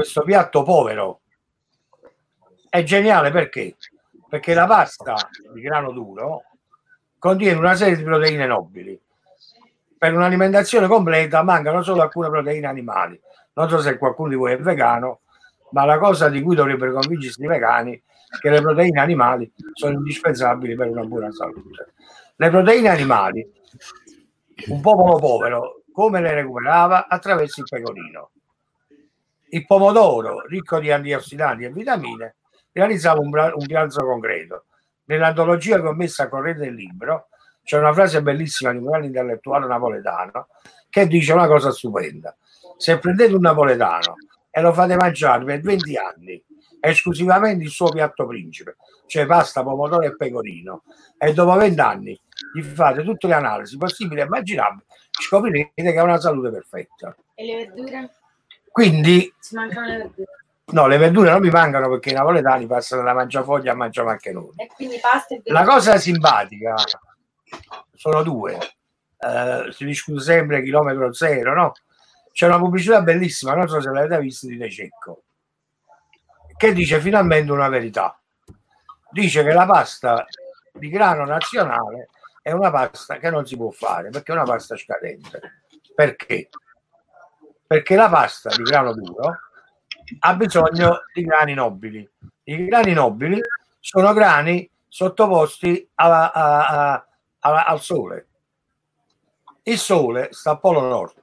questo 0.00 0.22
piatto 0.22 0.62
povero 0.62 1.20
è 2.70 2.82
geniale 2.84 3.30
perché 3.30 3.76
perché 4.30 4.54
la 4.54 4.64
pasta 4.64 5.14
di 5.52 5.60
grano 5.60 5.92
duro 5.92 6.44
contiene 7.18 7.58
una 7.58 7.74
serie 7.74 7.96
di 7.96 8.02
proteine 8.02 8.46
nobili 8.46 8.98
per 9.98 10.14
un'alimentazione 10.14 10.86
completa 10.86 11.42
mancano 11.42 11.82
solo 11.82 12.00
alcune 12.00 12.30
proteine 12.30 12.66
animali. 12.66 13.20
Non 13.52 13.68
so 13.68 13.80
se 13.82 13.98
qualcuno 13.98 14.30
di 14.30 14.36
voi 14.36 14.52
è 14.52 14.58
vegano, 14.58 15.20
ma 15.72 15.84
la 15.84 15.98
cosa 15.98 16.30
di 16.30 16.40
cui 16.40 16.54
dovrebbero 16.54 16.92
convincersi 16.92 17.42
i 17.42 17.46
vegani 17.46 17.92
è 17.92 18.38
che 18.38 18.48
le 18.48 18.62
proteine 18.62 19.00
animali 19.00 19.52
sono 19.74 19.96
indispensabili 19.96 20.74
per 20.76 20.88
una 20.88 21.04
buona 21.04 21.30
salute. 21.30 21.92
Le 22.36 22.48
proteine 22.48 22.88
animali, 22.88 23.46
un 24.68 24.80
popolo 24.80 25.18
povero, 25.18 25.82
come 25.92 26.22
le 26.22 26.32
recuperava? 26.32 27.06
Attraverso 27.06 27.60
il 27.60 27.66
pecorino. 27.68 28.30
Il 29.52 29.66
pomodoro, 29.66 30.46
ricco 30.46 30.78
di 30.78 30.90
antiossidanti 30.90 31.64
e 31.64 31.70
vitamine, 31.70 32.36
realizzava 32.72 33.20
un, 33.20 33.26
un 33.26 33.66
pranzo 33.66 34.04
concreto. 34.04 34.66
Nell'antologia 35.04 35.80
che 35.80 35.88
ho 35.88 35.92
messo 35.92 36.22
a 36.22 36.28
correre 36.28 36.58
del 36.58 36.74
libro, 36.74 37.28
c'è 37.64 37.78
una 37.78 37.92
frase 37.92 38.22
bellissima 38.22 38.70
di 38.72 38.78
un 38.78 38.84
grande 38.84 39.08
intellettuale 39.08 39.66
napoletano 39.66 40.48
che 40.88 41.06
dice 41.06 41.32
una 41.32 41.46
cosa 41.46 41.70
stupenda. 41.70 42.36
Se 42.76 42.98
prendete 42.98 43.34
un 43.34 43.40
napoletano 43.40 44.14
e 44.50 44.60
lo 44.60 44.72
fate 44.72 44.96
mangiare 44.96 45.44
per 45.44 45.60
20 45.60 45.96
anni 45.96 46.44
esclusivamente 46.80 47.64
il 47.64 47.70
suo 47.70 47.90
piatto 47.90 48.26
principe, 48.26 48.76
cioè 49.06 49.26
pasta, 49.26 49.62
pomodoro 49.62 50.02
e 50.02 50.16
pecorino, 50.16 50.84
e 51.18 51.32
dopo 51.32 51.54
20 51.56 51.80
anni 51.80 52.20
gli 52.54 52.62
fate 52.62 53.02
tutte 53.02 53.26
le 53.26 53.34
analisi 53.34 53.76
possibili 53.76 54.20
e 54.20 54.24
immaginabili, 54.24 54.84
scoprirete 55.10 55.92
che 55.92 55.98
ha 55.98 56.02
una 56.02 56.18
salute 56.18 56.50
perfetta. 56.50 57.14
E 57.34 57.44
le 57.44 57.56
verdure? 57.56 58.10
Quindi... 58.70 59.32
No, 60.72 60.86
le 60.86 60.98
verdure 60.98 61.30
non 61.30 61.40
mi 61.40 61.50
mancano 61.50 61.88
perché 61.88 62.10
i 62.10 62.14
napoletani 62.14 62.66
passano 62.66 63.02
da 63.02 63.12
mangiafoglia 63.12 63.72
a 63.72 63.74
mangiamaccheroni. 63.74 64.54
La 65.44 65.64
cosa 65.64 65.98
simpatica 65.98 66.76
sono 67.94 68.22
due. 68.22 68.58
Uh, 69.18 69.70
si 69.72 69.84
discute 69.84 70.20
sempre 70.22 70.62
chilometro 70.62 71.12
zero, 71.12 71.54
no? 71.54 71.72
C'è 72.32 72.46
una 72.46 72.58
pubblicità 72.58 73.02
bellissima, 73.02 73.54
non 73.54 73.68
so 73.68 73.80
se 73.80 73.90
l'avete 73.90 74.18
vista 74.20 74.46
di 74.46 74.56
De 74.56 74.70
Cecco, 74.70 75.24
che 76.56 76.72
dice 76.72 77.00
finalmente 77.00 77.52
una 77.52 77.68
verità. 77.68 78.18
Dice 79.10 79.42
che 79.42 79.52
la 79.52 79.66
pasta 79.66 80.24
di 80.72 80.88
grano 80.88 81.24
nazionale 81.24 82.08
è 82.40 82.52
una 82.52 82.70
pasta 82.70 83.18
che 83.18 83.28
non 83.28 83.44
si 83.44 83.56
può 83.56 83.70
fare 83.70 84.10
perché 84.10 84.32
è 84.32 84.36
una 84.36 84.44
pasta 84.44 84.76
scadente. 84.76 85.40
Perché? 85.94 86.48
Perché 87.70 87.94
la 87.94 88.08
pasta 88.08 88.48
di 88.56 88.64
grano 88.64 88.92
duro 88.92 89.38
ha 90.18 90.34
bisogno 90.34 91.02
di 91.14 91.22
grani 91.22 91.54
nobili. 91.54 92.10
I 92.42 92.64
grani 92.64 92.92
nobili 92.92 93.40
sono 93.78 94.12
grani 94.12 94.68
sottoposti 94.88 95.88
a, 95.94 96.32
a, 96.32 96.92
a 96.94 97.64
al 97.66 97.80
sole. 97.80 98.26
Il 99.62 99.78
sole 99.78 100.30
sta 100.32 100.50
al 100.50 100.58
polo 100.58 100.80
nord. 100.80 101.14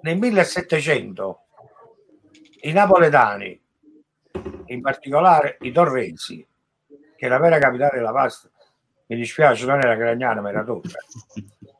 Nel 0.00 0.16
1700 0.16 1.40
i 2.62 2.72
napoletani, 2.72 3.60
in 4.64 4.80
particolare 4.80 5.58
i 5.60 5.70
torrensi, 5.70 6.46
che 6.88 7.26
è 7.26 7.28
la 7.28 7.38
vera 7.38 7.58
capitale 7.58 7.98
della 7.98 8.12
pasta, 8.12 8.48
mi 9.08 9.16
dispiace, 9.16 9.66
non 9.66 9.80
era 9.80 9.96
Gragnano, 9.96 10.40
ma 10.40 10.48
era 10.48 10.64
Torre. 10.64 11.04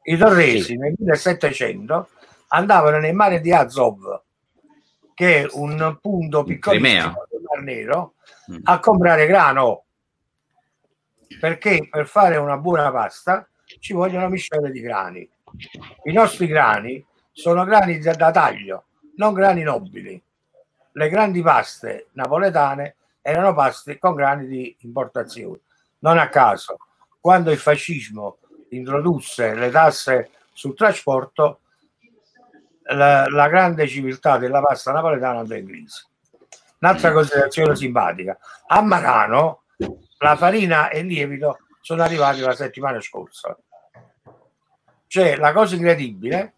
I 0.02 0.16
torresi 0.18 0.76
nel 0.76 0.92
1700 0.98 2.08
andavano 2.48 2.98
nel 2.98 3.14
mare 3.14 3.40
di 3.40 3.52
Azov, 3.52 4.22
che 5.14 5.42
è 5.42 5.48
un 5.52 5.98
punto 6.00 6.42
piccolissimo 6.44 7.26
del 7.30 7.40
Mar 7.42 7.62
Nero, 7.62 8.14
mm. 8.50 8.58
a 8.64 8.80
comprare 8.80 9.26
grano 9.26 9.84
perché 11.40 11.88
per 11.90 12.06
fare 12.06 12.36
una 12.36 12.56
buona 12.56 12.90
pasta 12.90 13.46
ci 13.80 13.92
vogliono 13.92 14.28
miscele 14.28 14.70
di 14.70 14.80
grani. 14.80 15.28
I 16.04 16.12
nostri 16.12 16.46
grani 16.46 17.04
sono 17.32 17.64
grani 17.64 17.98
da, 17.98 18.12
da 18.14 18.30
taglio, 18.30 18.84
non 19.16 19.34
grani 19.34 19.62
nobili. 19.62 20.22
Le 20.92 21.08
grandi 21.08 21.42
paste 21.42 22.08
napoletane 22.12 22.96
erano 23.20 23.54
paste 23.54 23.98
con 23.98 24.14
grani 24.14 24.46
di 24.46 24.76
importazione. 24.80 25.60
Non 25.98 26.18
a 26.18 26.28
caso, 26.28 26.78
quando 27.20 27.50
il 27.50 27.58
fascismo 27.58 28.38
introdusse 28.70 29.54
le 29.54 29.70
tasse 29.70 30.30
sul 30.52 30.74
trasporto, 30.74 31.60
la, 32.94 33.26
la 33.28 33.48
grande 33.48 33.86
civiltà 33.86 34.38
della 34.38 34.60
pasta 34.60 34.92
napoletana 34.92 35.40
in 35.56 35.66
crisi. 35.66 36.04
Un'altra 36.80 37.12
considerazione 37.12 37.74
simpatica. 37.74 38.38
A 38.66 38.80
Marano 38.82 39.62
la 40.18 40.36
farina 40.36 40.88
e 40.88 41.00
il 41.00 41.06
lievito 41.06 41.58
sono 41.80 42.02
arrivati 42.02 42.40
la 42.40 42.54
settimana 42.54 43.00
scorsa. 43.00 43.56
Cioè, 45.06 45.36
la 45.36 45.52
cosa 45.52 45.74
incredibile 45.74 46.54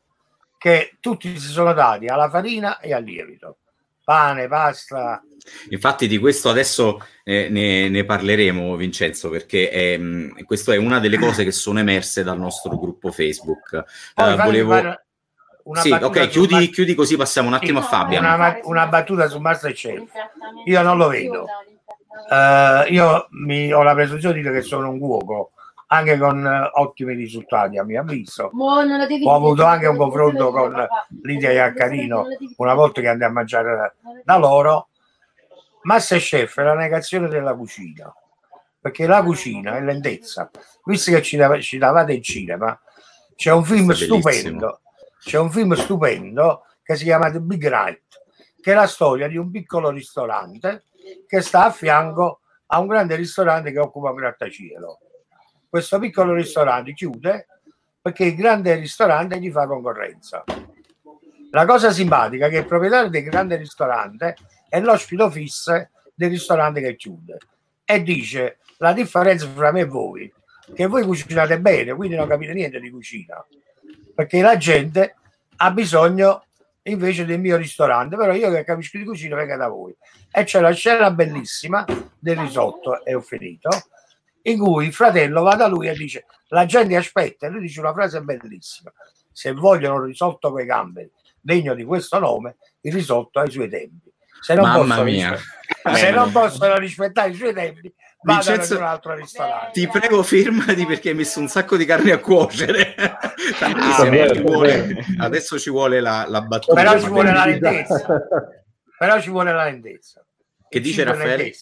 che 0.58 0.96
tutti 1.00 1.38
si 1.38 1.48
sono 1.48 1.72
dati 1.72 2.06
alla 2.06 2.28
farina 2.28 2.78
e 2.80 2.92
al 2.92 3.04
lievito. 3.04 3.58
Pane, 4.04 4.48
pasta. 4.48 5.22
Infatti 5.68 6.08
di 6.08 6.18
questo 6.18 6.48
adesso 6.48 6.98
eh, 7.24 7.48
ne, 7.50 7.88
ne, 7.88 8.04
parleremo, 8.04 8.74
Vincenzo, 8.74 9.28
perché 9.28 9.70
è, 9.70 9.98
mh, 9.98 10.44
questa 10.44 10.72
è 10.72 10.76
una 10.76 10.98
delle 10.98 11.18
cose 11.18 11.44
che 11.44 11.52
sono 11.52 11.78
emerse 11.78 12.22
dal 12.22 12.38
nostro 12.38 12.76
gruppo 12.78 13.12
Facebook. 13.12 13.84
Poi, 14.14 14.32
uh, 14.32 14.36
volevo... 14.36 15.00
Sì, 15.74 15.90
ok, 15.90 16.28
chiudi, 16.28 16.54
Mar- 16.54 16.68
chiudi, 16.68 16.94
così 16.94 17.16
passiamo 17.16 17.48
un 17.48 17.54
attimo 17.54 17.80
sì, 17.80 17.86
a 17.86 17.88
Fabio. 17.88 18.18
Una, 18.18 18.58
una, 18.62 18.86
battuta 18.86 19.28
su 19.28 19.38
Masterchef. 19.38 20.10
Io 20.64 20.82
non 20.82 20.96
lo 20.96 21.08
vedo. 21.08 21.46
Uh, 22.30 22.92
io 22.92 23.26
mi, 23.30 23.72
ho 23.72 23.82
la 23.82 23.94
presunzione 23.94 24.34
di 24.34 24.42
dire 24.42 24.54
che 24.54 24.62
sono 24.62 24.90
un 24.90 24.98
cuoco 24.98 25.52
anche 25.88 26.18
con 26.18 26.44
uh, 26.44 26.80
ottimi 26.80 27.14
risultati 27.14 27.78
a 27.78 27.84
mio 27.84 28.00
avviso. 28.00 28.50
Ho 28.54 29.34
avuto 29.34 29.64
anche 29.64 29.86
un 29.86 29.96
confronto 29.96 30.50
con 30.50 30.86
Lidia 31.22 31.50
Iaccarino 31.52 32.26
una 32.56 32.74
volta 32.74 33.00
che 33.00 33.08
andai 33.08 33.28
a 33.28 33.32
mangiare 33.32 33.96
da 34.24 34.36
loro. 34.36 34.88
Masterchef 35.82 36.58
è 36.58 36.62
la 36.62 36.74
negazione 36.74 37.28
della 37.28 37.54
cucina, 37.54 38.12
perché 38.80 39.06
la 39.06 39.22
cucina 39.22 39.76
è 39.76 39.80
lentezza. 39.80 40.50
Visto 40.84 41.12
che 41.12 41.22
ci, 41.22 41.36
dav- 41.36 41.60
ci 41.60 41.78
davate 41.78 42.12
in 42.12 42.22
cinema, 42.22 42.78
c'è 43.36 43.52
un 43.52 43.64
film 43.64 43.92
stupendo, 43.92 44.80
c'è 45.20 45.38
un 45.38 45.50
film 45.50 45.74
stupendo 45.74 46.64
che 46.82 46.96
si 46.96 47.04
chiama 47.04 47.30
The 47.30 47.40
Big 47.40 47.66
Right, 47.66 48.02
che 48.60 48.72
è 48.72 48.74
la 48.74 48.86
storia 48.86 49.28
di 49.28 49.36
un 49.36 49.50
piccolo 49.50 49.90
ristorante 49.90 50.84
che 51.26 51.40
sta 51.40 51.66
a 51.66 51.70
fianco 51.70 52.40
a 52.66 52.80
un 52.80 52.86
grande 52.86 53.16
ristorante 53.16 53.72
che 53.72 53.78
occupa 53.78 54.10
un 54.10 54.16
grattacielo 54.16 54.98
questo 55.68 55.98
piccolo 55.98 56.32
ristorante 56.32 56.94
chiude 56.94 57.46
perché 58.00 58.24
il 58.24 58.36
grande 58.36 58.74
ristorante 58.76 59.38
gli 59.38 59.50
fa 59.50 59.66
concorrenza. 59.66 60.44
La 61.50 61.66
cosa 61.66 61.90
simpatica 61.90 62.46
è 62.46 62.50
che 62.50 62.58
il 62.58 62.66
proprietario 62.66 63.10
del 63.10 63.22
grande 63.22 63.56
ristorante 63.56 64.36
è 64.68 64.80
l'ospite 64.80 65.30
fisso 65.30 65.88
del 66.14 66.30
ristorante 66.30 66.80
che 66.80 66.96
chiude 66.96 67.38
e 67.84 68.02
dice 68.02 68.58
la 68.78 68.92
differenza 68.92 69.46
fra 69.48 69.72
me 69.72 69.80
e 69.80 69.84
voi 69.84 70.32
che 70.74 70.86
voi 70.86 71.02
cucinate 71.02 71.58
bene, 71.60 71.94
quindi 71.94 72.16
non 72.16 72.28
capite 72.28 72.52
niente 72.52 72.78
di 72.78 72.90
cucina, 72.90 73.44
perché 74.18 74.42
la 74.42 74.56
gente 74.56 75.14
ha 75.58 75.70
bisogno 75.70 76.46
invece 76.82 77.24
del 77.24 77.38
mio 77.38 77.56
ristorante, 77.56 78.16
però 78.16 78.34
io 78.34 78.50
che 78.50 78.64
capisco 78.64 78.98
di 78.98 79.04
cucina 79.04 79.36
venga 79.36 79.54
da 79.56 79.68
voi. 79.68 79.94
E 80.32 80.42
c'è 80.42 80.60
la 80.60 80.72
scena 80.72 81.12
bellissima 81.12 81.84
del 82.18 82.36
risotto, 82.36 83.04
e 83.04 83.14
ho 83.14 83.20
finito, 83.20 83.68
in 84.42 84.58
cui 84.58 84.86
il 84.86 84.92
fratello 84.92 85.42
va 85.42 85.54
da 85.54 85.68
lui 85.68 85.86
e 85.86 85.94
dice 85.94 86.26
la 86.48 86.66
gente 86.66 86.96
aspetta 86.96 87.46
e 87.46 87.50
lui 87.50 87.60
dice 87.60 87.78
una 87.78 87.92
frase 87.92 88.20
bellissima 88.20 88.92
se 89.30 89.52
vogliono 89.52 89.96
un 89.96 90.04
risotto 90.06 90.50
con 90.50 90.62
i 90.62 90.64
gamberi 90.64 91.12
degno 91.40 91.74
di 91.74 91.84
questo 91.84 92.18
nome 92.18 92.56
il 92.80 92.92
risotto 92.92 93.38
ha 93.38 93.44
i 93.44 93.50
suoi 93.52 93.68
tempi. 93.68 94.12
Se 94.40 94.54
non, 94.54 94.72
possono, 94.72 95.06
se 95.94 96.10
non 96.10 96.32
possono 96.32 96.76
rispettare 96.76 97.30
i 97.30 97.34
suoi 97.34 97.54
tempi 97.54 97.94
Vincenzo, 98.20 98.76
un 98.76 98.82
altro 98.82 99.14
ristorante. 99.14 99.70
ti 99.72 99.86
prego 99.86 100.22
fermati 100.22 100.84
perché 100.86 101.10
hai 101.10 101.14
messo 101.14 101.38
un 101.38 101.48
sacco 101.48 101.76
di 101.76 101.84
carne 101.84 102.12
a 102.12 102.18
cuocere. 102.18 102.94
Ah, 103.60 104.04
ci 104.34 104.42
vuole, 104.42 105.04
adesso 105.18 105.58
ci 105.58 105.70
vuole 105.70 106.00
la, 106.00 106.26
la 106.28 106.42
battuta 106.42 106.74
però 106.74 106.98
ci 106.98 107.08
vuole 107.08 107.32
la 107.32 107.46
lentezza. 107.46 108.22
Però 108.98 109.20
ci 109.20 109.30
vuole 109.30 109.52
la 109.52 109.64
lentezza. 109.64 110.24
Che 110.68 110.80
dice 110.80 111.04
Raffaele? 111.04 111.52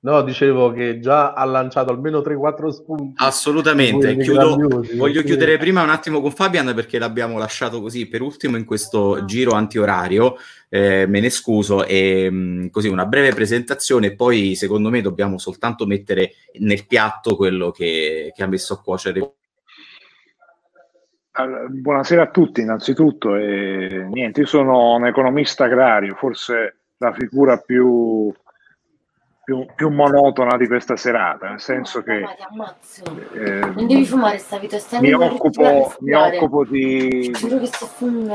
No, 0.00 0.22
dicevo 0.22 0.70
che 0.70 1.00
già 1.00 1.32
ha 1.32 1.44
lanciato 1.44 1.90
almeno 1.90 2.20
3-4 2.20 2.68
spunti. 2.68 3.14
Assolutamente. 3.16 4.16
Chiudo, 4.18 4.84
voglio 4.94 5.22
chiudere 5.22 5.58
prima 5.58 5.82
un 5.82 5.90
attimo 5.90 6.20
con 6.20 6.30
Fabian 6.30 6.72
perché 6.72 7.00
l'abbiamo 7.00 7.36
lasciato 7.36 7.80
così 7.80 8.06
per 8.06 8.22
ultimo 8.22 8.56
in 8.56 8.64
questo 8.64 9.24
giro 9.24 9.54
antiorario. 9.54 10.36
Eh, 10.68 11.06
me 11.08 11.18
ne 11.18 11.30
scuso. 11.30 11.84
E 11.84 12.30
mh, 12.30 12.70
così 12.70 12.86
una 12.86 13.06
breve 13.06 13.34
presentazione. 13.34 14.14
Poi, 14.14 14.54
secondo 14.54 14.88
me, 14.88 15.00
dobbiamo 15.00 15.36
soltanto 15.36 15.84
mettere 15.84 16.34
nel 16.60 16.86
piatto 16.86 17.34
quello 17.34 17.72
che, 17.72 18.32
che 18.32 18.42
ha 18.44 18.46
messo 18.46 18.74
a 18.74 18.80
cuocere. 18.80 19.32
Buonasera 21.70 22.22
a 22.22 22.30
tutti, 22.30 22.60
innanzitutto. 22.60 23.34
E, 23.34 24.06
niente, 24.12 24.40
io 24.42 24.46
sono 24.46 24.94
un 24.94 25.06
economista 25.06 25.64
agrario, 25.64 26.14
forse 26.14 26.76
la 26.98 27.12
figura 27.12 27.56
più 27.58 28.32
più, 29.48 29.66
più, 29.74 29.88
monotona 29.88 30.58
di 30.58 30.66
questa 30.66 30.94
serata, 30.94 31.48
nel 31.48 31.60
senso 31.60 32.02
che 32.02 32.18
eh, 33.32 33.60
non 33.60 33.86
devi 33.86 34.04
fumare 34.04 34.36
sta 34.36 34.58
vita, 34.58 34.76
mi, 35.00 35.14
occupo, 35.14 35.94
mi 36.00 36.12
occupo 36.12 36.66
di 36.66 37.32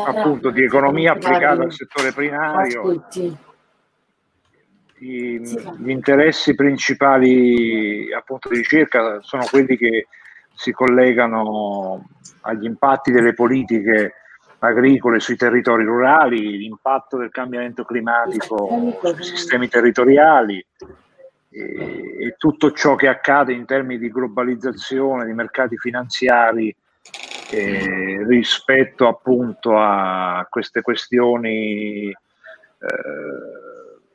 appunto 0.08 0.49
di 0.49 0.63
economia 0.63 1.12
applicata 1.12 1.62
al 1.62 1.71
settore 1.71 2.13
primario. 2.13 3.06
I, 4.97 5.39
gli 5.78 5.89
interessi 5.91 6.56
principali 6.56 8.12
appunto 8.12 8.49
di 8.49 8.56
ricerca 8.56 9.19
sono 9.21 9.45
quelli 9.47 9.78
che 9.78 10.08
si 10.56 10.71
collegano 10.71 12.08
agli 12.41 12.65
impatti 12.65 13.12
delle 13.12 13.36
politiche 13.36 14.13
agricole 14.67 15.19
sui 15.19 15.36
territori 15.36 15.84
rurali, 15.84 16.58
l'impatto 16.58 17.17
del 17.17 17.32
cambiamento 17.32 17.84
climatico 17.84 18.67
sui 19.02 19.23
sistemi 19.23 19.67
territoriali, 19.67 20.65
e, 21.49 22.26
e 22.26 22.36
tutto 22.38 22.71
ciò 22.71 22.95
che 22.95 23.08
accade 23.08 23.54
in 23.54 23.65
termini 23.65 23.99
di 23.99 24.10
globalizzazione, 24.10 25.26
di 25.26 25.34
mercati 25.34 25.78
finanziari 25.78 26.76
eh, 27.52 28.23
rispetto 28.26 29.08
appunto 29.08 29.78
a 29.78 30.47
queste 30.49 30.82
questioni. 30.82 32.10
Eh, 32.10 32.15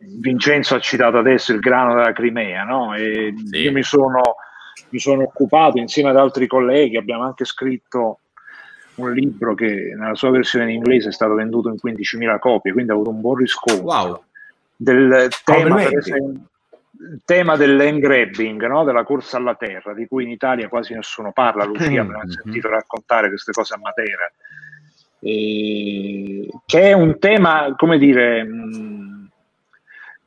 Vincenzo 0.01 0.77
ha 0.77 0.81
citato 0.81 1.19
adesso 1.19 1.53
il 1.53 1.59
grano 1.59 1.95
della 1.95 2.13
Crimea, 2.13 2.63
no? 2.65 2.95
E 2.95 3.35
sì. 3.37 3.59
io 3.59 3.73
mi 3.73 3.83
sono, 3.83 4.37
mi 4.91 4.99
sono 4.99 5.25
occupato 5.25 5.79
insieme 5.79 6.11
ad 6.11 6.17
altri 6.17 6.47
colleghi, 6.47 6.97
abbiamo 6.97 7.25
anche 7.25 7.45
scritto 7.45 8.21
un 8.99 9.13
libro 9.13 9.55
che 9.55 9.95
nella 9.97 10.15
sua 10.15 10.31
versione 10.31 10.67
in 10.67 10.77
inglese 10.77 11.09
è 11.09 11.13
stato 11.13 11.35
venduto 11.35 11.69
in 11.69 11.77
15.000 11.83 12.39
copie, 12.39 12.73
quindi 12.73 12.91
ha 12.91 12.95
avuto 12.95 13.11
un 13.11 13.21
buon 13.21 13.37
riscontro. 13.37 13.85
Wow. 13.85 14.23
Del 14.77 15.29
tema, 15.45 15.77
per 15.77 15.97
esempio, 15.97 16.49
il 17.01 17.21
tema 17.25 17.57
del 17.57 17.77
land 17.77 18.01
grabbing, 18.01 18.67
no? 18.67 18.85
della 18.85 19.05
corsa 19.05 19.37
alla 19.37 19.55
terra, 19.55 19.95
di 19.95 20.07
cui 20.07 20.25
in 20.25 20.31
Italia 20.31 20.69
quasi 20.69 20.95
nessuno 20.95 21.33
parla, 21.33 21.65
Lucia 21.65 21.89
mi 21.89 21.99
ha 21.99 22.03
mm-hmm. 22.03 22.29
sentito 22.29 22.69
raccontare 22.69 23.29
queste 23.29 23.53
cose 23.53 23.75
a 23.75 23.79
Matera, 23.79 24.31
e... 25.21 26.49
che 26.67 26.81
è 26.81 26.93
un 26.93 27.19
tema, 27.19 27.75
come 27.77 27.99
dire, 27.99 28.43
mh, 28.43 29.29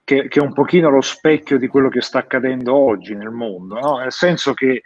che, 0.03 0.27
che, 0.27 0.39
è 0.39 0.43
un 0.43 0.53
pochino 0.53 0.89
lo 0.89 1.01
specchio 1.01 1.57
di 1.57 1.67
quello 1.67 1.89
che 1.89 2.01
sta 2.01 2.19
accadendo 2.19 2.75
oggi 2.75 3.15
nel 3.15 3.29
mondo, 3.31 3.79
no? 3.79 3.97
nel 3.97 4.11
senso 4.11 4.53
che 4.53 4.69
eh, 4.69 4.81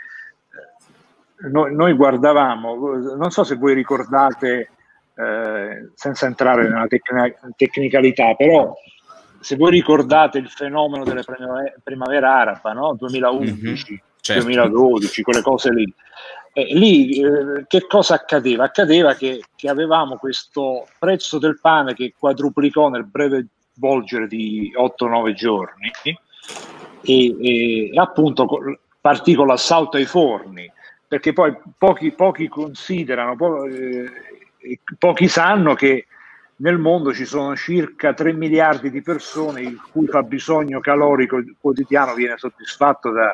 noi, 1.51 1.75
noi, 1.75 1.93
guardavamo, 1.93 2.75
non 3.15 3.31
so 3.31 3.43
se 3.43 3.55
voi 3.55 3.73
ricordate, 3.73 4.69
eh, 5.15 5.89
senza 5.93 6.25
entrare 6.25 6.63
nella 6.69 6.87
tecnica, 6.87 7.39
tecnicalità, 7.55 8.33
però 8.35 8.73
se 9.39 9.55
voi 9.55 9.71
ricordate 9.71 10.39
il 10.39 10.49
fenomeno 10.49 11.03
primavera, 11.03 11.73
primavera 11.83 12.39
araba, 12.39 12.73
no? 12.73 12.95
2011, 12.97 13.91
mm-hmm, 13.91 13.99
certo. 14.19 14.43
2012, 14.43 15.21
quelle 15.21 15.41
cose 15.41 15.71
lì. 15.71 15.93
Eh, 16.53 16.73
lì 16.73 17.21
eh, 17.21 17.65
che 17.67 17.85
cosa 17.85 18.15
accadeva? 18.15 18.63
Accadeva 18.63 19.13
che, 19.13 19.43
che, 19.55 19.69
avevamo 19.69 20.15
questo 20.15 20.87
prezzo 20.97 21.37
del 21.37 21.59
pane 21.59 21.93
che 21.93 22.13
quadruplicò 22.17 22.89
nel 22.89 23.05
breve 23.05 23.47
volgere 23.75 24.27
di 24.27 24.73
8-9 24.75 25.33
giorni 25.33 25.91
e, 27.01 27.37
e 27.41 27.91
appunto 27.99 28.47
partì 29.01 29.35
con 29.35 29.47
l'assalto 29.47 29.97
ai 29.97 30.05
forni, 30.05 30.71
perché 31.15 31.31
poi 31.31 31.55
pochi, 31.77 32.11
pochi 32.11 32.49
considerano, 32.49 33.37
po- 33.37 33.63
eh, 33.63 34.09
pochi 34.99 35.29
sanno 35.29 35.73
che 35.73 36.07
nel 36.57 36.77
mondo 36.77 37.13
ci 37.13 37.23
sono 37.23 37.55
circa 37.55 38.13
3 38.13 38.33
miliardi 38.33 38.91
di 38.91 39.01
persone 39.01 39.61
il 39.61 39.79
cui 39.93 40.07
fabbisogno 40.07 40.81
calorico 40.81 41.41
quotidiano 41.57 42.15
viene 42.15 42.37
soddisfatto 42.37 43.11
da, 43.11 43.33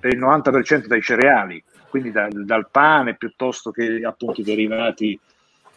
per 0.00 0.14
il 0.14 0.18
90% 0.18 0.86
dai 0.86 1.02
cereali, 1.02 1.62
quindi 1.90 2.12
da, 2.12 2.28
dal 2.30 2.68
pane 2.70 3.14
piuttosto 3.14 3.72
che 3.72 4.00
appunto 4.02 4.40
i 4.40 4.44
derivati 4.44 5.20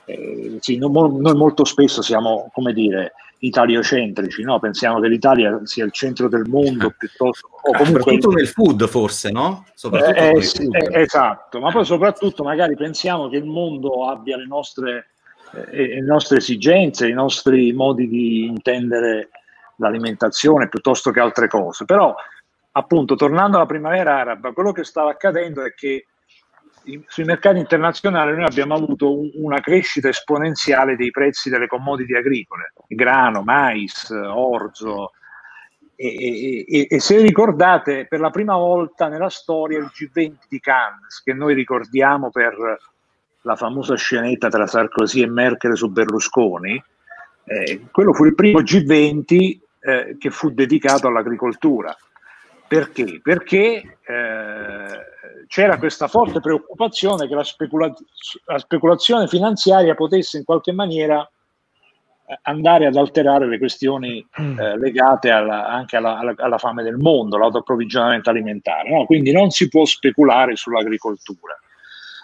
eh, 0.06 0.56
sì, 0.62 0.78
no, 0.78 0.88
noi 0.88 1.36
molto 1.36 1.66
spesso 1.66 2.02
siamo, 2.02 2.50
come 2.54 2.72
dire, 2.72 3.12
italiocentrici, 3.44 4.44
no? 4.44 4.60
pensiamo 4.60 5.00
che 5.00 5.08
l'Italia 5.08 5.60
sia 5.64 5.86
il 5.86 5.92
centro 5.92 6.28
del 6.28 6.46
mondo 6.48 6.94
piuttosto... 6.98 7.48
O 7.48 7.72
comunque... 7.72 8.02
Soprattutto 8.02 8.30
nel 8.32 8.48
food 8.48 8.88
forse, 8.88 9.32
no? 9.32 9.66
Eh, 9.92 10.30
eh, 10.30 10.42
sì, 10.42 10.68
eh, 10.70 11.02
esatto, 11.02 11.60
ma 11.60 11.72
poi 11.72 11.86
soprattutto 11.86 12.44
magari 12.44 12.76
pensiamo 12.76 13.30
che 13.30 13.38
il 13.38 13.46
mondo 13.46 14.08
abbia 14.08 14.38
le 14.38 14.46
nostre, 14.46 15.10
eh, 15.72 15.88
le 15.88 16.02
nostre 16.02 16.38
esigenze, 16.38 17.08
i 17.08 17.14
nostri 17.14 17.74
modi 17.74 18.08
di 18.08 18.46
intendere 18.46 19.30
l'alimentazione 19.78 20.70
piuttosto 20.70 21.10
che 21.12 21.20
altre 21.20 21.48
cose. 21.48 21.86
Però, 21.86 22.14
appunto, 22.74 23.16
tornando 23.16 23.58
alla 23.58 23.66
primavera 23.66 24.20
araba, 24.20 24.54
quello 24.54 24.72
che 24.72 24.84
stava 24.84 25.12
accadendo 25.12 25.64
è 25.64 25.74
che 25.74 26.06
sui 27.08 27.24
mercati 27.24 27.60
internazionali 27.60 28.36
noi 28.36 28.46
abbiamo 28.46 28.76
avuto 28.76 29.18
un, 29.18 29.30
una 29.36 29.60
crescita 29.60 30.10
esponenziale 30.10 30.96
dei 30.96 31.12
prezzi 31.12 31.50
delle 31.50 31.68
commodity 31.68 32.16
agricole, 32.16 32.74
grano, 32.88 33.42
mais, 33.44 34.10
orzo. 34.10 35.12
E, 35.96 36.66
e, 36.68 36.88
e, 36.90 37.00
se 37.00 37.18
ricordate, 37.22 38.08
per 38.08 38.20
la 38.20 38.32
prima 38.32 38.56
volta 38.56 39.08
nella 39.08 39.30
storia 39.30 39.78
il 39.78 39.92
G20 39.94 40.34
di 40.50 40.60
Cannes, 40.60 41.22
che 41.24 41.34
noi 41.34 41.54
ricordiamo 41.54 42.32
per 42.32 42.80
la 43.44 43.56
famosa 43.56 43.96
scenetta 43.96 44.50
tra 44.50 44.66
Sarkozy 44.66 45.22
e 45.22 45.28
Merkel 45.28 45.78
su 45.78 45.92
Berlusconi, 45.92 46.84
eh, 47.44 47.82
quello 47.92 48.14
fu 48.14 48.26
il 48.26 48.36
primo 48.36 48.62
G20 48.62 49.60
eh, 49.80 50.16
che 50.20 50.30
fu 50.30 50.50
dedicato 50.52 51.08
all'agricoltura. 51.08 51.96
Perché? 52.68 53.20
Perché 53.22 53.98
eh, 54.02 55.11
c'era 55.52 55.78
questa 55.78 56.08
forte 56.08 56.40
preoccupazione 56.40 57.28
che 57.28 57.36
la, 57.36 57.44
specula- 57.44 57.94
la, 58.46 58.58
speculazione 58.58 59.28
finanziaria 59.28 59.96
potesse 59.96 60.38
in 60.38 60.46
qualche 60.46 60.72
maniera 60.72 61.30
eh, 62.26 62.40
andare 62.44 62.86
ad 62.86 62.96
alterare 62.96 63.48
le 63.48 63.58
questioni 63.58 64.26
mm. 64.42 64.58
eh, 64.58 64.78
legate 64.78 65.30
alla, 65.30 65.68
anche 65.68 65.98
alla, 65.98 66.20
alla, 66.20 66.34
alla, 66.38 66.58
fame 66.58 66.84
del 66.84 66.96
mondo, 66.96 67.38
l'autoapprovvigionamento 67.38 68.30
alimentare. 68.30 68.92
No? 68.92 69.06
Quindi 69.06 69.34
non 69.34 69.50
si 69.50 69.68
può 69.68 69.84
speculare 69.84 70.56
sull'agricoltura. 70.56 71.60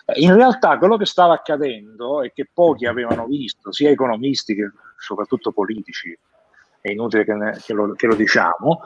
Eh, 0.05 0.21
in 0.21 0.33
realtà 0.33 0.77
quello 0.77 0.95
che 0.95 1.05
stava 1.05 1.33
accadendo 1.33 2.21
e 2.21 2.31
che 2.33 2.47
pochi 2.53 2.85
avevano 2.85 3.25
visto, 3.25 3.73
sia 3.73 3.89
economisti 3.89 4.55
che 4.55 4.71
soprattutto 4.97 5.51
politici, 5.51 6.17
è 6.87 6.91
inutile 6.91 7.25
che, 7.25 7.33
ne, 7.33 7.59
che, 7.63 7.73
lo, 7.73 7.93
che 7.93 8.07
lo, 8.07 8.15
diciamo, 8.15 8.81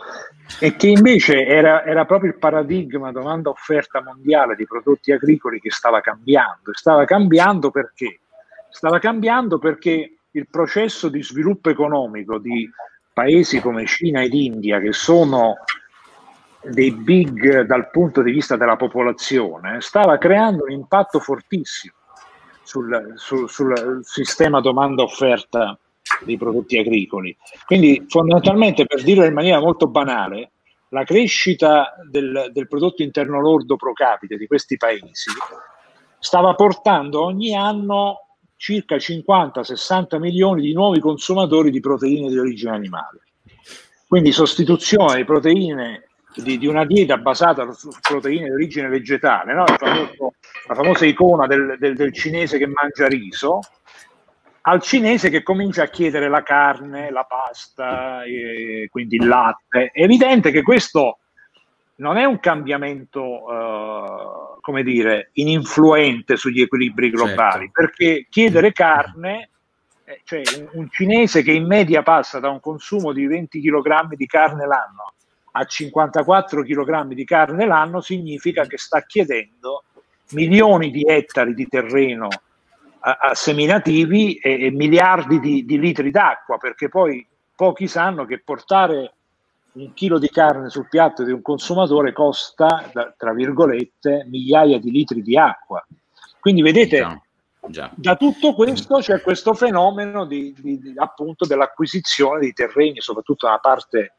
e 0.59 0.75
che 0.75 0.87
invece 0.87 1.45
era, 1.45 1.83
era 1.85 2.05
proprio 2.05 2.31
il 2.31 2.37
paradigma 2.37 3.11
domanda-offerta 3.11 4.01
mondiale 4.01 4.55
di 4.55 4.65
prodotti 4.65 5.11
agricoli 5.11 5.59
che 5.59 5.71
stava 5.71 6.01
cambiando. 6.01 6.73
Stava 6.73 7.05
cambiando 7.05 7.71
perché? 7.71 8.19
Stava 8.69 8.99
cambiando 8.99 9.57
perché 9.57 10.17
il 10.31 10.47
processo 10.49 11.09
di 11.09 11.21
sviluppo 11.23 11.69
economico 11.69 12.37
di 12.37 12.69
paesi 13.13 13.59
come 13.59 13.85
Cina 13.85 14.21
ed 14.21 14.33
India, 14.33 14.79
che 14.79 14.93
sono 14.93 15.57
dei 16.63 16.91
big 16.91 17.61
dal 17.61 17.89
punto 17.89 18.21
di 18.21 18.31
vista 18.31 18.55
della 18.55 18.75
popolazione, 18.75 19.81
stava 19.81 20.17
creando 20.17 20.63
un 20.63 20.71
impatto 20.71 21.19
fortissimo 21.19 21.95
sul, 22.63 23.13
sul, 23.15 23.47
sul 23.47 23.99
sistema 24.03 24.61
domanda-offerta 24.61 25.77
dei 26.24 26.38
prodotti 26.38 26.78
agricoli. 26.78 27.36
Quindi 27.65 28.06
fondamentalmente, 28.08 28.86
per 28.86 29.04
dirlo 29.04 29.26
in 29.26 29.34
maniera 29.34 29.60
molto 29.60 29.88
banale, 29.88 30.52
la 30.89 31.04
crescita 31.04 31.93
del, 32.10 32.50
del 32.52 32.67
prodotto 32.67 33.02
interno 33.02 33.39
lordo 33.39 33.76
pro 33.78 33.93
capite 33.93 34.38
di 34.38 34.45
questi 34.45 34.78
paesi 34.78 35.32
stava 36.19 36.54
portando 36.54 37.24
ogni 37.24 37.56
anno 37.56 38.28
circa 38.56 38.97
50-60 38.97 40.19
milioni 40.19 40.62
di 40.62 40.74
nuovi 40.74 41.00
consumatori 41.00 41.71
di 41.71 41.80
proteine 41.80 42.30
di 42.30 42.38
origine 42.38 42.71
animale. 42.71 43.21
Quindi 44.08 44.32
sostituzione 44.32 45.15
di 45.15 45.26
proteine 45.26 46.10
di, 46.36 46.58
di 46.58 46.67
una 46.67 46.86
dieta 46.86 47.17
basata 47.17 47.71
su 47.71 47.89
proteine 48.02 48.45
di 48.45 48.52
origine 48.52 48.88
vegetale, 48.88 49.54
no? 49.54 49.65
famoso, 49.65 50.34
la 50.67 50.76
famosa 50.76 51.06
icona 51.06 51.47
del, 51.47 51.76
del, 51.80 51.95
del 51.95 52.13
cinese 52.13 52.58
che 52.58 52.67
mangia 52.67 53.08
riso, 53.08 53.62
al 54.63 54.82
cinese 54.82 55.30
che 55.30 55.43
comincia 55.43 55.84
a 55.84 55.88
chiedere 55.88 56.30
la 56.30 56.43
carne, 56.43 57.12
la 57.12 57.24
pasta, 57.24 58.21
quindi 58.89 59.15
il 59.15 59.28
latte. 59.28 59.91
È 59.91 60.04
evidente 60.04 60.52
che 60.52 60.62
questo 60.62 61.19
non 61.95 62.17
è 62.17 62.26
un 62.26 62.39
cambiamento, 62.39 63.21
uh, 63.21 64.60
come 64.60 64.84
dire, 64.84 65.30
ininfluente 65.34 66.36
sugli 66.36 66.62
equilibri 66.62 67.10
globali, 67.12 67.65
certo. 67.65 67.71
perché 67.71 68.28
chiedere 68.30 68.71
carne, 68.71 69.50
eh, 70.04 70.21
cioè 70.24 70.41
un, 70.58 70.69
un, 70.74 70.89
cinese 70.89 71.43
che 71.43 71.52
in 71.52 71.67
media 71.67 72.02
passa 72.02 72.39
da 72.39 72.50
un 72.50 72.60
consumo 72.60 73.13
di 73.13 73.28
20 73.28 73.62
kg 73.62 74.15
di 74.15 74.26
carne 74.26 74.65
l'anno 74.65 75.13
a 75.54 75.65
54 75.65 76.63
kg 76.63 77.08
di 77.08 77.26
carne 77.26 77.65
l'anno, 77.65 78.02
significa 78.02 78.65
che 78.65 78.78
sta 78.78 79.02
chiedendo 79.02 79.84
milioni 80.32 80.91
di 80.91 81.04
ettari 81.06 81.54
di 81.54 81.67
terreno 81.67 82.30
seminativi 83.33 84.35
e, 84.35 84.65
e 84.65 84.71
miliardi 84.71 85.39
di, 85.39 85.65
di, 85.65 85.79
litri 85.79 86.11
d'acqua, 86.11 86.57
perché 86.57 86.87
poi 86.87 87.25
pochi 87.55 87.87
sanno 87.87 88.25
che 88.25 88.39
portare 88.39 89.13
un 89.73 89.93
chilo 89.93 90.19
di 90.19 90.29
carne 90.29 90.69
sul 90.69 90.87
piatto 90.87 91.23
di 91.23 91.31
un 91.31 91.41
consumatore 91.41 92.13
costa, 92.13 92.89
da, 92.93 93.13
tra 93.17 93.33
virgolette, 93.33 94.25
migliaia 94.29 94.79
di 94.79 94.91
litri 94.91 95.21
di 95.21 95.37
acqua. 95.37 95.83
Quindi 96.39 96.61
vedete, 96.61 97.21
già. 97.67 97.89
da 97.95 98.15
tutto 98.15 98.53
questo 98.53 98.97
c'è 98.97 99.21
questo 99.21 99.53
fenomeno 99.53 100.25
di, 100.25 100.53
di, 100.57 100.79
di, 100.79 100.93
appunto 100.95 101.45
dell'acquisizione 101.45 102.41
di 102.41 102.53
terreni, 102.53 103.01
soprattutto 103.01 103.47
nella 103.47 103.59
parte 103.59 104.13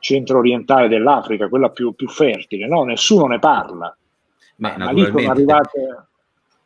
centro-orientale 0.00 0.88
dell'Africa, 0.88 1.48
quella 1.48 1.70
più, 1.70 1.92
più 1.94 2.08
fertile. 2.08 2.66
No? 2.66 2.82
Nessuno 2.84 3.26
ne 3.26 3.38
parla. 3.38 3.96
Ma, 4.56 4.76
ma 4.76 4.90
lì 4.92 5.04
sono 5.04 5.30
arrivate 5.30 6.06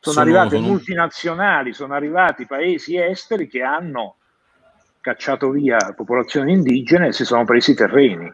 sono, 0.01 0.15
sono 0.15 0.21
arrivate 0.21 0.57
sono... 0.57 0.67
multinazionali, 0.67 1.73
sono 1.73 1.95
arrivati 1.95 2.47
paesi 2.47 2.97
esteri 2.97 3.49
che 3.49 3.63
hanno 3.63 4.17
cacciato 5.01 5.51
via 5.51 5.95
popolazioni 5.97 6.53
indigene 6.53 7.09
e 7.09 7.13
si 7.13 7.25
sono 7.25 7.45
presi 7.45 7.75
terreni. 7.75 8.33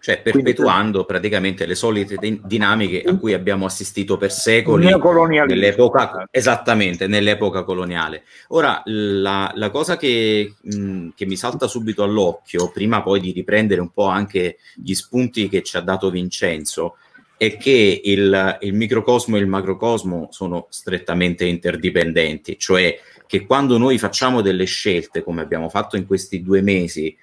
Cioè 0.00 0.20
perpetuando 0.20 1.04
Quindi, 1.04 1.06
praticamente 1.06 1.64
le 1.64 1.76
solite 1.76 2.16
dinamiche 2.42 3.02
a 3.08 3.16
cui 3.16 3.32
abbiamo 3.32 3.64
assistito 3.64 4.16
per 4.16 4.32
secoli 4.32 4.86
nell'epoca, 4.86 6.26
esattamente, 6.32 7.06
nell'epoca 7.06 7.62
coloniale. 7.62 8.24
Ora, 8.48 8.82
la, 8.86 9.52
la 9.54 9.70
cosa 9.70 9.96
che, 9.96 10.54
mh, 10.60 11.10
che 11.14 11.26
mi 11.26 11.36
salta 11.36 11.68
subito 11.68 12.02
all'occhio, 12.02 12.72
prima 12.72 13.02
poi 13.02 13.20
di 13.20 13.30
riprendere 13.30 13.80
un 13.80 13.90
po' 13.92 14.06
anche 14.06 14.58
gli 14.74 14.94
spunti 14.94 15.48
che 15.48 15.62
ci 15.62 15.76
ha 15.76 15.80
dato 15.80 16.10
Vincenzo, 16.10 16.96
è 17.38 17.56
che 17.56 18.00
il, 18.04 18.58
il 18.60 18.74
microcosmo 18.74 19.36
e 19.36 19.40
il 19.40 19.46
macrocosmo 19.46 20.28
sono 20.32 20.66
strettamente 20.70 21.44
interdipendenti, 21.44 22.58
cioè 22.58 22.98
che 23.26 23.46
quando 23.46 23.78
noi 23.78 23.96
facciamo 23.96 24.40
delle 24.40 24.64
scelte, 24.64 25.22
come 25.22 25.40
abbiamo 25.40 25.68
fatto 25.68 25.96
in 25.96 26.04
questi 26.04 26.42
due 26.42 26.62
mesi, 26.62 27.16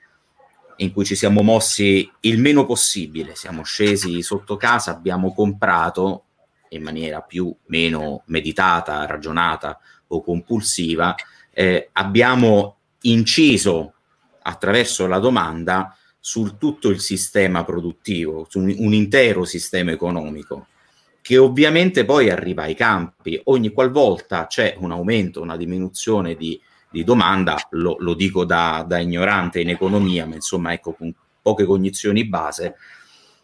in 0.77 0.93
cui 0.93 1.03
ci 1.03 1.15
siamo 1.15 1.41
mossi 1.41 2.09
il 2.21 2.39
meno 2.39 2.65
possibile, 2.65 3.35
siamo 3.35 3.63
scesi 3.63 4.21
sotto 4.21 4.55
casa, 4.55 4.91
abbiamo 4.91 5.33
comprato 5.33 6.23
in 6.69 6.81
maniera 6.81 7.21
più 7.21 7.53
meno 7.67 8.23
meditata, 8.27 9.05
ragionata 9.05 9.79
o 10.07 10.23
compulsiva, 10.23 11.13
eh, 11.51 11.89
abbiamo 11.91 12.77
inciso 13.01 13.93
attraverso 14.43 15.07
la 15.07 15.19
domanda 15.19 15.97
su 16.27 16.57
tutto 16.57 16.89
il 16.89 17.01
sistema 17.01 17.63
produttivo, 17.63 18.47
su 18.49 18.57
un, 18.57 18.73
un 18.79 18.93
intero 18.93 19.45
sistema 19.45 19.91
economico, 19.91 20.65
che 21.21 21.37
ovviamente 21.37 22.03
poi 22.03 22.31
arriva 22.31 22.63
ai 22.63 22.73
campi. 22.73 23.39
Ogni 23.43 23.69
qualvolta 23.69 24.47
c'è 24.47 24.75
un 24.79 24.91
aumento, 24.91 25.39
una 25.39 25.55
diminuzione 25.55 26.33
di, 26.33 26.59
di 26.89 27.03
domanda, 27.03 27.55
lo, 27.69 27.97
lo 27.99 28.15
dico 28.15 28.43
da, 28.43 28.83
da, 28.87 28.97
ignorante 28.97 29.61
in 29.61 29.69
economia, 29.69 30.25
ma 30.25 30.33
insomma 30.33 30.73
ecco 30.73 30.93
con 30.93 31.13
poche 31.43 31.63
cognizioni 31.63 32.25
base, 32.25 32.73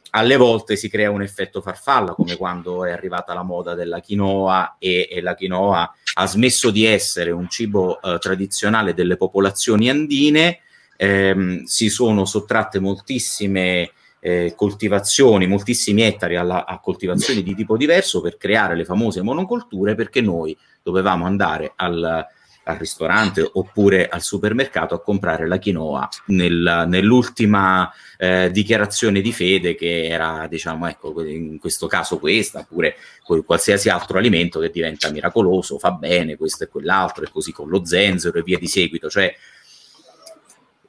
alle 0.10 0.38
volte 0.38 0.76
si 0.76 0.90
crea 0.90 1.12
un 1.12 1.22
effetto 1.22 1.62
farfalla, 1.62 2.16
come 2.16 2.36
quando 2.36 2.84
è 2.84 2.90
arrivata 2.90 3.36
la 3.36 3.44
moda 3.44 3.76
della 3.76 4.02
quinoa 4.02 4.78
e, 4.80 5.08
e 5.08 5.22
la 5.22 5.36
quinoa 5.36 5.96
ha 6.16 6.26
smesso 6.26 6.72
di 6.72 6.86
essere 6.86 7.30
un 7.30 7.48
cibo 7.48 8.02
eh, 8.02 8.18
tradizionale 8.18 8.96
delle 8.96 9.18
popolazioni 9.18 9.88
andine 9.88 10.62
ehm, 11.02 11.64
si 11.64 11.90
sono 11.90 12.26
sottratte 12.26 12.80
moltissime 12.80 13.90
eh, 14.20 14.54
coltivazioni, 14.56 15.48
moltissimi 15.48 16.04
ettari 16.04 16.36
alla, 16.36 16.64
a 16.64 16.80
coltivazioni 16.80 17.42
di 17.42 17.56
tipo 17.56 17.76
diverso 17.76 18.22
per 18.22 18.38
creare 18.38 18.76
le 18.76 18.86
famose 18.86 19.24
monocolture 19.24 19.96
perché 19.96 20.22
noi 20.22 20.56
dovevamo 20.84 21.26
andare 21.26 21.74
al, 21.76 22.24
al 22.66 22.76
ristorante 22.76 23.50
oppure 23.52 24.10
al 24.10 24.22
supermercato 24.22 24.94
a 24.94 25.02
comprare 25.02 25.48
la 25.48 25.58
quinoa 25.58 26.08
nel, 26.28 26.86
nell'ultima 26.88 27.92
eh, 28.20 28.52
dichiarazione 28.52 29.22
di 29.22 29.34
fede 29.34 29.74
che 29.74 30.06
era, 30.06 30.46
diciamo, 30.48 30.88
ecco, 30.88 31.20
in 31.26 31.58
questo 31.58 31.88
caso 31.88 32.20
questa, 32.20 32.60
oppure 32.60 32.96
qualsiasi 33.44 33.90
altro 33.90 34.20
alimento 34.20 34.60
che 34.60 34.70
diventa 34.70 35.10
miracoloso, 35.10 35.80
fa 35.80 35.94
bene, 35.94 36.38
questo 36.38 36.66
e 36.66 36.68
quell'altro, 36.68 37.24
e 37.24 37.32
così 37.32 37.52
con 37.52 37.70
lo 37.70 37.84
zenzero 37.86 38.38
e 38.38 38.44
via 38.44 38.60
di 38.60 38.68
seguito. 38.68 39.10
Cioè, 39.10 39.36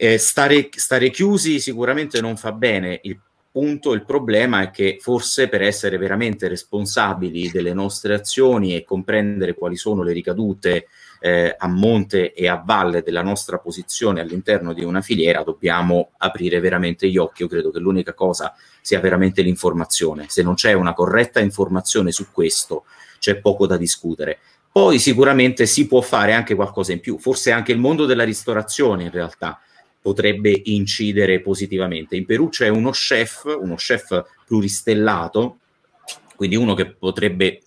eh, 0.03 0.19
stare, 0.19 0.69
stare 0.73 1.11
chiusi 1.11 1.61
sicuramente 1.61 2.21
non 2.21 2.37
fa 2.37 2.51
bene. 2.51 2.99
Il 3.05 3.21
punto, 3.53 3.93
il 3.93 4.05
problema 4.05 4.63
è 4.63 4.71
che 4.73 4.97
forse 5.01 5.49
per 5.49 5.63
essere 5.63 5.97
veramente 5.97 6.49
responsabili 6.49 7.53
delle 7.53 7.73
nostre 7.73 8.15
azioni 8.15 8.75
e 8.75 8.83
comprendere 8.83 9.55
quali 9.55 9.77
sono 9.77 10.03
le 10.03 10.13
ricadute 10.13 10.89
eh, 11.21 11.55
a 11.57 11.69
monte 11.69 12.33
e 12.33 12.49
a 12.49 12.61
valle 12.67 13.05
della 13.05 13.23
nostra 13.23 13.59
posizione 13.59 14.21
all'interno 14.21 14.73
di 14.73 14.83
una 14.83 15.03
filiera, 15.03 15.45
dobbiamo 15.45 16.11
aprire 16.17 16.59
veramente 16.59 17.09
gli 17.09 17.17
occhi. 17.17 17.43
Io 17.43 17.49
credo 17.49 17.71
che 17.71 17.79
l'unica 17.79 18.13
cosa 18.13 18.53
sia 18.81 18.99
veramente 18.99 19.43
l'informazione. 19.43 20.27
Se 20.29 20.43
non 20.43 20.55
c'è 20.55 20.73
una 20.73 20.95
corretta 20.95 21.39
informazione 21.39 22.11
su 22.11 22.33
questo, 22.33 22.87
c'è 23.21 23.37
poco 23.37 23.69
da 23.69 23.77
discutere. 23.77 24.41
Poi 24.73 24.99
sicuramente 24.99 25.65
si 25.67 25.87
può 25.87 26.01
fare 26.01 26.33
anche 26.33 26.57
qualcosa 26.57 26.91
in 26.91 26.99
più, 26.99 27.19
forse 27.19 27.53
anche 27.53 27.71
il 27.71 27.79
mondo 27.79 28.05
della 28.05 28.25
ristorazione 28.25 29.05
in 29.05 29.11
realtà 29.13 29.61
potrebbe 30.03 30.61
incidere 30.65 31.41
positivamente. 31.41 32.17
In 32.17 32.27
Perù 32.27 32.49
c'è 32.49 32.69
uno 32.69 32.91
chef, 32.91 33.45
uno 33.45 33.77
chef 33.77 34.25
pluristellato, 34.45 35.59
quindi 36.35 36.57
uno 36.57 36.75
che 36.75 36.91
potrebbe 36.91 37.63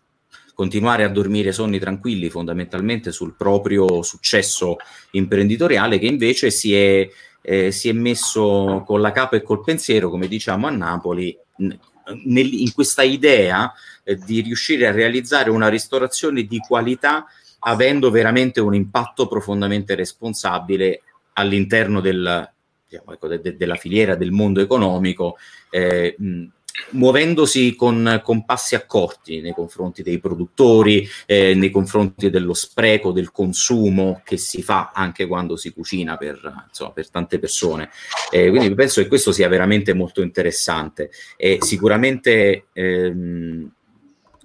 continuare 0.54 1.04
a 1.04 1.10
dormire 1.10 1.54
sonni 1.54 1.80
tranquilli 1.80 2.30
fondamentalmente 2.30 3.12
sul 3.12 3.36
proprio 3.36 4.02
successo 4.04 4.76
imprenditoriale 5.12 5.98
che 5.98 6.08
invece 6.08 6.52
si 6.52 6.76
è, 6.76 7.10
eh, 7.42 7.72
si 7.72 7.90
è 7.90 7.94
messo 7.94 8.84
con 8.86 9.02
la 9.02 9.12
capa 9.12 9.38
e 9.38 9.42
col 9.42 9.64
pensiero, 9.64 10.10
come 10.10 10.28
diciamo 10.28 10.68
a 10.68 10.72
Napoli, 10.72 11.38
nel, 11.58 12.54
in 12.54 12.74
questa 12.74 13.04
idea 13.04 13.72
eh, 14.04 14.16
di 14.16 14.42
riuscire 14.42 14.88
a 14.88 14.92
realizzare 14.92 15.50
una 15.50 15.70
ristorazione 15.70 16.44
di 16.44 16.60
qualità 16.60 17.26
avendo 17.68 18.12
veramente 18.12 18.60
un 18.62 18.76
impatto 18.76 19.28
profondamente 19.28 19.96
responsabile 19.96 21.02
all'interno 21.36 22.02
del, 22.02 22.50
diciamo, 22.88 23.14
ecco, 23.14 23.28
de, 23.28 23.40
de, 23.40 23.56
della 23.56 23.76
filiera 23.76 24.16
del 24.16 24.32
mondo 24.32 24.62
economico, 24.62 25.38
eh, 25.70 26.16
mh, 26.18 26.46
muovendosi 26.92 27.76
con, 27.76 28.22
con, 28.24 28.46
passi 28.46 28.76
accorti 28.76 29.42
nei 29.42 29.54
confronti 29.54 30.04
dei 30.04 30.20
produttori, 30.20 31.08
eh, 31.26 31.54
nei 31.56 31.70
confronti 31.70 32.30
dello 32.30 32.54
spreco, 32.54 33.12
del 33.12 33.32
consumo 33.32 34.22
che 34.24 34.38
si 34.38 34.62
fa 34.62 34.92
anche 34.94 35.26
quando 35.26 35.56
si 35.56 35.72
cucina 35.72 36.18
per, 36.18 36.66
insomma, 36.68 36.92
per 36.92 37.10
tante 37.10 37.40
persone. 37.40 37.90
Eh, 38.32 38.50
quindi 38.50 38.74
penso 38.74 39.02
che 39.02 39.08
questo 39.08 39.32
sia 39.32 39.48
veramente 39.48 39.94
molto 39.94 40.22
interessante 40.22 41.12
e 41.38 41.60
sicuramente 41.62 42.68
ehm, 42.74 43.72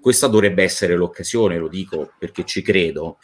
questa 0.01 0.29
dovrebbe 0.29 0.63
essere 0.63 0.95
l'occasione, 0.97 1.59
lo 1.59 1.69
dico 1.69 2.13
perché 2.19 2.45
ci 2.45 2.63
credo, 2.63 3.19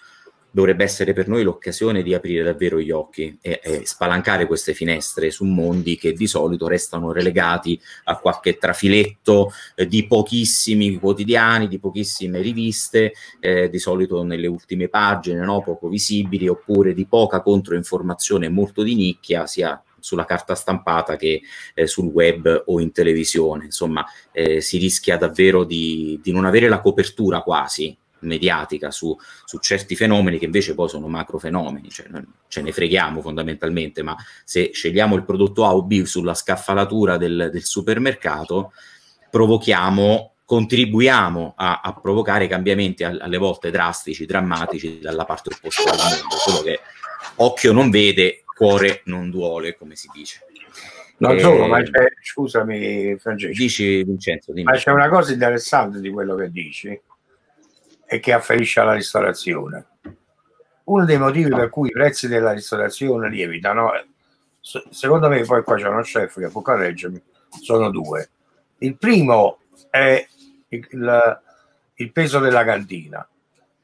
dovrebbe 0.50 0.84
essere 0.84 1.12
per 1.12 1.28
noi 1.28 1.42
l'occasione 1.42 2.02
di 2.02 2.14
aprire 2.14 2.42
davvero 2.42 2.80
gli 2.80 2.90
occhi 2.90 3.36
e, 3.42 3.60
e, 3.62 3.82
spalancare 3.84 4.46
queste 4.46 4.72
finestre 4.72 5.30
su 5.30 5.44
mondi 5.44 5.96
che 5.96 6.12
di 6.12 6.26
solito 6.26 6.66
restano 6.66 7.12
relegati 7.12 7.78
a 8.04 8.18
qualche 8.18 8.56
trafiletto 8.56 9.52
eh, 9.74 9.86
di 9.86 10.06
pochissimi 10.06 10.96
quotidiani, 10.98 11.68
di 11.68 11.78
pochissime 11.78 12.40
riviste, 12.40 13.12
eh, 13.38 13.68
di 13.68 13.78
solito 13.78 14.22
nelle 14.22 14.46
ultime 14.46 14.88
pagine, 14.88 15.44
no? 15.44 15.60
poco 15.60 15.88
visibili, 15.88 16.48
oppure 16.48 16.94
di 16.94 17.06
poca 17.06 17.42
controinformazione 17.42 18.48
molto 18.48 18.82
di 18.82 18.94
nicchia, 18.94 19.46
sia 19.46 19.80
sulla 19.98 20.24
carta 20.24 20.54
stampata 20.54 21.16
che 21.16 21.42
eh, 21.74 21.86
sul 21.86 22.06
web 22.06 22.62
o 22.66 22.80
in 22.80 22.92
televisione. 22.92 23.64
Insomma, 23.64 24.06
eh, 24.32 24.60
si 24.60 24.78
rischia 24.78 25.16
davvero 25.16 25.64
di, 25.64 26.18
di 26.22 26.32
non 26.32 26.44
avere 26.44 26.68
la 26.68 26.80
copertura 26.80 27.42
quasi 27.42 27.96
mediatica 28.26 28.90
su, 28.90 29.16
su, 29.44 29.58
certi 29.58 29.96
fenomeni 29.96 30.38
che 30.38 30.44
invece 30.44 30.74
poi 30.74 30.88
sono 30.88 31.08
macro 31.08 31.38
fenomeni, 31.38 31.88
cioè 31.90 32.06
ce 32.48 32.62
ne 32.62 32.72
freghiamo 32.72 33.22
fondamentalmente, 33.22 34.02
ma 34.02 34.14
se 34.44 34.70
scegliamo 34.72 35.14
il 35.14 35.24
prodotto 35.24 35.64
A 35.64 35.74
o 35.74 35.82
B 35.82 36.02
sulla 36.02 36.34
scaffalatura 36.34 37.16
del, 37.16 37.48
del 37.50 37.64
supermercato, 37.64 38.72
provochiamo, 39.30 40.34
contribuiamo 40.44 41.54
a, 41.56 41.80
a 41.82 41.94
provocare 41.94 42.46
cambiamenti 42.46 43.04
a, 43.04 43.16
alle 43.18 43.38
volte 43.38 43.70
drastici, 43.70 44.26
drammatici 44.26 44.98
dalla 45.00 45.24
parte 45.24 45.50
opposta 45.54 45.90
del 45.90 46.00
mondo, 46.00 46.36
solo 46.36 46.62
che 46.62 46.80
occhio 47.36 47.72
non 47.72 47.90
vede, 47.90 48.44
cuore 48.54 49.02
non 49.06 49.30
duole, 49.30 49.76
come 49.76 49.96
si 49.96 50.08
dice. 50.12 50.40
Non 51.18 51.38
solo, 51.38 51.66
ma 51.66 51.82
c'è, 51.82 52.12
scusami 52.22 53.16
Francesco. 53.18 53.56
Dici 53.56 54.04
Vincenzo, 54.04 54.52
dimmi. 54.52 54.64
Ma 54.64 54.76
c'è 54.76 54.90
una 54.90 55.08
cosa 55.08 55.32
interessante 55.32 56.00
di 56.00 56.10
quello 56.10 56.34
che 56.34 56.50
dici, 56.50 57.00
e 58.06 58.20
che 58.20 58.32
afferisce 58.32 58.80
alla 58.80 58.94
ristorazione. 58.94 59.86
Uno 60.84 61.04
dei 61.04 61.18
motivi 61.18 61.50
per 61.50 61.68
cui 61.68 61.88
i 61.88 61.92
prezzi 61.92 62.28
della 62.28 62.52
ristorazione 62.52 63.28
lievitano, 63.28 63.90
secondo 64.90 65.28
me, 65.28 65.42
poi 65.42 65.62
qua 65.64 65.76
c'è 65.76 65.88
uno 65.88 66.02
chef 66.02 66.38
che 66.38 66.48
può 66.48 66.62
correggermi, 66.62 67.20
sono 67.60 67.90
due. 67.90 68.30
Il 68.78 68.96
primo 68.96 69.58
è 69.90 70.24
il, 70.68 71.40
il 71.94 72.12
peso 72.12 72.38
della 72.38 72.64
cantina, 72.64 73.28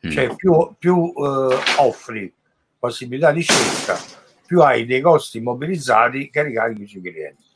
mm. 0.06 0.10
cioè 0.10 0.34
più, 0.36 0.74
più 0.78 1.12
eh, 1.16 1.56
offri 1.78 2.32
possibilità 2.78 3.32
di 3.32 3.42
scelta, 3.42 3.98
più 4.46 4.60
hai 4.60 4.86
dei 4.86 5.00
costi 5.00 5.38
immobilizzati 5.38 6.30
che 6.30 6.42
ricarichi 6.42 6.86
sui 6.86 7.00
clienti. 7.00 7.50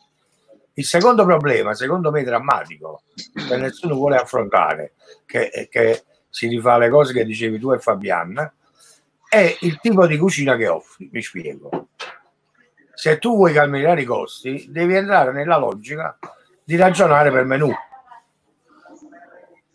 Il 0.75 0.85
secondo 0.85 1.25
problema, 1.25 1.73
secondo 1.75 2.11
me 2.11 2.23
drammatico, 2.23 3.03
che 3.33 3.57
nessuno 3.57 3.95
vuole 3.95 4.17
affrontare, 4.17 4.95
che, 5.25 5.69
che 5.71 6.05
si 6.29 6.49
rifà 6.49 6.75
alle 6.75 6.91
cose 6.91 7.13
che 7.13 7.25
dicevi 7.25 7.59
tu 7.59 7.73
e 7.73 7.79
Fabian, 7.79 8.53
è 9.29 9.57
il 9.61 9.79
tipo 9.81 10.07
di 10.07 10.17
cucina 10.17 10.57
che 10.57 10.69
offri. 10.69 11.09
Mi 11.13 11.23
spiego. 11.23 11.89
Se 12.95 13.19
tu 13.19 13.37
vuoi 13.37 13.53
calmierare 13.53 14.03
i 14.03 14.05
costi, 14.05 14.67
devi 14.71 14.95
entrare 14.95 15.33
nella 15.33 15.59
logica 15.59 16.19
di 16.65 16.77
ragionare 16.77 17.31
per 17.31 17.45
menù. 17.45 17.71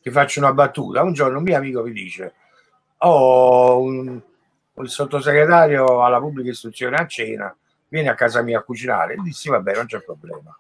Ti 0.02 0.10
faccio 0.10 0.40
una 0.40 0.54
battuta. 0.54 1.04
Un 1.04 1.14
giorno 1.14 1.38
un 1.38 1.44
mio 1.44 1.56
amico 1.56 1.84
mi 1.84 1.92
dice: 1.92 2.34
oh, 2.98 3.82
un, 3.82 4.20
il 4.74 4.90
sottosegretario 4.90 6.04
alla 6.04 6.20
pubblica 6.20 6.50
istruzione 6.50 6.96
a 6.98 7.06
cena, 7.06 7.56
vieni 7.88 8.08
a 8.08 8.16
casa 8.16 8.42
mia 8.42 8.60
a 8.60 8.64
cucinare. 8.64 9.14
E 9.14 9.18
dissi: 9.22 9.50
Vabbè, 9.50 9.76
non 9.76 9.86
c'è 9.86 10.02
problema. 10.02 10.58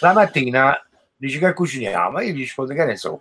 La 0.00 0.12
mattina 0.12 0.80
dici 1.16 1.38
che 1.38 1.52
cuciniamo, 1.52 2.20
io 2.20 2.32
gli 2.32 2.38
rispondo: 2.38 2.72
Che 2.74 2.84
ne 2.84 2.96
so 2.96 3.20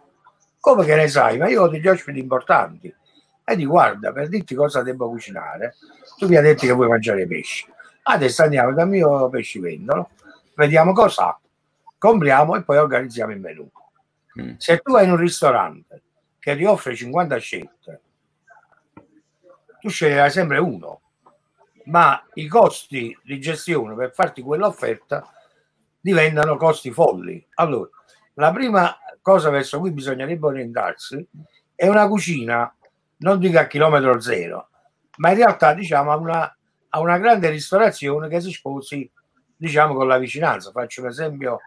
come 0.64 0.86
che 0.86 0.96
ne 0.96 1.10
sai? 1.10 1.38
Ma 1.38 1.50
io 1.50 1.64
ho 1.64 1.68
degli 1.68 1.86
ospiti 1.90 2.20
importanti. 2.20 2.96
E 3.44 3.56
di 3.58 3.66
guarda, 3.66 4.14
per 4.14 4.30
dirti 4.30 4.56
cosa 4.56 4.82
devo 4.82 5.10
cucinare, 5.10 5.76
tu 6.18 6.30
mi 6.30 6.38
hai 6.38 6.42
detto 6.42 6.66
che 6.66 6.72
vuoi 6.72 6.88
mangiare 6.88 7.28
pesce. 7.28 7.66
Adesso 8.04 8.44
andiamo 8.44 8.72
dal 8.72 8.88
mio 8.88 9.28
pescivendolo, 9.28 10.12
vediamo 10.56 10.94
cosa 10.94 11.28
ha, 11.28 11.40
compriamo 11.98 12.56
e 12.56 12.64
poi 12.64 12.78
organizziamo 12.78 13.34
il 13.34 13.42
menù. 13.42 13.70
Mm. 14.40 14.54
Se 14.56 14.78
tu 14.78 14.96
hai 14.96 15.10
un 15.10 15.18
ristorante 15.18 16.02
che 16.40 16.56
ti 16.56 16.64
offre 16.64 16.96
50 16.96 17.38
scelte, 17.40 18.02
tu 19.82 19.90
sceglierai 19.90 20.32
sempre 20.32 20.60
uno, 20.60 21.02
ma 21.88 22.26
i 22.36 22.48
costi 22.48 23.18
di 23.22 23.38
gestione 23.38 23.96
per 23.96 24.14
farti 24.14 24.42
quell'offerta 24.42 25.30
diventano 26.00 26.56
costi 26.56 26.90
folli. 26.90 27.46
Allora, 27.56 27.90
la 28.36 28.52
prima 28.54 28.98
cosa 29.24 29.50
verso 29.50 29.80
cui 29.80 29.92
bisognerebbe 29.92 30.46
orientarsi 30.46 31.28
è 31.74 31.88
una 31.88 32.08
cucina, 32.08 32.72
non 33.18 33.40
dico 33.40 33.58
a 33.58 33.66
chilometro 33.66 34.20
zero, 34.20 34.70
ma 35.18 35.30
in 35.30 35.38
realtà 35.38 35.74
diciamo 35.74 36.12
a 36.12 36.18
una, 36.18 36.58
a 36.90 37.00
una 37.00 37.18
grande 37.18 37.50
ristorazione 37.50 38.28
che 38.28 38.42
si 38.42 38.52
sposi 38.52 39.10
diciamo 39.56 39.96
con 39.96 40.08
la 40.08 40.18
vicinanza. 40.18 40.72
Faccio 40.72 41.02
un 41.02 41.08
esempio, 41.08 41.60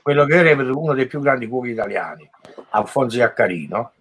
quello 0.00 0.24
che 0.24 0.42
reputo 0.42 0.78
uno 0.80 0.94
dei 0.94 1.06
più 1.06 1.20
grandi 1.20 1.46
cuochi 1.46 1.70
italiani, 1.70 2.28
Alfonso 2.70 3.18
Iaccarino, 3.18 3.92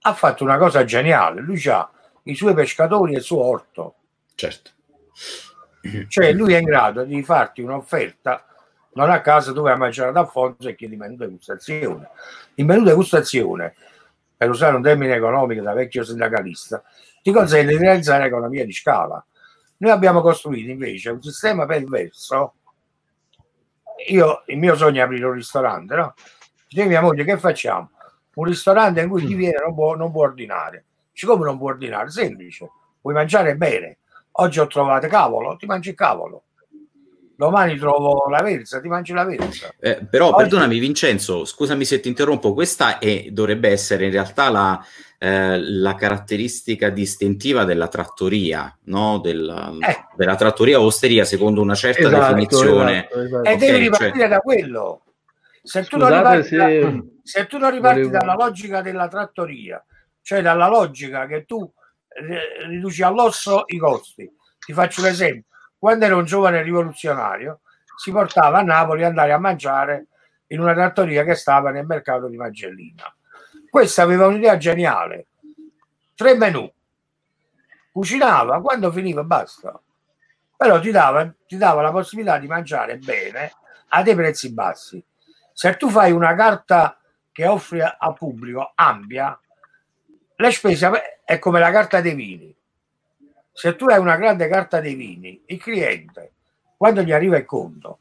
ha 0.00 0.14
fatto 0.14 0.44
una 0.44 0.56
cosa 0.56 0.84
geniale. 0.84 1.40
Lui 1.40 1.62
ha 1.68 1.88
i 2.24 2.34
suoi 2.34 2.54
pescatori 2.54 3.12
e 3.12 3.18
il 3.18 3.22
suo 3.22 3.44
orto. 3.44 3.94
Certo. 4.34 4.70
Cioè 6.08 6.32
lui 6.32 6.54
è 6.54 6.58
in 6.58 6.64
grado 6.64 7.04
di 7.04 7.22
farti 7.22 7.60
un'offerta 7.60 8.46
non 8.94 9.10
a 9.10 9.20
caso 9.20 9.52
tu 9.52 9.62
vai 9.62 9.72
a 9.72 9.76
mangiare 9.76 10.10
ad 10.10 10.16
Alfonso 10.16 10.68
e 10.68 10.74
chiedi 10.74 10.96
menù 10.96 11.16
degustazione. 11.16 12.10
Il 12.54 12.64
menù 12.64 12.84
degustazione, 12.84 13.74
per 14.36 14.48
usare 14.48 14.76
un 14.76 14.82
termine 14.82 15.14
economico 15.14 15.62
da 15.62 15.72
vecchio 15.72 16.04
sindacalista, 16.04 16.82
ti 17.22 17.32
consente 17.32 17.72
di 17.72 17.78
realizzare 17.78 18.26
economia 18.26 18.64
di 18.64 18.72
scala. 18.72 19.24
Noi 19.78 19.90
abbiamo 19.90 20.20
costruito 20.20 20.70
invece 20.70 21.10
un 21.10 21.22
sistema 21.22 21.66
perverso. 21.66 22.54
Io, 24.08 24.42
il 24.46 24.58
mio 24.58 24.76
sogno 24.76 25.00
è 25.00 25.04
aprire 25.04 25.26
un 25.26 25.32
ristorante, 25.32 25.94
no? 25.94 26.14
Dice 26.68 26.86
mia 26.86 27.00
moglie, 27.00 27.24
che 27.24 27.38
facciamo? 27.38 27.90
Un 28.34 28.44
ristorante 28.44 29.00
in 29.00 29.08
cui 29.08 29.24
chi 29.24 29.34
mm. 29.34 29.38
viene 29.38 29.58
non 29.60 29.74
può, 29.74 29.94
non 29.96 30.10
può 30.12 30.24
ordinare. 30.24 30.84
Dici, 31.12 31.26
come 31.26 31.44
non 31.44 31.58
puoi 31.58 31.72
ordinare? 31.72 32.10
Semplice, 32.10 32.70
vuoi 33.00 33.14
mangiare 33.14 33.56
bene. 33.56 33.98
Oggi 34.32 34.60
ho 34.60 34.66
trovato 34.66 35.06
cavolo, 35.06 35.56
ti 35.56 35.66
mangi 35.66 35.90
il 35.90 35.94
cavolo. 35.94 36.44
Domani 37.36 37.76
trovo 37.76 38.28
la 38.30 38.42
verza, 38.42 38.80
ti 38.80 38.86
mangi 38.88 39.12
la 39.12 39.24
verza. 39.24 39.72
Eh, 39.80 40.06
però 40.08 40.28
Oggi- 40.28 40.36
perdonami 40.36 40.78
Vincenzo, 40.78 41.44
scusami 41.44 41.84
se 41.84 41.98
ti 42.00 42.08
interrompo, 42.08 42.54
questa 42.54 42.98
è, 42.98 43.26
dovrebbe 43.30 43.70
essere 43.70 44.04
in 44.06 44.12
realtà 44.12 44.50
la, 44.50 44.84
eh, 45.18 45.58
la 45.60 45.94
caratteristica 45.96 46.90
distintiva 46.90 47.64
della 47.64 47.88
trattoria, 47.88 48.72
no? 48.84 49.18
Del- 49.18 49.78
Eh. 49.80 50.04
della 50.16 50.36
trattoria 50.36 50.80
osteria 50.80 51.24
secondo 51.24 51.60
una 51.60 51.74
certa 51.74 52.06
Esatto, 52.06 52.34
definizione. 52.34 53.06
esatto, 53.08 53.20
esatto. 53.22 53.48
E 53.48 53.52
Ok, 53.52 53.58
devi 53.58 53.72
cioè- 53.72 53.80
ripartire 53.80 54.28
da 54.28 54.38
quello. 54.38 55.00
Se 55.62 55.82
tu 55.84 55.96
non 55.96 56.08
Scusate 56.08 56.36
riparti, 56.36 56.56
da- 56.56 56.66
se 57.22 57.38
se 57.40 57.46
tu 57.46 57.58
non 57.58 57.70
riparti 57.70 58.02
volevo- 58.02 58.18
dalla 58.18 58.34
logica 58.34 58.80
della 58.82 59.08
trattoria, 59.08 59.84
cioè 60.22 60.42
dalla 60.42 60.68
logica 60.68 61.26
che 61.26 61.44
tu 61.44 61.68
eh, 62.16 62.66
riduci 62.68 63.02
all'osso 63.02 63.64
i 63.66 63.76
costi, 63.78 64.30
ti 64.64 64.72
faccio 64.72 65.00
un 65.00 65.08
esempio. 65.08 65.46
Quando 65.84 66.06
ero 66.06 66.16
un 66.16 66.24
giovane 66.24 66.62
rivoluzionario, 66.62 67.60
si 67.94 68.10
portava 68.10 68.60
a 68.60 68.62
Napoli 68.62 69.02
ad 69.02 69.10
andare 69.10 69.32
a 69.32 69.38
mangiare 69.38 70.06
in 70.46 70.60
una 70.60 70.72
trattoria 70.72 71.24
che 71.24 71.34
stava 71.34 71.70
nel 71.70 71.84
mercato 71.84 72.26
di 72.26 72.38
Magellina. 72.38 73.14
Questa 73.68 74.00
aveva 74.00 74.26
un'idea 74.26 74.56
geniale. 74.56 75.26
Tre 76.14 76.36
menù. 76.38 76.72
Cucinava, 77.92 78.62
quando 78.62 78.90
finiva 78.92 79.24
basta. 79.24 79.78
Però 80.56 80.80
ti 80.80 80.90
dava, 80.90 81.30
ti 81.46 81.58
dava 81.58 81.82
la 81.82 81.90
possibilità 81.90 82.38
di 82.38 82.46
mangiare 82.46 82.96
bene 82.96 83.52
a 83.88 84.02
dei 84.02 84.14
prezzi 84.14 84.54
bassi. 84.54 85.04
Se 85.52 85.76
tu 85.76 85.90
fai 85.90 86.12
una 86.12 86.34
carta 86.34 86.98
che 87.30 87.46
offri 87.46 87.82
al 87.82 88.14
pubblico 88.14 88.72
ampia, 88.74 89.38
le 90.34 90.50
spese 90.50 91.20
è 91.26 91.38
come 91.38 91.60
la 91.60 91.70
carta 91.70 92.00
dei 92.00 92.14
vini. 92.14 92.56
Se 93.56 93.76
tu 93.76 93.86
hai 93.86 94.00
una 94.00 94.16
grande 94.16 94.48
carta 94.48 94.80
dei 94.80 94.96
vini, 94.96 95.40
il 95.46 95.62
cliente, 95.62 96.32
quando 96.76 97.02
gli 97.02 97.12
arriva 97.12 97.36
il 97.36 97.44
conto, 97.44 98.00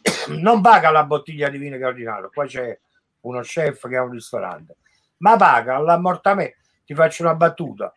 non 0.40 0.62
paga 0.62 0.90
la 0.90 1.04
bottiglia 1.04 1.50
di 1.50 1.58
vino 1.58 1.76
che 1.76 1.84
ha 1.84 1.88
ordinato. 1.88 2.30
Qua 2.32 2.46
c'è 2.46 2.76
uno 3.20 3.40
chef 3.40 3.88
che 3.88 3.96
ha 3.98 4.02
un 4.02 4.12
ristorante, 4.12 4.76
ma 5.18 5.36
paga 5.36 5.78
l'ammortamento. 5.78 6.56
Ti 6.86 6.94
faccio 6.94 7.24
una 7.24 7.34
battuta. 7.34 7.92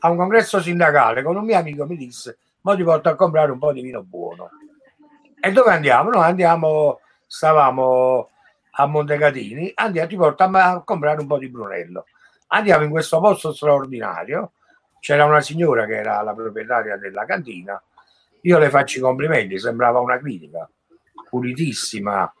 A 0.00 0.10
un 0.10 0.16
congresso 0.16 0.60
sindacale 0.60 1.22
con 1.22 1.36
un 1.36 1.44
mio 1.44 1.56
amico 1.56 1.86
mi 1.86 1.96
disse: 1.96 2.38
Ma 2.62 2.74
ti 2.74 2.82
porto 2.82 3.08
a 3.08 3.14
comprare 3.14 3.52
un 3.52 3.60
po' 3.60 3.72
di 3.72 3.80
vino 3.80 4.02
buono. 4.02 4.50
E 5.40 5.52
dove 5.52 5.70
andiamo? 5.70 6.10
Noi 6.10 6.24
andiamo, 6.24 6.98
stavamo 7.24 8.30
a 8.72 8.86
Montecatini, 8.86 9.70
andiamo, 9.76 10.08
ti 10.08 10.16
porto 10.16 10.42
a, 10.42 10.70
a 10.72 10.82
comprare 10.82 11.20
un 11.20 11.28
po' 11.28 11.38
di 11.38 11.48
Brunello. 11.48 12.06
Andiamo 12.48 12.82
in 12.82 12.90
questo 12.90 13.20
posto 13.20 13.52
straordinario. 13.52 14.54
C'era 15.02 15.24
una 15.24 15.40
signora 15.40 15.84
che 15.84 15.96
era 15.96 16.22
la 16.22 16.32
proprietaria 16.32 16.96
della 16.96 17.24
cantina. 17.24 17.82
Io 18.42 18.58
le 18.58 18.70
faccio 18.70 18.98
i 18.98 19.00
complimenti, 19.00 19.58
sembrava 19.58 19.98
una 19.98 20.16
critica, 20.16 20.70
pulitissima. 21.28 22.32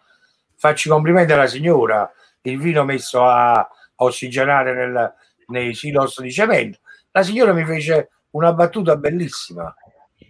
Faccio 0.54 0.86
i 0.86 0.92
complimenti 0.92 1.32
alla 1.32 1.48
signora, 1.48 2.08
il 2.42 2.60
vino 2.60 2.84
messo 2.84 3.24
a, 3.24 3.68
ossigenare 3.96 4.74
nel- 4.74 5.12
nei 5.48 5.74
silos 5.74 6.20
di 6.20 6.30
cemento. 6.30 6.78
La 7.10 7.24
signora 7.24 7.52
mi 7.52 7.64
fece 7.64 8.10
una 8.30 8.52
battuta 8.52 8.94
bellissima, 8.96 9.74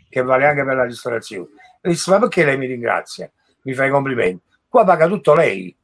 che 0.09 0.22
vale 0.22 0.47
anche 0.47 0.64
per 0.64 0.76
la 0.76 0.85
ristorazione. 0.87 1.49
Mi 1.83 1.93
disse, 1.93 2.11
ma 2.11 2.18
perché 2.18 2.47
lei 2.47 2.57
mi 2.57 2.66
ringrazia? 2.66 3.30
Mi 3.64 3.74
fa 3.74 3.85
i 3.85 3.91
complimenti. 3.91 4.43
Qua 4.68 4.85
paga 4.85 5.07
tutto 5.07 5.35
lei. 5.35 5.76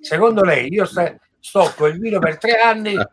Secondo 0.00 0.42
lei, 0.42 0.72
io 0.72 0.84
sta- 0.84 1.16
stocco 1.38 1.86
il 1.86 2.00
vino 2.00 2.18
per 2.18 2.38
tre 2.38 2.58
anni, 2.58 2.96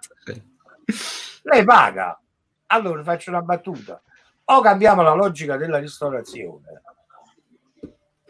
lei 1.44 1.64
paga. 1.64 2.20
Allora 2.68 3.04
faccio 3.04 3.30
una 3.30 3.42
battuta. 3.42 4.02
O 4.46 4.60
cambiamo 4.60 5.02
la 5.02 5.14
logica 5.14 5.56
della 5.56 5.78
ristorazione, 5.78 6.82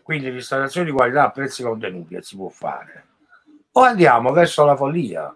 quindi 0.03 0.30
ristorazione 0.30 0.86
di 0.86 0.91
qualità 0.91 1.24
a 1.24 1.32
prezzi 1.32 1.64
contenuti, 1.64 2.14
che 2.16 2.22
si 2.22 2.36
può 2.36 2.49
fare, 2.49 3.05
o 3.72 3.82
andiamo 3.82 4.32
verso 4.32 4.64
la 4.64 4.76
follia, 4.76 5.36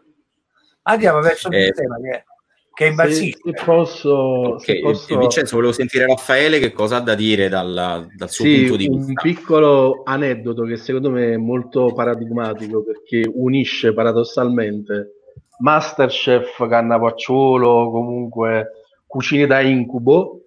andiamo 0.83 1.19
verso 1.21 1.47
un 1.47 1.55
Eh, 1.55 1.65
sistema 1.65 1.95
che, 1.97 2.25
che 2.73 2.83
se, 2.83 2.89
impazzisce. 2.91 3.39
se 3.43 3.63
posso, 3.65 4.09
Ok, 4.11 4.61
se 4.65 4.79
posso 4.81 5.17
Vincenzo, 5.17 5.55
volevo 5.55 5.73
sentire 5.73 6.05
Raffaele 6.05 6.59
che 6.59 6.71
cosa 6.73 6.97
ha 6.97 7.01
da 7.01 7.15
dire 7.15 7.49
dal, 7.49 8.07
dal 8.13 8.29
suo 8.29 8.45
Sì, 8.45 8.59
punto 8.59 8.75
di 8.75 8.87
un 8.87 8.97
vista. 9.05 9.21
piccolo 9.21 10.01
aneddoto 10.03 10.63
che 10.63 10.77
secondo 10.77 11.09
me 11.09 11.33
è 11.33 11.37
molto 11.37 11.91
paradigmatico 11.91 12.83
perché 12.83 13.27
unisce 13.33 13.93
paradossalmente 13.95 15.16
Masterchef, 15.59 16.67
Cannavacciuolo, 16.67 17.89
comunque 17.89 18.71
cucine 19.05 19.45
da 19.47 19.61
incubo, 19.61 20.43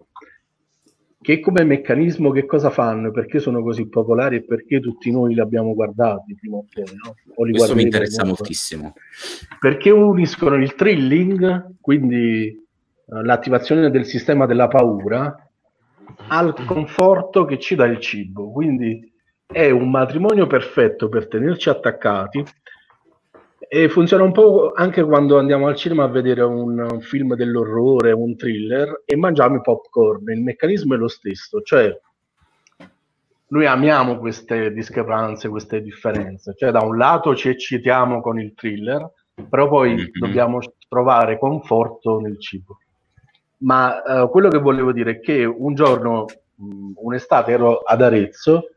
che 1.21 1.41
come 1.41 1.65
meccanismo 1.65 2.31
che 2.31 2.47
cosa 2.47 2.71
fanno, 2.71 3.11
perché 3.11 3.41
sono 3.41 3.63
così 3.63 3.89
popolari 3.89 4.37
e 4.37 4.43
perché 4.43 4.81
tutti 4.81 5.11
noi 5.11 5.35
li 5.35 5.41
abbiamo 5.41 5.75
guardati 5.75 6.35
prima 6.35 6.57
o 6.57 6.65
poi, 6.73 6.85
no? 7.03 7.15
O 7.35 7.45
li 7.45 7.53
Questo 7.53 7.75
mi 7.75 7.83
interessa 7.83 8.21
comunque. 8.21 8.45
moltissimo. 8.45 8.95
Perché 9.59 9.91
uniscono 9.91 10.57
il 10.57 10.75
thrilling, 10.75 11.75
quindi 11.81 12.47
eh, 12.47 13.23
l'attivazione 13.23 13.91
del 13.91 14.07
sistema 14.07 14.47
della 14.47 14.69
paura, 14.69 15.47
al 16.29 16.55
conforto 16.65 17.45
che 17.45 17.59
ci 17.59 17.75
dà 17.75 17.85
il 17.87 17.99
cibo. 18.01 18.51
Quindi 18.51 19.13
è 19.47 19.69
un 19.71 19.91
matrimonio 19.91 20.47
perfetto 20.47 21.09
per 21.09 21.29
tenerci 21.29 21.69
attaccati 21.69 22.43
e 23.73 23.89
funziona 23.89 24.25
un 24.25 24.33
po' 24.33 24.73
anche 24.75 25.01
quando 25.05 25.39
andiamo 25.39 25.69
al 25.69 25.77
cinema 25.77 26.03
a 26.03 26.09
vedere 26.09 26.43
un, 26.43 26.77
un 26.81 27.01
film 27.01 27.37
dell'orrore, 27.37 28.11
un 28.11 28.35
thriller 28.35 29.03
e 29.05 29.15
mangiamo 29.17 29.59
i 29.59 29.61
popcorn. 29.61 30.29
Il 30.33 30.43
meccanismo 30.43 30.95
è 30.95 30.99
lo 30.99 31.07
stesso, 31.07 31.63
cioè 31.63 31.97
noi 33.47 33.67
amiamo 33.67 34.19
queste 34.19 34.73
discrepanze, 34.73 35.49
queste 35.49 35.83
differenze. 35.83 36.53
Cioè, 36.57 36.73
da 36.73 36.81
un 36.81 36.97
lato 36.97 37.37
ci 37.37 37.49
eccitiamo 37.49 38.21
con 38.21 38.41
il 38.41 38.55
thriller, 38.55 39.09
però 39.49 39.69
poi 39.69 39.95
Mhm. 39.95 40.07
dobbiamo 40.19 40.59
trovare 40.89 41.39
conforto 41.39 42.19
nel 42.19 42.41
cibo. 42.41 42.79
Ma 43.59 44.03
eh, 44.03 44.29
quello 44.31 44.49
che 44.49 44.59
volevo 44.59 44.91
dire 44.93 45.13
è 45.13 45.21
che 45.21 45.45
un 45.45 45.75
giorno, 45.75 46.25
mh, 46.57 46.93
un'estate, 46.97 47.53
ero 47.53 47.79
ad 47.79 48.03
Arezzo 48.03 48.71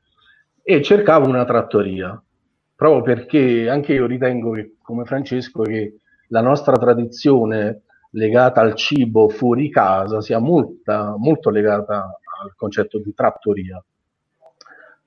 e 0.61 0.83
cercavo 0.83 1.27
una 1.27 1.45
trattoria, 1.45 2.21
proprio 2.84 3.15
perché 3.15 3.69
anche 3.69 3.93
io 3.93 4.05
ritengo 4.05 4.51
che, 4.51 4.73
come 4.81 5.05
Francesco, 5.05 5.61
che 5.61 5.99
la 6.27 6.41
nostra 6.41 6.75
tradizione 6.75 7.84
legata 8.11 8.59
al 8.59 8.75
cibo 8.75 9.29
fuori 9.29 9.69
casa 9.69 10.19
sia 10.19 10.39
molta- 10.39 11.15
molto 11.17 11.49
legata 11.49 12.19
al 12.43 12.53
concetto 12.57 12.99
di 12.99 13.13
trattoria 13.13 13.81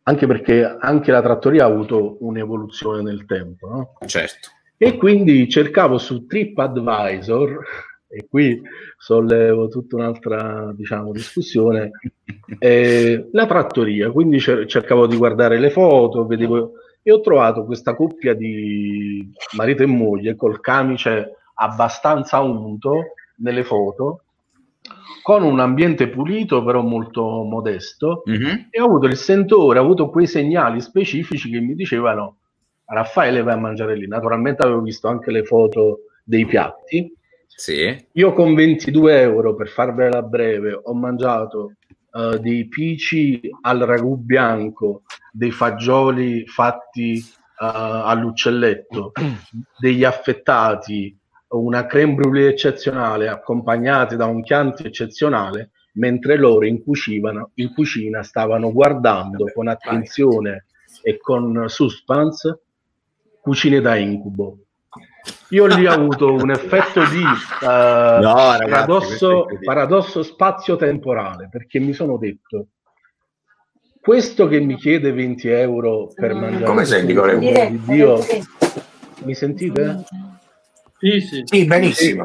anche 0.05 0.27
perché 0.27 0.65
anche 0.65 1.11
la 1.11 1.21
trattoria 1.21 1.65
ha 1.65 1.69
avuto 1.69 2.17
un'evoluzione 2.21 3.03
nel 3.03 3.27
tempo. 3.27 3.69
no? 3.69 3.93
Certo. 4.07 4.51
E 4.77 4.97
quindi 4.97 5.49
cercavo 5.49 5.99
su 5.99 6.27
TripAdvisor, 6.27 7.59
e 8.07 8.27
qui 8.31 8.63
sollevo 8.97 9.67
tutta 9.67 9.97
un'altra 9.97 10.73
diciamo, 10.77 11.11
discussione, 11.11 11.91
eh, 12.61 13.29
la 13.33 13.47
trattoria. 13.47 14.13
Quindi 14.13 14.39
cer- 14.39 14.67
cercavo 14.67 15.09
di 15.09 15.17
guardare 15.17 15.59
le 15.59 15.71
foto, 15.71 16.25
vedevo, 16.25 16.75
e 17.09 17.13
ho 17.13 17.21
trovato 17.21 17.65
questa 17.65 17.95
coppia 17.95 18.35
di 18.35 19.33
marito 19.57 19.85
e 19.85 19.87
moglie 19.87 20.35
col 20.35 20.61
camice 20.61 21.37
abbastanza 21.55 22.41
unto 22.41 23.13
nelle 23.37 23.63
foto, 23.63 24.23
con 25.23 25.45
un 25.45 25.61
ambiente 25.61 26.09
pulito 26.09 26.65
però 26.65 26.83
molto 26.83 27.45
modesto, 27.45 28.23
Mhm. 28.25 28.67
e 28.71 28.81
ho 28.81 28.87
avuto 28.87 29.07
il 29.07 29.15
sentore, 29.15 29.79
ho 29.79 29.83
avuto 29.83 30.11
quei 30.11 30.27
segnali 30.27 30.81
specifici 30.81 31.49
che 31.49 31.61
mi 31.61 31.75
dicevano 31.77 32.39
Raffaele 32.87 33.43
vai 33.45 33.55
a 33.55 33.59
mangiare 33.59 33.95
lì. 33.97 34.09
Naturalmente 34.09 34.63
avevo 34.65 34.81
visto 34.81 35.07
anche 35.07 35.31
le 35.31 35.45
foto 35.45 36.01
dei 36.25 36.45
piatti. 36.45 37.13
Sì. 37.47 37.97
Io 38.15 38.33
con 38.33 38.53
22 38.55 39.21
euro, 39.21 39.55
per 39.55 39.69
farvela 39.69 40.23
breve, 40.23 40.77
ho 40.83 40.93
mangiato 40.95 41.75
eh, 42.17 42.39
dei 42.41 42.67
pici 42.67 43.41
al 43.63 43.81
ragù 43.81 44.17
bianco, 44.17 45.03
dei 45.31 45.51
fagioli 45.51 46.47
fatti 46.47 47.19
eh, 47.19 47.23
all'uccelletto, 47.59 49.13
degli 49.79 50.05
affettati, 50.05 51.15
una 51.49 51.87
creme 51.87 52.15
brûlée 52.15 52.49
eccezionale 52.49 53.29
accompagnati 53.29 54.17
da 54.17 54.25
un 54.25 54.43
chianti 54.43 54.85
eccezionale, 54.87 55.71
mentre 55.93 56.37
loro 56.37 56.67
in, 56.67 56.83
cucivano- 56.83 57.51
in 57.55 57.73
cucina 57.73 58.23
stavano 58.23 58.73
guardando 58.73 59.51
con 59.55 59.69
attenzione 59.69 60.67
e 61.03 61.19
con 61.19 61.65
suspense 61.69 62.61
cucine 63.41 63.81
da 63.81 63.95
incubo. 63.97 64.66
Io 65.51 65.67
lì 65.67 65.87
ho 65.87 65.93
avuto 65.93 66.33
un 66.33 66.51
effetto 66.51 67.01
di 67.07 67.23
eh, 67.23 67.67
ragazzi, 67.67 68.61
questo 68.61 68.61
è 68.61 68.69
paradosso, 68.69 69.47
paradosso 69.63 70.23
spazio-temporale, 70.23 71.49
perché 71.51 71.79
mi 71.79 71.93
sono 71.93 72.17
detto 72.17 72.69
questo 74.07 74.47
che 74.47 74.61
mi 74.61 74.77
chiede 74.77 75.13
20 75.13 75.49
euro 75.49 76.13
per 76.15 76.33
mangiare 76.33 76.65
Come 76.65 77.03
Nicolò? 77.03 77.39
di 77.39 77.81
Dio, 77.87 78.21
mi 79.25 79.35
sentite? 79.35 80.05
Sì, 80.99 81.21
sì. 81.21 81.43
Sì, 81.45 81.65
benissimo. 81.65 82.25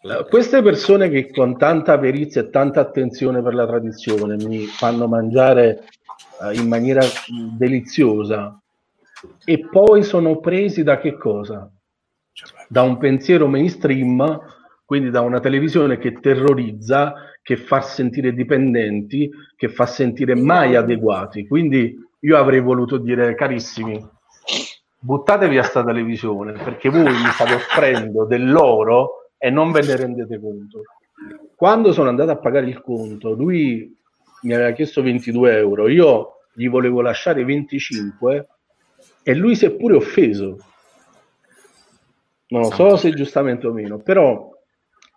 Uh, 0.00 0.26
queste 0.28 0.62
persone 0.62 1.10
che 1.10 1.30
con 1.30 1.58
tanta 1.58 1.98
perizia 1.98 2.40
e 2.40 2.48
tanta 2.48 2.80
attenzione 2.80 3.42
per 3.42 3.54
la 3.54 3.66
tradizione 3.66 4.36
mi 4.36 4.64
fanno 4.64 5.06
mangiare 5.06 5.84
uh, 6.40 6.50
in 6.52 6.66
maniera 6.66 7.04
deliziosa 7.58 8.58
e 9.44 9.68
poi 9.68 10.02
sono 10.02 10.38
presi 10.40 10.82
da 10.82 10.98
che 10.98 11.18
cosa? 11.18 11.70
Da 12.68 12.82
un 12.82 12.96
pensiero 12.98 13.46
mainstream, 13.46 14.40
quindi 14.84 15.10
da 15.10 15.20
una 15.20 15.40
televisione 15.40 15.98
che 15.98 16.12
terrorizza, 16.20 17.14
che 17.42 17.56
fa 17.56 17.80
sentire 17.80 18.32
dipendenti, 18.32 19.30
che 19.56 19.68
fa 19.68 19.86
sentire 19.86 20.34
mai 20.34 20.76
adeguati. 20.76 21.46
Quindi 21.46 21.96
io 22.20 22.36
avrei 22.36 22.60
voluto 22.60 22.96
dire, 22.98 23.34
carissimi, 23.34 24.04
buttatevi 24.98 25.58
a 25.58 25.62
sta 25.62 25.84
televisione 25.84 26.52
perché 26.52 26.88
voi 26.88 27.04
mi 27.04 27.30
state 27.32 27.54
offrendo 27.54 28.24
dell'oro 28.24 29.30
e 29.38 29.50
non 29.50 29.70
ve 29.70 29.82
ne 29.82 29.96
rendete 29.96 30.40
conto. 30.40 30.82
Quando 31.54 31.92
sono 31.92 32.08
andato 32.08 32.30
a 32.30 32.38
pagare 32.38 32.66
il 32.66 32.80
conto, 32.82 33.32
lui 33.32 33.94
mi 34.42 34.54
aveva 34.54 34.72
chiesto 34.72 35.02
22 35.02 35.56
euro, 35.56 35.88
io 35.88 36.40
gli 36.52 36.68
volevo 36.68 37.00
lasciare 37.00 37.44
25 37.44 38.48
e 39.22 39.34
lui 39.34 39.54
si 39.54 39.66
è 39.66 39.70
pure 39.70 39.94
offeso. 39.94 40.58
Non 42.48 42.62
lo 42.62 42.70
so 42.70 42.96
se 42.96 43.10
giustamente 43.10 43.66
o 43.66 43.72
meno, 43.72 43.98
però 43.98 44.50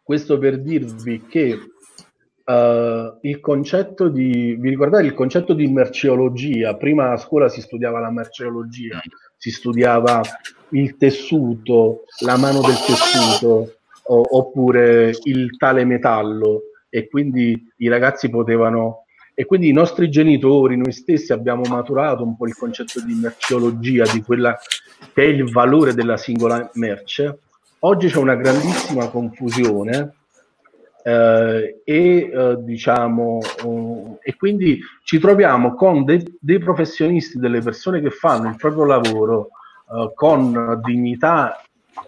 questo 0.04 0.40
per 0.40 0.62
dirvi 0.62 1.26
che 1.28 1.52
uh, 1.54 3.18
il 3.22 3.40
concetto 3.40 4.10
di... 4.10 4.56
Vi 4.60 4.70
ricordate 4.70 5.06
il 5.06 5.14
concetto 5.14 5.54
di 5.54 5.68
merceologia? 5.68 6.76
Prima 6.76 7.12
a 7.12 7.18
scuola 7.18 7.48
si 7.50 7.62
studiava 7.62 8.00
la 8.00 8.10
merceologia, 8.10 9.00
si 9.38 9.52
studiava 9.52 10.22
il 10.70 10.98
tessuto, 10.98 12.06
la 12.22 12.38
mano 12.38 12.62
del 12.62 12.78
tessuto, 12.78 13.76
o, 14.04 14.38
oppure 14.38 15.12
il 15.26 15.56
tale 15.58 15.86
metallo, 15.86 16.64
e 16.90 17.08
quindi 17.08 17.72
i 17.78 17.88
ragazzi 17.88 18.30
potevano 18.30 19.06
e 19.40 19.46
quindi 19.46 19.70
i 19.70 19.72
nostri 19.72 20.10
genitori, 20.10 20.76
noi 20.76 20.92
stessi 20.92 21.32
abbiamo 21.32 21.62
maturato 21.70 22.24
un 22.24 22.36
po' 22.36 22.46
il 22.46 22.58
concetto 22.58 23.00
di 23.00 23.14
merceologia, 23.14 24.04
di 24.12 24.22
quella 24.22 24.60
che 25.14 25.24
è 25.24 25.28
il 25.28 25.50
valore 25.50 25.94
della 25.94 26.18
singola 26.18 26.70
merce. 26.74 27.40
Oggi 27.80 28.10
c'è 28.10 28.18
una 28.18 28.36
grandissima 28.36 29.08
confusione 29.08 30.14
eh, 31.04 31.80
e 31.86 32.30
eh, 32.34 32.58
diciamo 32.60 33.38
uh, 33.64 34.18
e 34.22 34.36
quindi 34.36 34.82
ci 35.06 35.20
troviamo 35.20 35.74
con 35.74 36.04
de- 36.04 36.36
dei 36.38 36.60
professionisti, 36.60 37.40
delle 37.40 37.62
persone 37.62 38.02
che 38.02 38.10
fanno 38.10 38.50
il 38.50 38.58
proprio 38.58 38.84
lavoro 38.84 39.52
uh, 39.88 40.14
con 40.16 40.82
dignità 40.84 41.62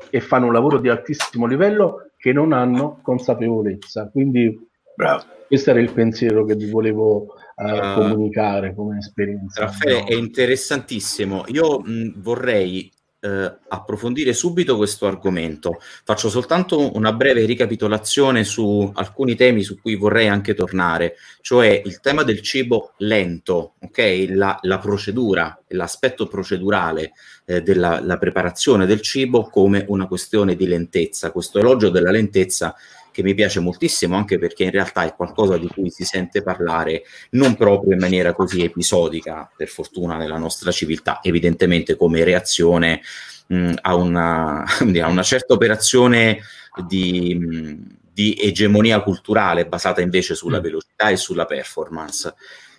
e 0.09 0.19
fanno 0.19 0.47
un 0.47 0.51
lavoro 0.51 0.79
di 0.79 0.89
altissimo 0.89 1.45
livello 1.45 2.09
che 2.17 2.33
non 2.33 2.51
hanno 2.51 2.99
consapevolezza. 3.01 4.09
Quindi 4.09 4.69
Bravo 4.95 5.39
questo 5.51 5.71
era 5.71 5.81
il 5.81 5.91
pensiero 5.91 6.45
che 6.45 6.55
vi 6.55 6.69
volevo 6.69 7.35
uh, 7.57 7.65
uh, 7.65 7.93
comunicare 7.95 8.73
come 8.73 8.99
esperienza. 8.99 9.65
Raffaele, 9.65 9.99
no? 9.99 10.07
è 10.07 10.13
interessantissimo. 10.13 11.43
Io 11.47 11.81
mh, 11.81 12.21
vorrei 12.21 12.89
uh, 13.19 13.51
approfondire 13.67 14.31
subito 14.31 14.77
questo 14.77 15.07
argomento. 15.07 15.81
Faccio 16.05 16.29
soltanto 16.29 16.95
una 16.95 17.11
breve 17.11 17.43
ricapitolazione 17.43 18.45
su 18.45 18.89
alcuni 18.93 19.35
temi 19.35 19.61
su 19.63 19.77
cui 19.81 19.97
vorrei 19.97 20.29
anche 20.29 20.53
tornare, 20.53 21.15
cioè 21.41 21.81
il 21.83 21.99
tema 21.99 22.23
del 22.23 22.39
cibo 22.39 22.93
lento, 22.99 23.73
ok? 23.81 24.27
La, 24.29 24.57
la 24.61 24.79
procedura, 24.79 25.61
l'aspetto 25.67 26.27
procedurale 26.27 27.11
eh, 27.43 27.61
della 27.61 28.17
preparazione 28.17 28.85
del 28.85 29.01
cibo 29.01 29.49
come 29.49 29.83
una 29.89 30.07
questione 30.07 30.55
di 30.55 30.65
lentezza. 30.65 31.33
Questo 31.33 31.59
elogio 31.59 31.89
della 31.89 32.11
lentezza 32.11 32.73
che 33.11 33.23
mi 33.23 33.33
piace 33.33 33.59
moltissimo 33.59 34.15
anche 34.15 34.37
perché 34.37 34.63
in 34.63 34.71
realtà 34.71 35.03
è 35.03 35.13
qualcosa 35.15 35.57
di 35.57 35.67
cui 35.67 35.89
si 35.89 36.03
sente 36.03 36.41
parlare 36.41 37.03
non 37.31 37.55
proprio 37.55 37.93
in 37.93 37.99
maniera 37.99 38.33
così 38.33 38.63
episodica, 38.63 39.49
per 39.55 39.67
fortuna, 39.67 40.17
nella 40.17 40.37
nostra 40.37 40.71
civiltà, 40.71 41.19
evidentemente 41.21 41.95
come 41.95 42.23
reazione 42.23 43.01
mh, 43.47 43.73
a, 43.81 43.95
una, 43.95 44.63
a, 44.63 45.07
una, 45.07 45.23
certa 45.23 45.53
operazione 45.53 46.39
di, 46.87 47.35
mh, 47.35 47.97
di, 48.13 48.37
egemonia 48.39 49.01
culturale 49.01 49.67
basata 49.67 50.01
invece 50.01 50.35
sulla 50.35 50.59
mm. 50.59 50.63
velocità 50.63 51.09
e 51.09 51.17
sulla 51.17 51.45
performance. 51.45 52.33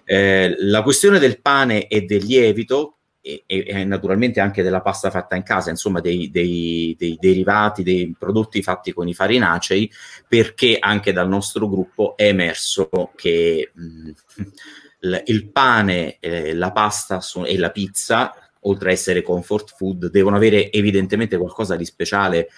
Eh, 0.05 0.55
la 0.59 0.83
questione 0.83 1.19
del 1.19 1.41
pane 1.41 1.87
e 1.87 2.03
del 2.03 2.25
lievito, 2.25 2.97
e, 3.23 3.45
e, 3.47 3.85
naturalmente 3.85 4.41
anche 4.41 4.63
della 4.63 4.83
pasta 4.83 5.11
fatta 5.11 5.37
in 5.37 5.45
casa, 5.45 5.71
insomma 5.71 6.01
dei, 6.01 6.31
dei, 6.31 6.95
dei, 6.99 7.17
derivati, 7.21 7.85
dei 7.85 8.15
prodotti 8.19 8.63
fatti 8.63 8.93
con 8.93 9.07
i 9.07 9.15
farinacei, 9.15 9.91
perché 10.29 10.77
anche 10.79 11.13
dal 11.13 11.29
nostro 11.29 11.69
gruppo 11.69 12.17
è 12.17 12.27
emerso 12.27 12.91
che 13.15 13.71
mh, 13.73 14.11
il 15.27 15.51
pane, 15.51 16.19
eh, 16.21 16.55
la 16.55 16.73
pasta 16.73 17.21
so, 17.21 17.45
e 17.45 17.57
la 17.57 17.71
pizza, 17.71 18.35
oltre 18.61 18.91
a 18.91 18.93
essere 18.93 19.23
comfort 19.23 19.75
food, 19.77 20.11
devono 20.11 20.37
avere 20.37 20.71
evidentemente 20.71 21.37
qualcosa 21.37 21.77
di 21.77 21.85
speciale 21.85 22.49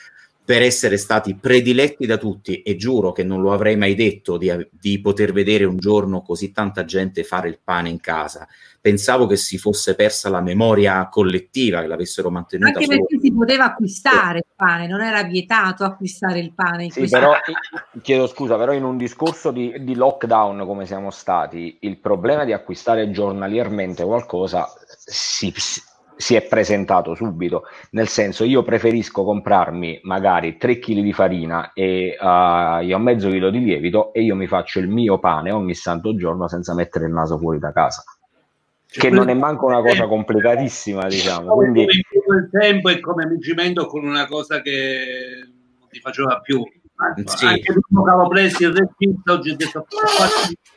per 0.45 0.61
essere 0.61 0.99
stati 0.99 1.35
prediletti 1.37 2.05
da 2.05 2.19
tutti 2.19 2.61
e 2.61 2.77
giuro 2.77 3.13
che 3.13 3.25
non 3.25 3.41
lo 3.41 3.53
avrei 3.53 3.77
mai 3.77 3.95
detto 3.95 4.37
di, 4.37 4.53
di, 4.71 5.01
poter 5.01 5.33
vedere 5.33 5.65
un 5.65 5.79
giorno 5.79 6.21
così 6.21 6.53
tanta 6.53 6.85
gente 6.85 7.25
fare 7.25 7.49
il 7.49 7.59
pane 7.65 7.89
in 7.89 7.99
casa. 7.99 8.47
Pensavo 8.79 9.27
che 9.27 9.37
si 9.37 9.57
fosse 9.57 9.95
persa 9.95 10.29
la 10.29 10.43
memoria 10.43 11.09
collettiva, 11.09 11.81
che 11.81 11.87
l'avessero 11.87 12.31
mantenuta. 12.31 12.79
Anche 12.79 12.85
solo. 12.85 12.99
perché 12.99 13.19
si 13.21 13.33
poteva 13.33 13.65
acquistare 13.65 14.39
il 14.39 14.47
pane, 14.55 14.87
non 14.87 15.01
era 15.01 15.23
vietato 15.23 15.85
acquistare 15.85 16.41
il 16.41 16.53
pane. 16.53 16.91
sì, 16.91 17.09
però, 17.09 17.33
chiedo 18.03 18.27
scusa, 18.27 18.59
però 18.59 18.75
in 18.75 18.85
un 18.85 18.99
discorso 18.99 19.51
di, 19.51 19.83
di 19.83 19.95
lockdown 19.95 20.67
come 20.67 20.85
siamo 20.85 21.11
stati, 21.11 21.79
il 21.81 21.97
problema 21.97 22.45
di 22.45 22.53
acquistare 22.53 23.11
giornaliermente 23.11 24.05
qualcosa 24.05 24.71
si, 25.07 25.51
si 26.17 26.35
è 26.35 26.43
presentato 26.43 27.15
subito, 27.15 27.65
nel 27.91 28.09
senso 28.09 28.45
io 28.45 28.63
preferisco 28.63 29.25
comprarmi 29.25 30.01
magari 30.05 30.57
3 30.57 30.79
kg 30.79 31.01
di 31.01 31.13
farina 31.13 31.73
e 31.73 32.17
uh, 32.19 32.83
io 32.83 32.99
mezzo 32.99 33.29
chilo 33.29 33.51
di 33.51 33.63
lievito 33.63 34.13
e 34.13 34.23
io 34.23 34.35
mi 34.35 34.47
faccio 34.47 34.79
il 34.79 34.89
mio 34.89 35.19
pane 35.19 35.51
ogni 35.51 35.75
santo 35.75 36.15
giorno 36.15 36.49
senza 36.49 36.75
mettere 36.75 37.07
il 37.07 37.13
naso 37.13 37.39
fuori 37.39 37.59
da 37.59 37.73
casa. 37.73 38.03
Cioè, 38.87 39.03
che 39.03 39.11
non 39.11 39.29
è 39.29 39.35
manco 39.35 39.67
una 39.67 39.83
cosa 39.83 40.07
complicatissima, 40.07 41.09
diciamo. 41.09 41.53
Quindi... 41.55 41.83
il 41.83 42.49
tempo 42.53 42.91
è 42.91 43.01
come 43.01 43.27
mi 43.27 43.41
cimento 43.41 43.87
con 43.87 44.05
una 44.05 44.27
cosa 44.27 44.61
che 44.61 45.49
non 45.81 45.89
ti 45.89 45.99
faceva 45.99 46.39
più. 46.41 46.63
Sì. 47.25 47.47
Anche 47.47 47.73
dopo 47.73 48.05
che 48.05 48.11
avevo 48.11 48.29
preso 48.29 48.63
il 48.63 48.73
regista, 48.73 49.33
oggi 49.33 49.51
ho 49.51 49.57
detto 49.57 49.87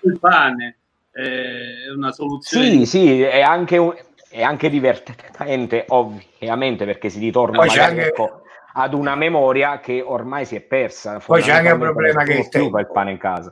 il 0.01 0.19
pane 0.19 0.77
è 1.11 1.91
una 1.95 2.11
soluzione. 2.11 2.69
Sì, 2.69 2.85
sì, 2.85 3.21
è 3.21 3.41
anche 3.41 3.77
un, 3.77 3.93
è 4.29 4.41
anche 4.41 4.69
divertente, 4.69 5.85
ovviamente, 5.89 6.85
perché 6.85 7.09
si 7.09 7.19
ritorna 7.19 7.61
anche... 7.61 8.07
ecco, 8.07 8.41
ad 8.73 8.93
una 8.93 9.15
memoria 9.15 9.79
che 9.79 10.01
ormai 10.05 10.45
si 10.45 10.55
è 10.55 10.61
persa. 10.61 11.19
Poi 11.25 11.41
c'è 11.41 11.51
anche 11.53 11.71
un 11.71 11.79
problema 11.79 12.23
che 12.23 12.33
il, 12.33 12.49
tempo. 12.49 12.79
il 12.79 12.91
pane 12.91 13.11
in 13.11 13.17
casa. 13.17 13.51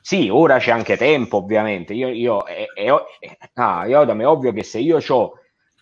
Sì, 0.00 0.28
ora 0.28 0.58
c'è 0.58 0.72
anche 0.72 0.96
tempo, 0.96 1.36
ovviamente. 1.36 1.92
Io, 1.92 2.08
io, 2.08 2.44
è, 2.44 2.66
è, 2.74 2.86
è, 3.18 3.38
ah, 3.54 3.86
io 3.86 4.02
è 4.02 4.26
ovvio 4.26 4.52
che 4.52 4.64
se 4.64 4.78
io 4.78 4.98
ho 5.06 5.32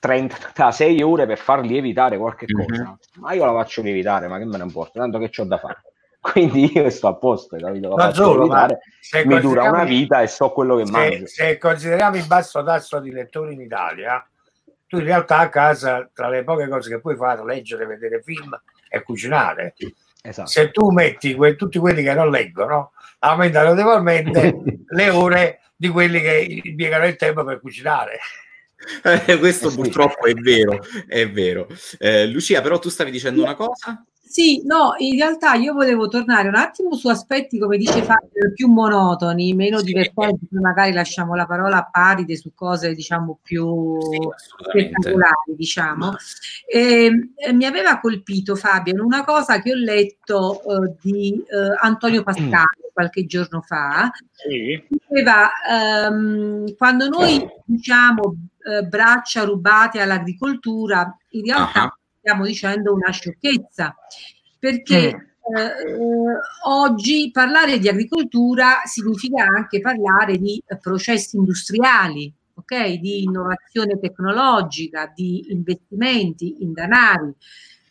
36 0.00 1.02
ore 1.02 1.26
per 1.26 1.38
far 1.38 1.60
lievitare 1.60 2.18
qualche 2.18 2.46
mhm. 2.48 2.66
cosa, 2.66 2.82
mm-hmm. 2.82 2.94
ma 3.20 3.32
io 3.32 3.44
la 3.44 3.52
faccio 3.52 3.82
lievitare, 3.82 4.28
ma 4.28 4.38
che 4.38 4.44
me 4.44 4.58
ne 4.58 4.64
importa, 4.64 5.00
tanto 5.00 5.18
che 5.18 5.30
ho 5.40 5.44
da 5.44 5.58
fare. 5.58 5.82
Quindi 6.20 6.72
io 6.74 6.90
sto 6.90 7.08
a 7.08 7.14
posto, 7.14 7.56
capito? 7.56 7.94
La 7.94 8.12
solo, 8.12 8.44
lievitare, 8.44 8.80
mi 9.24 9.40
dura 9.40 9.70
una 9.70 9.84
vita 9.84 10.20
e 10.20 10.26
so 10.26 10.50
quello 10.50 10.76
che 10.76 10.86
se, 10.86 10.92
mangio. 10.92 11.26
Se 11.26 11.58
consideriamo 11.58 12.16
il 12.16 12.26
basso 12.26 12.62
tasso 12.64 12.98
di 12.98 13.10
lettori 13.12 13.54
in 13.54 13.60
Italia, 13.60 14.26
tu 14.86 14.96
in 14.96 15.04
realtà 15.04 15.38
a 15.38 15.48
casa, 15.48 16.08
tra 16.12 16.28
le 16.28 16.44
poche 16.44 16.68
cose 16.68 16.90
che 16.90 17.00
puoi 17.00 17.16
fare, 17.16 17.44
leggere, 17.44 17.86
vedere 17.86 18.22
film 18.22 18.50
e 18.88 19.02
cucinare. 19.02 19.74
Esatto. 20.22 20.48
Se 20.48 20.70
tu 20.70 20.90
metti 20.90 21.34
que- 21.34 21.56
tutti 21.56 21.78
quelli 21.78 22.02
che 22.02 22.14
non 22.14 22.30
leggono, 22.30 22.92
aumenta 23.20 23.62
notevolmente 23.62 24.62
le 24.86 25.10
ore 25.10 25.60
di 25.76 25.88
quelli 25.88 26.20
che 26.20 26.60
impiegano 26.64 27.06
il 27.06 27.16
tempo 27.16 27.44
per 27.44 27.60
cucinare. 27.60 28.18
Eh, 29.02 29.38
questo 29.38 29.72
purtroppo 29.72 30.26
è 30.26 30.34
vero, 30.34 30.78
è 31.06 31.28
vero. 31.30 31.66
Eh, 31.98 32.26
Lucia, 32.26 32.60
però 32.60 32.78
tu 32.78 32.88
stavi 32.88 33.10
dicendo 33.10 33.42
una 33.42 33.54
cosa? 33.54 34.04
Sì, 34.28 34.60
no, 34.66 34.92
in 34.98 35.16
realtà 35.16 35.54
io 35.54 35.72
volevo 35.72 36.06
tornare 36.06 36.48
un 36.48 36.54
attimo 36.54 36.94
su 36.94 37.08
aspetti, 37.08 37.58
come 37.58 37.78
dice 37.78 38.02
Fabio, 38.02 38.52
più 38.54 38.68
monotoni, 38.68 39.54
meno 39.54 39.78
sì. 39.78 39.86
divertenti, 39.86 40.46
magari 40.50 40.92
lasciamo 40.92 41.34
la 41.34 41.46
parola 41.46 41.78
a 41.78 41.88
Paride 41.90 42.36
su 42.36 42.52
cose, 42.54 42.94
diciamo, 42.94 43.38
più 43.42 43.98
sì, 44.02 44.18
spettacolari, 44.68 45.54
diciamo. 45.56 46.14
E, 46.70 47.30
e, 47.36 47.52
mi 47.54 47.64
aveva 47.64 47.98
colpito, 48.00 48.54
Fabio, 48.54 48.92
in 48.92 49.00
una 49.00 49.24
cosa 49.24 49.62
che 49.62 49.72
ho 49.72 49.76
letto 49.76 50.60
uh, 50.62 50.94
di 51.00 51.32
uh, 51.34 51.74
Antonio 51.80 52.22
Pascali 52.22 52.50
mm. 52.52 52.92
qualche 52.92 53.24
giorno 53.24 53.62
fa, 53.62 54.10
sì. 54.30 54.78
diceva, 54.88 55.48
um, 56.10 56.76
quando 56.76 57.08
noi 57.08 57.48
diciamo 57.64 58.24
uh, 58.24 58.86
braccia 58.86 59.44
rubate 59.44 60.02
all'agricoltura, 60.02 61.16
in 61.30 61.44
realtà... 61.46 61.84
Uh-huh 61.84 61.97
stiamo 62.28 62.44
dicendo 62.44 62.92
una 62.92 63.10
sciocchezza, 63.10 63.96
perché 64.58 65.08
eh, 65.08 65.72
oggi 66.66 67.30
parlare 67.32 67.78
di 67.78 67.88
agricoltura 67.88 68.82
significa 68.84 69.44
anche 69.44 69.80
parlare 69.80 70.36
di 70.36 70.62
processi 70.78 71.36
industriali, 71.36 72.30
ok? 72.52 72.98
Di 72.98 73.22
innovazione 73.22 73.98
tecnologica, 73.98 75.10
di 75.14 75.46
investimenti 75.48 76.62
in 76.62 76.74
denari. 76.74 77.32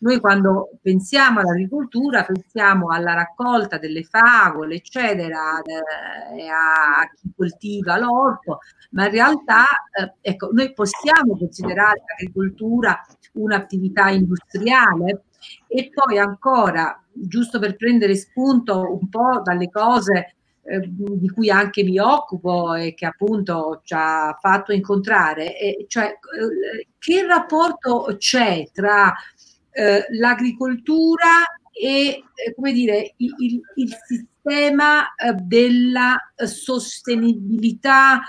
Noi 0.00 0.20
quando 0.20 0.70
pensiamo 0.80 1.40
all'agricoltura 1.40 2.24
pensiamo 2.24 2.90
alla 2.90 3.14
raccolta 3.14 3.78
delle 3.78 4.04
favole, 4.04 4.76
eccetera, 4.76 5.60
eh, 5.62 6.48
a, 6.48 7.08
chi 7.14 7.32
coltiva 7.36 7.98
l'orto, 7.98 8.58
ma 8.90 9.06
in 9.06 9.10
realtà 9.12 9.64
eh, 9.92 10.14
ecco, 10.20 10.50
noi 10.52 10.72
possiamo 10.72 11.36
considerare 11.36 12.02
l'agricoltura 12.06 13.00
un'attività 13.34 14.08
industriale? 14.10 15.24
E 15.66 15.90
poi 15.92 16.18
ancora, 16.18 17.00
giusto 17.12 17.58
per 17.58 17.76
prendere 17.76 18.14
spunto 18.16 18.98
un 18.98 19.08
po' 19.08 19.40
dalle 19.42 19.70
cose 19.70 20.34
eh, 20.62 20.80
di 20.86 21.30
cui 21.30 21.48
anche 21.48 21.82
mi 21.82 21.98
occupo 21.98 22.74
e 22.74 22.92
che 22.92 23.06
appunto 23.06 23.80
ci 23.84 23.94
ha 23.96 24.36
fatto 24.38 24.72
incontrare, 24.72 25.56
e 25.58 25.86
cioè 25.88 26.06
eh, 26.06 26.88
che 26.98 27.26
rapporto 27.26 28.16
c'è 28.18 28.68
tra 28.72 29.14
eh, 29.78 30.06
l'agricoltura 30.18 31.44
e 31.72 32.24
eh, 32.34 32.54
come 32.56 32.72
dire 32.72 33.14
il, 33.18 33.60
il, 33.76 33.96
sistema 34.04 35.14
eh, 35.14 35.34
della 35.34 36.16
sostenibilità 36.34 38.20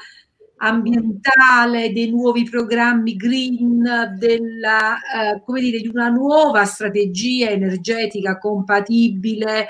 ambientale, 0.58 1.92
dei 1.92 2.12
nuovi 2.12 2.44
programmi 2.44 3.16
green, 3.16 4.14
della, 4.20 4.98
come 5.46 5.62
dire, 5.62 5.80
di 5.80 5.88
una 5.88 6.10
nuova 6.10 6.66
strategia 6.66 7.50
energetica 7.50 8.38
compatibile, 8.38 9.68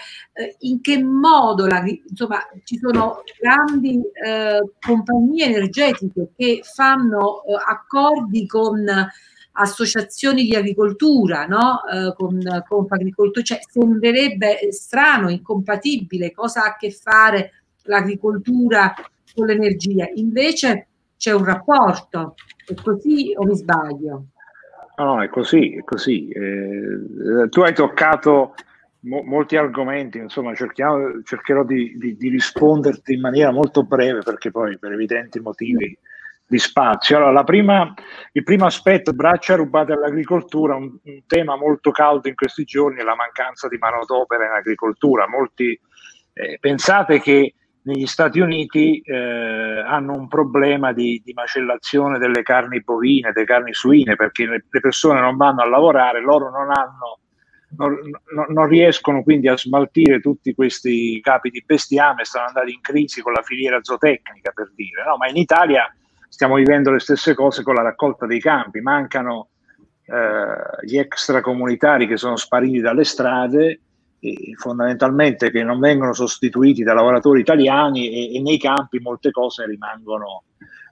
in 0.62 0.82
che 0.82 1.02
modo 1.04 1.68
la, 1.68 1.84
insomma, 1.86 2.40
ci 2.64 2.80
sono 2.80 3.22
grandi 3.40 4.02
eh, 4.26 4.68
compagnie 4.80 5.46
energetiche 5.46 6.32
che 6.36 6.62
fanno 6.64 7.44
accordi 7.68 8.48
con 8.48 8.84
associazioni 9.54 10.44
di 10.44 10.56
agricoltura, 10.56 11.46
no? 11.46 11.82
Eh, 11.86 12.14
con 12.16 12.40
Confagricoltura, 12.68 13.44
cioè 13.44 13.60
sembrerebbe 13.68 14.72
strano, 14.72 15.30
incompatibile, 15.30 16.32
cosa 16.32 16.64
ha 16.64 16.68
a 16.70 16.76
che 16.78 16.92
fare 16.92 17.52
l'agricoltura 17.84 18.94
con 19.34 19.46
l'energia. 19.46 20.08
Invece 20.16 20.88
c'è 21.18 21.34
un 21.34 21.44
rapporto, 21.44 22.36
è 22.66 22.74
così 22.76 23.34
o 23.36 23.46
mi 23.46 23.56
sbaglio? 23.56 24.26
No, 24.98 25.22
è 25.22 25.30
così, 25.30 25.76
è 25.78 25.84
così. 25.84 26.30
Eh, 26.30 27.50
tu 27.50 27.62
hai 27.62 27.74
toccato 27.74 28.56
mo- 29.02 29.24
molti 29.24 29.56
argomenti, 29.56 30.18
insomma 30.18 30.54
cercherò 30.54 31.64
di, 31.64 31.96
di, 31.98 32.18
di, 32.18 32.30
risponderti 32.30 33.14
in 33.14 33.22
maniera 33.22 33.52
molto 33.52 33.84
breve 33.84 34.22
perché 34.22 34.52
poi 34.52 34.78
per 34.78 34.92
evidenti 34.92 35.40
motivi 35.40 35.98
di 36.50 36.58
spazio. 36.58 37.18
Allora, 37.18 37.44
prima, 37.44 37.94
il 38.32 38.44
primo 38.44 38.66
aspetto, 38.66 39.14
braccia 39.14 39.56
rubate 39.56 39.94
all'agricoltura, 39.94 40.76
un, 40.76 40.98
un, 41.04 41.22
tema 41.28 41.56
molto 41.56 41.92
caldo 41.92 42.28
in 42.28 42.34
questi 42.34 42.64
giorni 42.64 43.00
è 43.00 43.04
la 43.04 43.16
mancanza 43.16 43.68
di 43.68 43.78
manodopera 43.78 44.46
in 44.46 44.52
agricoltura. 44.54 45.28
Molti, 45.28 45.80
eh, 46.34 46.58
pensate 46.60 47.22
che 47.22 47.54
negli 47.84 48.08
Stati 48.08 48.40
Uniti 48.40 49.00
eh, 49.00 49.16
hanno 49.16 50.14
un 50.14 50.28
problema 50.28 50.92
di, 50.92 51.22
di, 51.24 51.34
macellazione 51.34 52.18
delle 52.18 52.42
carni 52.42 52.82
bovine, 52.82 53.32
delle 53.32 53.46
carni 53.46 53.74
suine, 53.74 54.16
perché 54.16 54.48
le, 54.48 54.66
le 54.68 54.80
persone 54.80 55.22
non 55.22 55.38
vanno 55.38 55.62
a 55.62 55.70
lavorare, 55.70 56.20
loro 56.20 56.50
non 56.50 56.72
hanno 56.72 57.20
non, 57.78 57.96
non, 58.50 58.68
riescono 58.68 59.22
quindi 59.22 59.48
a 59.48 59.56
smaltire 59.56 60.20
tutti 60.20 60.56
questi 60.56 61.20
capi 61.22 61.52
di 61.52 61.64
bestiame, 61.64 62.26
stanno 62.26 62.48
andando 62.48 62.72
in 62.72 62.82
crisi 62.82 63.22
con 63.22 63.34
la 63.34 63.44
filiera 63.44 63.78
zootecnica 63.80 64.50
per 64.52 64.72
dire, 64.74 65.04
no? 65.06 65.18
ma 65.18 65.28
in 65.30 65.36
Italia 65.36 65.88
stiamo 66.30 66.56
vivendo 66.56 66.92
le 66.92 67.00
stesse 67.00 67.34
cose 67.34 67.64
con 67.64 67.76
la 67.76 67.82
raccolta 67.82 68.26
dei 68.26 68.40
campi, 68.40 68.80
mancano 68.80 69.50
eh, 70.06 70.86
gli 70.86 70.98
extracomunitari 70.98 72.08
che 72.08 72.16
sono 72.16 72.38
spariti 72.38 72.80
dalle 72.80 73.04
strade 73.04 73.82
fondamentalmente 74.58 75.50
che 75.50 75.64
non 75.64 75.80
vengono 75.80 76.14
sostituiti 76.14 76.84
da 76.84 76.94
lavoratori 76.94 77.40
italiani 77.40 78.10
e, 78.10 78.36
e 78.36 78.42
nei 78.42 78.58
campi 78.58 79.00
molte 79.00 79.32
cose 79.32 79.66
rimangono, 79.66 80.44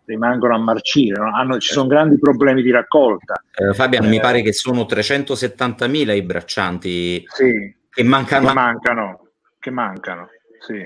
rimangono 0.05 0.55
a 0.55 0.57
marcire, 0.57 1.19
no? 1.19 1.35
Hanno, 1.35 1.59
ci 1.59 1.73
sono 1.73 1.87
grandi 1.87 2.17
problemi 2.17 2.61
di 2.61 2.71
raccolta. 2.71 3.41
Eh, 3.53 3.73
Fabian, 3.73 4.05
eh, 4.05 4.07
mi 4.07 4.19
pare 4.19 4.41
che 4.41 4.53
sono 4.53 4.83
370.000 4.83 6.15
i 6.15 6.21
braccianti 6.21 7.23
sì, 7.27 7.75
che 7.89 8.03
mancano. 8.03 8.47
Che 8.47 8.53
mancano, 8.53 9.27
che 9.59 9.71
mancano 9.71 10.29
sì. 10.59 10.85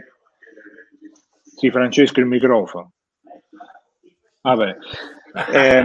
sì, 1.43 1.69
Francesco, 1.69 2.19
il 2.19 2.25
microfono. 2.25 2.93
Vabbè. 4.41 4.77
Eh, 5.53 5.81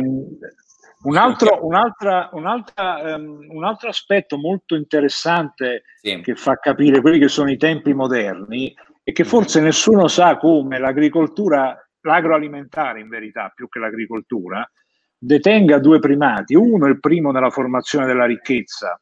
un, 1.03 1.17
altro, 1.17 1.65
un'altra, 1.65 2.31
un'altra, 2.33 3.17
um, 3.17 3.47
un 3.51 3.65
altro 3.65 3.89
aspetto 3.89 4.39
molto 4.39 4.75
interessante 4.75 5.83
sì. 6.01 6.21
che 6.21 6.35
fa 6.35 6.57
capire 6.57 7.01
quelli 7.01 7.19
che 7.19 7.29
sono 7.29 7.51
i 7.51 7.57
tempi 7.57 7.93
moderni 7.93 8.75
è 9.03 9.13
che 9.13 9.25
forse 9.25 9.61
nessuno 9.61 10.09
sa 10.09 10.37
come 10.37 10.79
l'agricoltura, 10.79 11.77
l'agroalimentare 12.01 13.01
in 13.01 13.09
verità, 13.09 13.53
più 13.55 13.69
che 13.69 13.79
l'agricoltura, 13.79 14.69
detenga 15.17 15.79
due 15.79 16.01
primati. 16.01 16.55
Uno 16.55 16.87
è 16.87 16.89
il 16.89 16.99
primo 16.99 17.31
nella 17.31 17.51
formazione 17.51 18.07
della 18.07 18.25
ricchezza 18.25 18.99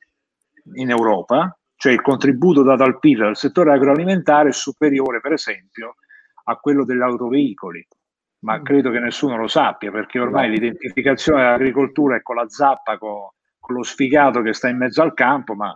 in 0.74 0.90
Europa, 0.90 1.57
cioè 1.76 1.92
il 1.92 2.02
contributo 2.02 2.62
dato 2.62 2.82
al 2.82 2.98
PIL 2.98 3.18
del 3.18 3.36
settore 3.36 3.72
agroalimentare 3.72 4.50
è 4.50 4.52
superiore, 4.52 5.20
per 5.20 5.32
esempio, 5.32 5.96
a 6.44 6.57
quello 6.57 6.84
degli 6.84 7.00
autoveicoli 7.00 7.86
ma 8.45 8.59
mm. 8.59 8.62
credo 8.62 8.90
che 8.90 9.01
nessuno 9.01 9.36
lo 9.36 9.49
sappia 9.49 9.90
perché 9.90 10.20
ormai 10.20 10.51
l'identificazione 10.51 11.42
dell'agricoltura 11.42 12.16
è 12.16 12.22
con 12.22 12.36
la 12.36 12.49
zappa, 12.49 12.99
con, 12.99 13.28
con 13.59 13.74
lo 13.74 13.82
sfigato 13.82 14.42
che 14.42 14.53
sta 14.53 14.68
in 14.68 14.76
mezzo 14.76 15.03
al 15.03 15.14
campo, 15.14 15.55
ma... 15.55 15.74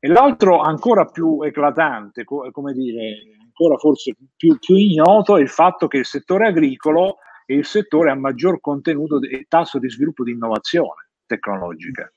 E 0.00 0.08
l'altro 0.08 0.60
ancora 0.60 1.04
più 1.04 1.42
eclatante, 1.42 2.24
co- 2.24 2.50
come 2.50 2.72
dire, 2.72 3.18
ancora 3.44 3.76
forse 3.76 4.16
più, 4.36 4.58
più, 4.58 4.76
ignoto, 4.76 5.36
è 5.36 5.40
il 5.42 5.50
fatto 5.50 5.86
che 5.86 5.98
il 5.98 6.06
settore 6.06 6.46
agricolo 6.46 7.18
è 7.44 7.52
il 7.52 7.66
settore 7.66 8.10
a 8.10 8.14
maggior 8.14 8.60
contenuto 8.60 9.20
e 9.20 9.44
tasso 9.48 9.78
di 9.78 9.90
sviluppo 9.90 10.24
di 10.24 10.30
innovazione 10.30 11.10
tecnologica. 11.26 12.10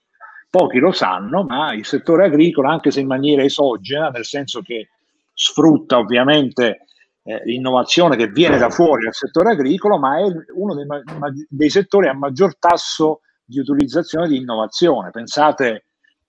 Pochi 0.49 0.79
lo 0.79 0.93
sanno, 0.93 1.43
ma 1.43 1.73
il 1.73 1.85
settore 1.85 2.25
agricolo, 2.25 2.69
anche 2.69 2.91
se 2.91 3.01
in 3.01 3.07
maniera 3.07 3.43
esogena, 3.43 4.09
nel 4.09 4.23
senso 4.23 4.61
che 4.61 4.89
sfrutta 5.33 5.97
ovviamente 5.97 6.85
eh, 7.27 7.41
l'innovazione 7.43 8.15
che 8.15 8.27
viene 8.27 8.59
da 8.59 8.69
fuori 8.69 9.03
dal 9.03 9.13
settore 9.15 9.51
agricolo, 9.51 9.97
ma 9.97 10.19
è 10.19 10.23
uno 10.53 10.75
dei, 10.75 10.85
ma- 10.85 11.01
dei 11.49 11.69
settori 11.71 12.07
a 12.07 12.13
maggior 12.13 12.55
tasso 12.59 13.21
di 13.43 13.57
utilizzazione 13.57 14.27
di 14.27 14.37
innovazione. 14.37 15.09
Pensate 15.09 15.85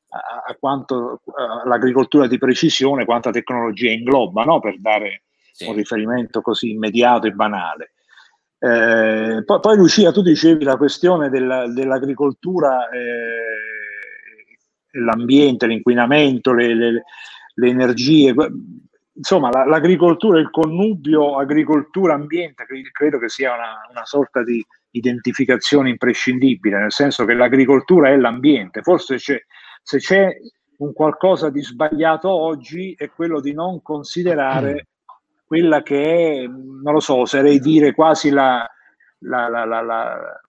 a, 0.09 0.44
a 0.47 0.57
quanto 0.59 1.20
a, 1.36 1.68
l'agricoltura 1.68 2.26
di 2.26 2.38
precisione, 2.38 3.05
quanta 3.05 3.30
tecnologia 3.30 3.90
ingloba, 3.90 4.44
no? 4.44 4.59
per 4.59 4.80
dare 4.80 5.24
sì. 5.53 5.68
un 5.68 5.74
riferimento 5.74 6.40
così 6.40 6.70
immediato 6.70 7.26
e 7.26 7.32
banale. 7.32 7.92
Eh, 8.59 9.42
poi, 9.44 9.61
poi, 9.61 9.76
Lucia, 9.76 10.12
tu 10.12 10.22
dicevi 10.22 10.64
la 10.64 10.78
questione 10.78 11.28
della, 11.28 11.68
dell'agricoltura 11.68 12.88
eh, 12.88 13.05
l'ambiente, 14.99 15.66
l'inquinamento, 15.66 16.55
le, 16.55 16.74
le, 16.74 17.03
le 17.55 17.68
energie 17.68 18.34
insomma, 19.16 19.50
la, 19.50 19.64
l'agricoltura, 19.64 20.38
il 20.38 20.50
connubio 20.50 21.38
agricoltura-ambiente 21.38 22.64
credo 22.92 23.18
che 23.18 23.28
sia 23.28 23.54
una, 23.54 23.86
una, 23.90 24.04
sorta 24.04 24.42
di 24.42 24.64
identificazione 24.90 25.90
imprescindibile, 25.90 26.78
nel 26.78 26.92
senso 26.92 27.24
che 27.24 27.34
l'agricoltura 27.34 28.10
è 28.10 28.16
l'ambiente. 28.16 28.82
Forse 28.82 29.16
c'è, 29.16 29.42
se 29.82 29.98
c'è 29.98 30.36
un 30.78 30.92
qualcosa 30.92 31.50
di 31.50 31.62
sbagliato 31.62 32.28
oggi 32.30 32.94
è 32.96 33.10
quello 33.10 33.40
di 33.40 33.52
non 33.52 33.80
considerare 33.82 34.88
quella 35.46 35.82
che 35.82 36.42
è, 36.42 36.46
non 36.46 36.92
lo 36.92 37.00
so, 37.00 37.16
oserei 37.16 37.60
dire 37.60 37.94
quasi 37.94 38.30
la, 38.30 38.68
la, 39.20 39.48
la, 39.48 39.64
la, 39.64 40.40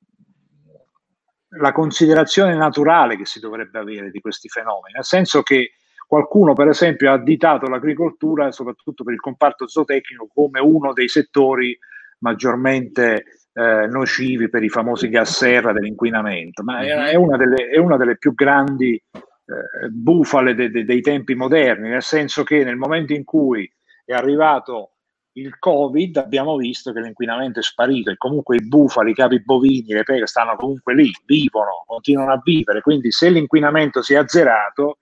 la 1.50 1.72
considerazione 1.72 2.56
naturale 2.56 3.16
che 3.16 3.26
si 3.26 3.40
dovrebbe 3.40 3.80
avere 3.80 4.10
di 4.10 4.20
questi 4.20 4.50
fenomeni, 4.50 4.96
nel 4.96 5.06
senso 5.06 5.44
che 5.44 5.77
Qualcuno, 6.08 6.54
per 6.54 6.70
esempio, 6.70 7.10
ha 7.10 7.16
additato 7.16 7.68
l'agricoltura, 7.68 8.50
soprattutto 8.52 9.04
per 9.04 9.14
il 9.14 9.20
comparto 9.20 9.68
zootecnico, 9.68 10.30
come 10.34 10.62
uno 10.62 10.94
dei 10.94 11.10
settori 11.10 11.78
maggiormente 12.20 13.26
eh, 13.52 13.88
nocivi 13.88 14.50
per 14.50 14.64
i 14.64 14.70
famosi 14.70 15.10
gas 15.10 15.36
serra 15.36 15.74
dell'inquinamento, 15.74 16.64
ma 16.64 16.80
è, 16.80 17.12
è, 17.12 17.16
una, 17.16 17.36
delle, 17.36 17.68
è 17.68 17.78
una, 17.78 17.98
delle, 17.98 18.18
più 18.18 18.34
grandi 18.34 18.94
eh, 18.94 19.90
bufale 19.90 20.56
de, 20.56 20.70
de, 20.70 20.86
dei 20.86 21.02
tempi 21.02 21.36
moderni, 21.36 21.90
nel 21.90 22.02
senso 22.02 22.44
che 22.44 22.64
nel 22.64 22.78
momento 22.78 23.12
in 23.12 23.26
cui 23.26 23.70
è 24.06 24.14
arrivato 24.14 24.92
il 25.34 25.60
Covid 25.60 26.18
abbiamo 26.18 26.56
visto 26.56 26.94
che 26.94 27.02
l'inquinamento 27.02 27.60
è 27.60 27.64
sparito 27.64 28.12
e 28.12 28.18
comunque 28.18 28.56
i 28.56 28.66
bufali, 28.66 29.12
i 29.12 29.14
capi 29.14 29.44
bovini, 29.44 29.94
le 29.94 30.04
pecore 30.04 30.26
stanno 30.26 30.56
comunque 30.56 30.96
lì, 30.96 31.12
vivono, 31.26 31.84
continuano 31.86 32.32
a 32.32 32.42
vivere, 32.42 32.82
quindi 32.82 33.12
se 33.12 33.30
l'inquinamento 33.30 34.02
si 34.02 34.14
è 34.14 34.18
azzerato 34.18 34.98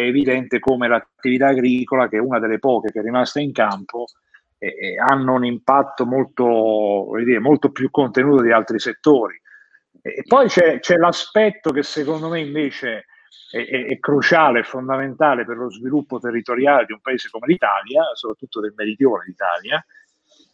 è 0.00 0.06
evidente 0.06 0.58
come 0.58 0.88
l'attività 0.88 1.46
agricola, 1.46 2.08
che 2.08 2.18
è 2.18 2.20
una 2.20 2.38
delle 2.38 2.58
poche 2.58 2.92
che 2.92 3.00
è 3.00 3.02
rimasta 3.02 3.40
in 3.40 3.52
campo, 3.52 4.04
eh, 4.58 4.96
hanno 4.98 5.34
un 5.34 5.44
impatto 5.44 6.04
molto, 6.04 7.10
dire, 7.24 7.38
molto 7.38 7.70
più 7.70 7.90
contenuto 7.90 8.42
di 8.42 8.52
altri 8.52 8.78
settori. 8.78 9.40
E 10.02 10.22
poi 10.26 10.48
c'è, 10.48 10.78
c'è 10.80 10.96
l'aspetto 10.96 11.72
che 11.72 11.82
secondo 11.82 12.28
me 12.28 12.40
invece 12.40 13.06
è, 13.50 13.64
è, 13.64 13.86
è 13.86 13.98
cruciale, 13.98 14.60
è 14.60 14.64
fondamentale 14.64 15.44
per 15.44 15.56
lo 15.56 15.70
sviluppo 15.70 16.18
territoriale 16.18 16.84
di 16.84 16.92
un 16.92 17.00
paese 17.00 17.28
come 17.30 17.46
l'Italia, 17.46 18.02
soprattutto 18.14 18.60
del 18.60 18.74
meridione 18.76 19.24
d'Italia. 19.26 19.84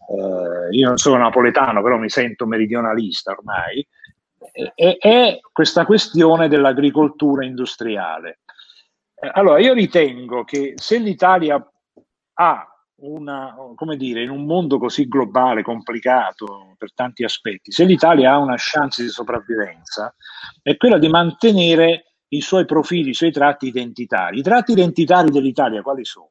Eh, 0.09 0.77
io 0.77 0.87
non 0.87 0.99
sono 0.99 1.19
napoletano, 1.19 1.83
però 1.83 1.97
mi 1.99 2.09
sento 2.09 2.47
meridionalista 2.47 3.33
ormai. 3.33 3.87
È, 4.75 4.97
è 4.99 5.41
questa 5.53 5.85
questione 5.85 6.49
dell'agricoltura 6.49 7.45
industriale. 7.45 8.39
Allora, 9.31 9.61
io 9.61 9.73
ritengo 9.73 10.43
che 10.43 10.73
se 10.77 10.99
l'Italia 10.99 11.65
ha 12.35 12.67
una, 13.03 13.55
come 13.77 13.97
dire, 13.97 14.23
in 14.23 14.31
un 14.31 14.45
mondo 14.45 14.79
così 14.79 15.07
globale, 15.07 15.63
complicato 15.63 16.75
per 16.77 16.93
tanti 16.93 17.23
aspetti, 17.23 17.71
se 17.71 17.85
l'Italia 17.85 18.33
ha 18.33 18.39
una 18.39 18.57
chance 18.57 19.03
di 19.03 19.09
sopravvivenza, 19.09 20.13
è 20.61 20.77
quella 20.77 20.99
di 20.99 21.09
mantenere 21.09 22.15
i 22.29 22.41
suoi 22.41 22.65
profili, 22.65 23.11
i 23.11 23.15
suoi 23.15 23.31
tratti 23.31 23.67
identitari. 23.67 24.39
I 24.39 24.43
tratti 24.43 24.73
identitari 24.73 25.31
dell'Italia 25.31 25.83
quali 25.83 26.05
sono? 26.05 26.31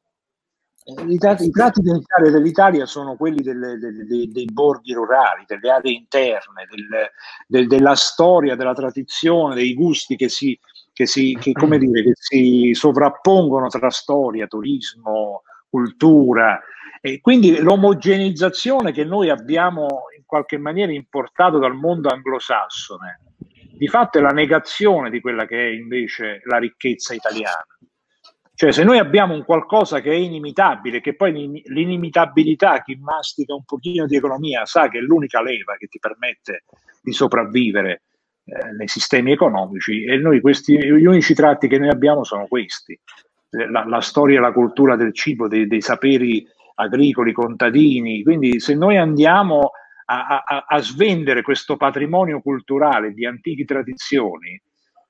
I 0.84 1.16
tratti, 1.16 1.44
I 1.44 1.50
tratti, 1.50 1.80
identitari 1.80 2.30
dell'Italia 2.30 2.86
sono 2.86 3.16
quelli 3.16 3.40
delle, 3.40 3.78
delle, 3.78 4.04
dei, 4.04 4.28
dei, 4.32 4.46
borghi 4.46 4.92
rurali, 4.92 5.44
delle 5.46 5.70
aree 5.70 5.92
interne, 5.92 6.66
del, 6.68 7.08
del, 7.46 7.66
della 7.68 7.94
storia, 7.94 8.56
della 8.56 8.74
tradizione, 8.74 9.54
dei 9.54 9.74
gusti 9.74 10.16
che 10.16 10.28
si, 10.28 10.58
che 10.92 11.06
si, 11.06 11.36
che, 11.40 11.52
dire, 11.52 12.02
che 12.02 12.12
si 12.14 12.70
sovrappongono 12.74 13.68
tra 13.68 13.90
storia, 13.90 14.46
turismo, 14.46 15.42
cultura. 15.68 16.60
E 17.00 17.20
quindi 17.20 17.58
l'omogenizzazione 17.58 18.92
che 18.92 19.04
noi 19.04 19.30
abbiamo 19.30 20.04
in 20.16 20.24
qualche 20.26 20.58
maniera 20.58 20.92
importato 20.92 21.58
dal 21.58 21.74
mondo 21.74 22.08
anglosassone, 22.08 23.20
di 23.72 23.88
fatto 23.88 24.18
è 24.18 24.20
la 24.20 24.30
negazione 24.30 25.10
di 25.10 25.20
quella 25.20 25.46
che 25.46 25.66
è 25.66 25.70
invece 25.70 26.42
la 26.44 26.58
ricchezza 26.58 27.14
italiana. 27.14 27.66
Cioè 28.54 28.70
se 28.70 28.84
noi 28.84 28.98
abbiamo 28.98 29.34
un 29.34 29.44
qualcosa 29.44 30.00
che 30.00 30.12
è 30.12 30.14
inimitabile, 30.14 31.00
che 31.00 31.16
poi 31.16 31.62
l'inimitabilità, 31.64 32.82
chi 32.82 32.94
mastica 32.94 33.54
un 33.54 33.64
pochino 33.64 34.06
di 34.06 34.14
economia 34.14 34.64
sa 34.66 34.88
che 34.88 34.98
è 34.98 35.00
l'unica 35.00 35.42
leva 35.42 35.74
che 35.76 35.88
ti 35.88 35.98
permette 35.98 36.64
di 37.02 37.12
sopravvivere 37.12 38.02
eh, 38.44 38.72
nei 38.76 38.88
sistemi 38.88 39.32
economici 39.32 40.04
e 40.04 40.16
noi 40.16 40.40
questi, 40.40 40.76
gli 40.76 41.06
unici 41.06 41.34
tratti 41.34 41.68
che 41.68 41.78
noi 41.78 41.88
abbiamo 41.88 42.24
sono 42.24 42.46
questi 42.46 42.98
la, 43.52 43.84
la 43.86 44.00
storia 44.00 44.40
la 44.40 44.52
cultura 44.52 44.96
del 44.96 45.14
cibo, 45.14 45.48
dei, 45.48 45.66
dei, 45.66 45.80
saperi 45.80 46.46
agricoli, 46.76 47.32
contadini. 47.32 48.22
Quindi 48.22 48.60
se 48.60 48.74
noi 48.74 48.96
andiamo 48.96 49.72
a, 50.06 50.42
a, 50.44 50.64
a 50.66 50.78
svendere 50.80 51.42
questo 51.42 51.76
patrimonio 51.76 52.40
culturale 52.40 53.12
di 53.12 53.26
antiche 53.26 53.64
tradizioni, 53.64 54.60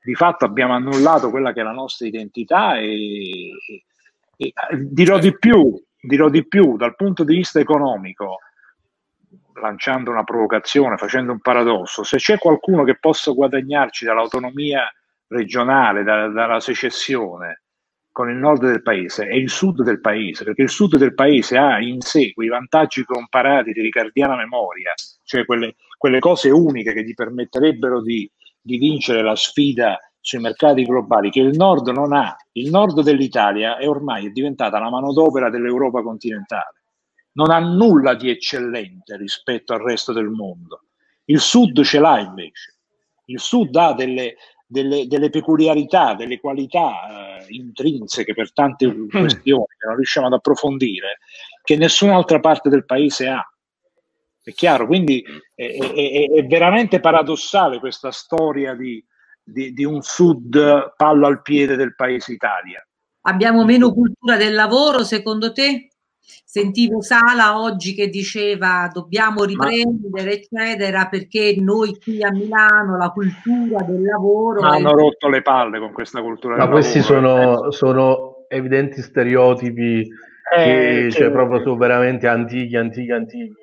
di 0.02 0.14
fatto 0.14 0.44
abbiamo 0.44 0.74
annullato 0.74 1.30
quella 1.30 1.52
che 1.52 1.60
è 1.60 1.64
la 1.64 1.72
nostra 1.72 2.06
identità 2.06 2.76
e, 2.78 3.50
e, 3.66 3.84
e 4.36 4.52
dirò 4.90 5.18
di 5.18 5.36
più, 5.38 5.80
dirò 6.00 6.28
di 6.28 6.46
più 6.46 6.76
dal 6.76 6.96
punto 6.96 7.22
di 7.22 7.36
vista 7.36 7.60
economico, 7.60 8.38
lanciando 9.60 10.10
una 10.10 10.24
provocazione, 10.24 10.96
facendo 10.96 11.32
un 11.32 11.40
paradosso, 11.40 12.02
se 12.02 12.16
c'è 12.16 12.38
qualcuno 12.38 12.84
che 12.84 12.98
possa 12.98 13.32
guadagnarci 13.32 14.04
dall'autonomia 14.04 14.90
regionale, 15.28 16.02
da, 16.02 16.28
dalla 16.28 16.60
secessione, 16.60 17.62
con 18.12 18.28
il 18.28 18.36
nord 18.36 18.66
del 18.66 18.82
paese 18.82 19.26
e 19.26 19.38
il 19.38 19.48
sud 19.48 19.82
del 19.82 20.00
paese, 20.00 20.44
perché 20.44 20.62
il 20.62 20.68
sud 20.68 20.96
del 20.96 21.14
paese 21.14 21.56
ha 21.56 21.80
in 21.80 22.00
sé 22.02 22.32
quei 22.34 22.48
vantaggi 22.48 23.04
comparati 23.04 23.72
di 23.72 23.80
ricardiana 23.80 24.36
memoria, 24.36 24.92
cioè 25.24 25.46
quelle, 25.46 25.76
quelle 25.96 26.18
cose 26.18 26.50
uniche 26.50 26.92
che 26.92 27.04
gli 27.04 27.14
permetterebbero 27.14 28.02
di, 28.02 28.30
di 28.60 28.76
vincere 28.76 29.22
la 29.22 29.34
sfida 29.34 29.98
sui 30.20 30.40
mercati 30.40 30.84
globali 30.84 31.30
che 31.30 31.40
il 31.40 31.56
nord 31.56 31.88
non 31.88 32.12
ha. 32.12 32.36
Il 32.52 32.70
nord 32.70 33.00
dell'Italia 33.02 33.78
è 33.78 33.88
ormai 33.88 34.26
è 34.26 34.30
diventata 34.30 34.78
la 34.78 34.90
manodopera 34.90 35.50
dell'Europa 35.50 36.02
continentale. 36.02 36.81
Non 37.32 37.50
ha 37.50 37.58
nulla 37.58 38.14
di 38.14 38.30
eccellente 38.30 39.16
rispetto 39.16 39.72
al 39.72 39.80
resto 39.80 40.12
del 40.12 40.28
mondo. 40.28 40.84
Il 41.24 41.40
sud 41.40 41.82
ce 41.82 41.98
l'ha 41.98 42.18
invece. 42.18 42.76
Il 43.26 43.40
sud 43.40 43.74
ha 43.76 43.94
delle, 43.94 44.36
delle, 44.66 45.06
delle 45.06 45.30
peculiarità, 45.30 46.14
delle 46.14 46.40
qualità 46.40 47.40
eh, 47.40 47.46
intrinseche 47.48 48.34
per 48.34 48.52
tante 48.52 48.86
mm. 48.86 49.08
questioni 49.08 49.66
che 49.78 49.86
non 49.86 49.96
riusciamo 49.96 50.26
ad 50.26 50.32
approfondire, 50.32 51.18
che 51.62 51.76
nessun'altra 51.76 52.40
parte 52.40 52.68
del 52.68 52.84
paese 52.84 53.28
ha. 53.28 53.46
È 54.44 54.50
chiaro, 54.52 54.86
quindi 54.86 55.24
è, 55.54 55.76
è, 55.76 56.30
è 56.30 56.46
veramente 56.46 56.98
paradossale 56.98 57.78
questa 57.78 58.10
storia 58.10 58.74
di, 58.74 59.04
di, 59.42 59.72
di, 59.72 59.84
un 59.84 60.02
sud 60.02 60.94
pallo 60.96 61.26
al 61.28 61.42
piede 61.42 61.76
del 61.76 61.94
paese 61.94 62.32
Italia. 62.32 62.84
Abbiamo 63.24 63.64
meno 63.64 63.92
cultura 63.92 64.36
del 64.36 64.54
lavoro, 64.54 65.04
secondo 65.04 65.52
te? 65.52 65.91
Sentivo 66.44 67.02
Sala 67.02 67.58
oggi 67.58 67.94
che 67.94 68.08
diceva 68.08 68.88
dobbiamo 68.92 69.44
riprendere, 69.44 70.32
eccetera, 70.32 71.06
perché 71.08 71.56
noi 71.58 71.98
qui 71.98 72.22
a 72.22 72.30
Milano 72.30 72.96
la 72.96 73.10
cultura 73.10 73.82
del 73.82 74.02
lavoro. 74.02 74.60
Hanno 74.60 74.90
è... 74.90 74.94
rotto 74.94 75.28
le 75.28 75.42
palle 75.42 75.78
con 75.78 75.92
questa 75.92 76.20
cultura 76.20 76.56
Ma 76.56 76.68
questi 76.68 77.00
sono, 77.00 77.70
sono, 77.70 78.46
evidenti 78.48 79.00
stereotipi 79.00 80.00
eh, 80.00 81.06
che, 81.06 81.10
cioè, 81.10 81.30
proprio 81.30 81.60
sono 81.60 81.76
veramente 81.76 82.28
antichi, 82.28 82.76
antichi, 82.76 83.10
antichi. 83.10 83.54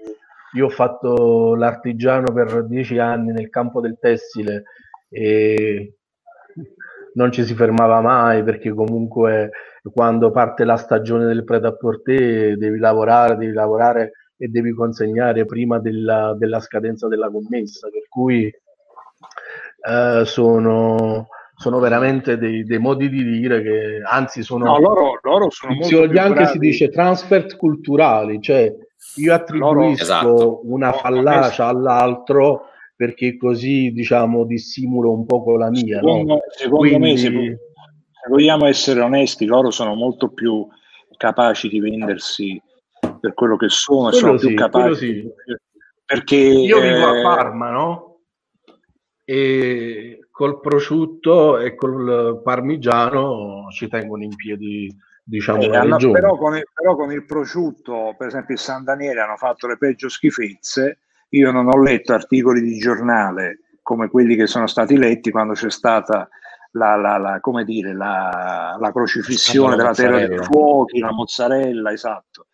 Io 0.56 0.66
ho 0.66 0.70
fatto 0.70 1.54
l'artigiano 1.56 2.34
per 2.34 2.66
dieci 2.66 2.98
anni 2.98 3.32
nel 3.32 3.50
campo 3.50 3.82
del 3.82 3.98
tessile 4.00 4.64
e 5.10 5.99
non 7.14 7.32
ci 7.32 7.44
si 7.44 7.54
fermava 7.56 8.02
mai 8.02 8.44
perché 8.44 8.72
comunque 8.72 9.52
quando 9.94 10.32
parte 10.32 10.64
la 10.64 10.78
stagione 10.78 11.26
del 11.26 11.44
pret-à-porter 11.44 12.58
devi 12.58 12.80
lavorare, 12.80 13.38
devi 13.38 13.54
lavorare 13.54 14.12
e 14.38 14.48
devi 14.48 14.74
consegnare 14.74 15.46
prima 15.46 15.80
della, 15.80 16.36
della 16.38 16.60
scadenza 16.60 17.08
della 17.08 17.30
commessa, 17.30 17.90
per 17.90 18.08
cui 18.08 18.46
eh, 18.46 20.24
sono, 20.26 21.28
sono, 21.56 21.80
veramente 21.80 22.38
dei, 22.38 22.64
dei, 22.64 22.78
modi 22.78 23.10
di 23.10 23.24
dire 23.24 23.62
che 23.62 24.02
anzi 24.04 24.42
sono, 24.42 24.66
no, 24.66 24.80
loro, 24.80 25.20
loro 25.22 25.50
sono 25.50 25.74
molto 25.74 26.20
anche 26.20 26.46
si 26.46 26.58
dice 26.58 26.90
transfer 26.90 27.56
culturali, 27.58 28.42
cioè 28.42 28.74
io 29.16 29.34
attribuisco 29.34 30.02
esatto. 30.04 30.62
una 30.64 30.94
fallacia 30.94 31.66
all'altro 31.66 32.66
perché 33.00 33.38
così 33.38 33.92
diciamo 33.94 34.44
dissimulo 34.44 35.14
un 35.14 35.26
po' 35.26 35.56
la 35.56 35.70
mia. 35.70 36.00
Secondo, 36.00 36.34
no? 36.34 36.40
secondo 36.50 36.78
Quindi... 36.80 37.12
me, 37.12 37.18
se, 37.18 37.60
vogliamo 38.28 38.66
essere 38.66 39.00
onesti, 39.00 39.46
loro 39.46 39.72
sono 39.72 39.94
molto 39.94 40.34
più 40.34 40.68
capaci 41.16 41.70
di 41.70 41.80
vendersi 41.80 42.62
per 43.22 43.34
quello 43.34 43.56
che 43.56 43.70
sono, 43.70 44.10
quello 44.10 44.18
sono 44.18 44.38
sì, 44.38 44.48
più 44.48 44.56
capaci. 44.58 44.96
Sì. 44.96 45.34
Perché 46.04 46.36
io 46.36 46.82
vivo 46.82 47.06
a 47.06 47.20
eh, 47.20 47.22
Parma, 47.22 47.72
no? 47.72 48.20
E 49.24 50.28
col 50.30 50.60
prosciutto 50.60 51.58
e 51.58 51.76
col 51.76 52.42
parmigiano 52.44 53.68
ci 53.72 53.88
tengono 53.88 54.24
in 54.24 54.36
piedi 54.36 54.94
diciamo 55.24 55.62
eh, 55.62 55.74
hanno, 55.74 55.96
però, 56.12 56.36
con 56.36 56.58
il, 56.58 56.66
però, 56.74 56.96
con 56.98 57.14
il, 57.14 57.24
prosciutto 57.24 58.14
per 58.18 58.28
esempio 58.28 58.56
il 58.56 58.60
San 58.60 58.84
Daniele 58.84 59.22
hanno 59.22 59.38
fatto 59.38 59.68
le 59.68 59.78
peggio 59.78 60.10
schifezze 60.10 61.00
io 61.30 61.52
non 61.52 61.68
ho 61.68 61.82
letto 61.82 62.14
articoli 62.14 62.62
di 62.62 62.78
giornale 62.78 63.60
come 63.82 64.10
quelli 64.10 64.36
che 64.36 64.48
sono 64.48 64.68
stati 64.68 64.98
letti 64.98 65.32
quando 65.32 65.54
c'è 65.54 65.70
stata 65.70 66.28
la, 66.72 66.96
la, 66.96 67.18
la, 67.18 67.40
come 67.40 67.64
dire, 67.64 67.94
la, 67.94 68.78
la 68.80 68.92
crocifissione 68.92 69.76
della 69.76 69.94
terra 69.94 70.28
dei 70.28 70.44
fuochi, 70.44 71.00
la 71.00 71.12
mozzarella, 71.12 71.92
esatto. 71.92 72.48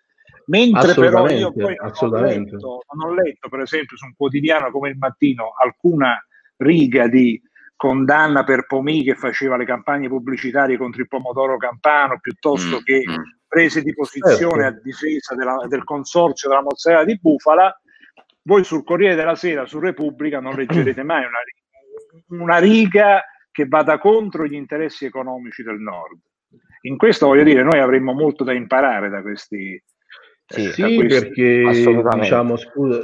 Mentre 0.47 0.93
però 0.93 1.27
io 1.27 1.51
poi 1.51 1.75
non 1.75 2.13
ho, 2.13 2.19
letto, 2.21 2.83
non 2.93 3.09
ho 3.09 3.13
letto, 3.13 3.49
per 3.49 3.61
esempio, 3.61 3.97
su 3.97 4.05
un 4.05 4.13
quotidiano 4.15 4.69
come 4.71 4.89
il 4.89 4.97
mattino 4.97 5.53
alcuna 5.61 6.23
riga 6.57 7.07
di 7.07 7.41
condanna 7.75 8.43
per 8.43 8.65
Pomì 8.67 9.03
che 9.03 9.15
faceva 9.15 9.57
le 9.57 9.65
campagne 9.65 10.07
pubblicitarie 10.07 10.77
contro 10.77 11.01
il 11.01 11.07
pomodoro 11.07 11.57
campano 11.57 12.19
piuttosto 12.21 12.77
mm, 12.77 12.83
che 12.83 13.03
mm. 13.05 13.21
prese 13.47 13.81
di 13.81 13.93
posizione 13.93 14.63
certo. 14.63 14.77
a 14.77 14.81
difesa 14.81 15.35
della, 15.35 15.65
del 15.67 15.83
consorzio 15.83 16.47
della 16.47 16.61
mozzarella 16.61 17.03
di 17.03 17.19
bufala 17.19 17.77
voi 18.47 18.63
sul 18.63 18.83
Corriere 18.83 19.15
della 19.15 19.35
Sera, 19.35 19.65
su 19.65 19.79
Repubblica, 19.79 20.39
non 20.39 20.55
leggerete 20.55 21.03
mai 21.03 21.23
una, 21.25 22.43
una 22.43 22.57
riga 22.57 23.23
che 23.51 23.65
vada 23.67 23.97
contro 23.97 24.45
gli 24.45 24.53
interessi 24.53 25.05
economici 25.05 25.63
del 25.63 25.79
Nord. 25.79 26.19
In 26.81 26.97
questo 26.97 27.25
voglio 27.25 27.43
dire, 27.43 27.63
noi 27.63 27.79
avremmo 27.79 28.13
molto 28.13 28.43
da 28.43 28.53
imparare 28.53 29.09
da 29.09 29.21
questi. 29.21 29.81
Sì, 30.47 30.71
sì 30.71 31.03
perché 31.07 31.63
diciamo, 32.19 32.55
scusa, 32.55 33.01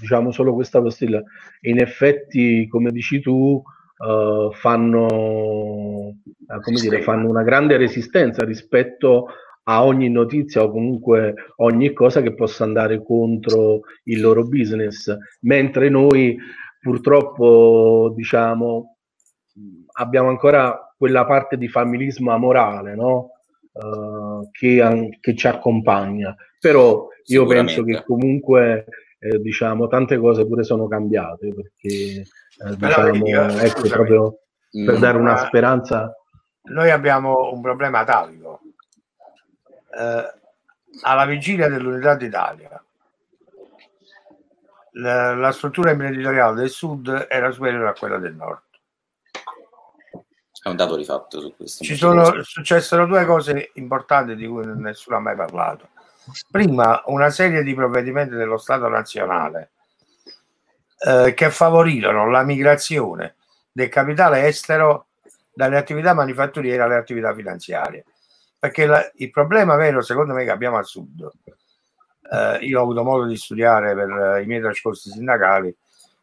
diciamo 0.00 0.32
solo 0.32 0.52
questa 0.54 0.82
postilla. 0.82 1.22
In 1.60 1.78
effetti, 1.78 2.66
come 2.66 2.90
dici 2.90 3.20
tu, 3.20 3.62
uh, 3.62 4.52
fanno 4.52 6.16
eh, 6.52 6.60
come 6.60 6.80
dire, 6.80 7.02
fanno 7.02 7.28
una 7.28 7.44
grande 7.44 7.76
resistenza 7.76 8.44
rispetto 8.44 9.28
a 9.64 9.84
ogni 9.84 10.08
notizia 10.08 10.62
o 10.62 10.70
comunque 10.70 11.34
ogni 11.56 11.92
cosa 11.92 12.20
che 12.20 12.34
possa 12.34 12.64
andare 12.64 13.02
contro 13.02 13.80
il 14.04 14.20
loro 14.20 14.44
business, 14.44 15.14
mentre 15.42 15.88
noi 15.88 16.36
purtroppo 16.80 18.12
diciamo 18.14 18.96
abbiamo 19.94 20.28
ancora 20.28 20.94
quella 20.96 21.26
parte 21.26 21.56
di 21.56 21.68
familismo 21.68 22.32
amorale 22.32 22.94
no? 22.94 23.30
uh, 23.72 24.48
che, 24.50 25.18
che, 25.20 25.34
ci 25.36 25.46
accompagna. 25.46 26.34
Però 26.58 27.08
io 27.26 27.46
penso 27.46 27.84
che 27.84 28.02
comunque 28.04 28.86
eh, 29.18 29.38
diciamo 29.38 29.86
tante 29.86 30.16
cose 30.18 30.46
pure 30.46 30.64
sono 30.64 30.88
cambiate 30.88 31.54
perché 31.54 32.22
eh, 32.22 32.76
diciamo, 32.76 33.26
ecco, 33.60 33.88
proprio 33.88 34.38
per 34.70 34.98
dare 34.98 35.18
una 35.18 35.36
speranza. 35.36 36.12
Noi 36.64 36.90
abbiamo 36.90 37.50
un 37.52 37.60
problema 37.60 38.00
atavico 38.00 38.61
eh, 39.98 40.34
alla 41.02 41.24
vigilia 41.24 41.68
dell'unità 41.68 42.14
d'Italia 42.14 42.82
la, 44.92 45.34
la, 45.34 45.52
struttura 45.52 45.90
imprenditoriale 45.90 46.54
del 46.54 46.70
sud 46.70 47.26
era 47.28 47.50
superiore 47.50 47.88
a 47.88 47.92
quella 47.92 48.18
del 48.18 48.34
nord. 48.34 48.60
È 50.62 50.68
un 50.68 50.76
dato 50.76 50.96
di 50.96 51.04
fatto 51.04 51.40
su 51.40 51.54
questo. 51.56 51.82
Ci 51.82 51.96
sono 51.96 52.42
successero 52.42 53.06
due 53.06 53.24
cose 53.24 53.70
importanti 53.74 54.36
di 54.36 54.46
cui 54.46 54.64
nessuno 54.64 55.16
ha 55.16 55.20
mai 55.20 55.34
parlato. 55.34 55.88
Prima, 56.50 57.02
una 57.06 57.30
serie 57.30 57.64
di 57.64 57.74
provvedimenti 57.74 58.34
dello 58.34 58.58
Stato 58.58 58.86
nazionale 58.88 59.72
eh, 60.98 61.34
che 61.34 61.50
favorirono 61.50 62.30
la 62.30 62.44
migrazione 62.44 63.34
del 63.72 63.88
capitale 63.88 64.46
estero 64.46 65.06
dalle 65.52 65.78
attività 65.78 66.14
manifatturiere 66.14 66.82
alle 66.82 66.96
attività 66.96 67.34
finanziarie. 67.34 68.04
Perché 68.62 68.86
la, 68.86 69.10
il 69.16 69.30
problema 69.30 69.74
vero, 69.74 70.02
secondo 70.02 70.34
me, 70.34 70.44
che 70.44 70.52
abbiamo 70.52 70.76
al 70.76 70.86
sud 70.86 71.28
eh, 72.32 72.58
io 72.62 72.78
ho 72.78 72.82
avuto 72.82 73.04
modo 73.04 73.26
di 73.26 73.36
studiare 73.36 73.94
per 73.94 74.10
eh, 74.10 74.42
i 74.42 74.46
miei 74.46 74.60
trascorsi 74.60 75.10
sindacali 75.10 75.74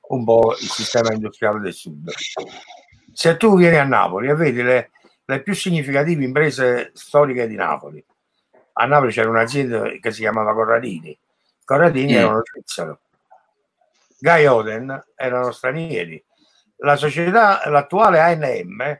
un 0.10 0.24
po' 0.24 0.56
il 0.60 0.68
sistema 0.68 1.14
industriale 1.14 1.60
del 1.60 1.74
sud. 1.74 2.10
Se 3.14 3.38
tu 3.38 3.56
vieni 3.56 3.78
a 3.78 3.84
Napoli 3.84 4.28
e 4.28 4.34
vedi 4.34 4.64
le, 4.64 4.90
le 5.24 5.42
più 5.44 5.54
significative 5.54 6.24
imprese 6.24 6.90
storiche 6.94 7.48
di 7.48 7.56
Napoli, 7.56 8.04
a 8.74 8.86
Napoli 8.86 9.12
c'era 9.12 9.30
un'azienda 9.30 9.90
che 10.00 10.12
si 10.12 10.22
chiamava 10.22 10.54
Corradini, 10.54 11.18
Corradini 11.64 12.14
mm. 12.14 12.18
erano 12.18 12.42
svizzero, 12.44 13.02
Guy 14.18 14.46
Oden 14.48 15.06
erano 15.16 15.52
stranieri, 15.52 16.24
la 16.78 16.96
società, 16.96 17.62
l'attuale 17.70 18.20
ANM, 18.20 19.00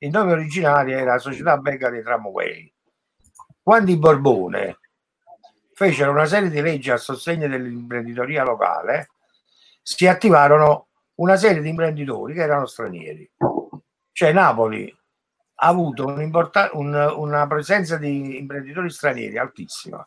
il 0.00 0.10
nome 0.10 0.32
originario 0.32 0.98
era 0.98 1.12
la 1.12 1.18
società 1.18 1.56
belga 1.56 1.88
dei 1.88 2.02
tramway. 2.02 2.70
Quando 3.62 3.90
i 3.90 3.96
Borbone 3.98 4.78
fecero 5.74 6.10
una 6.10 6.26
serie 6.26 6.50
di 6.50 6.60
leggi 6.60 6.90
a 6.90 6.96
sostegno 6.96 7.46
dell'imprenditoria 7.46 8.42
locale, 8.42 9.10
si 9.82 10.06
attivarono 10.06 10.88
una 11.16 11.36
serie 11.36 11.60
di 11.60 11.68
imprenditori 11.68 12.34
che 12.34 12.42
erano 12.42 12.66
stranieri. 12.66 13.30
Cioè 14.12 14.32
Napoli 14.32 14.94
ha 15.62 15.66
avuto 15.66 16.06
un 16.06 16.30
un, 16.72 17.14
una 17.16 17.46
presenza 17.46 17.96
di 17.96 18.38
imprenditori 18.38 18.90
stranieri 18.90 19.36
altissima. 19.38 20.06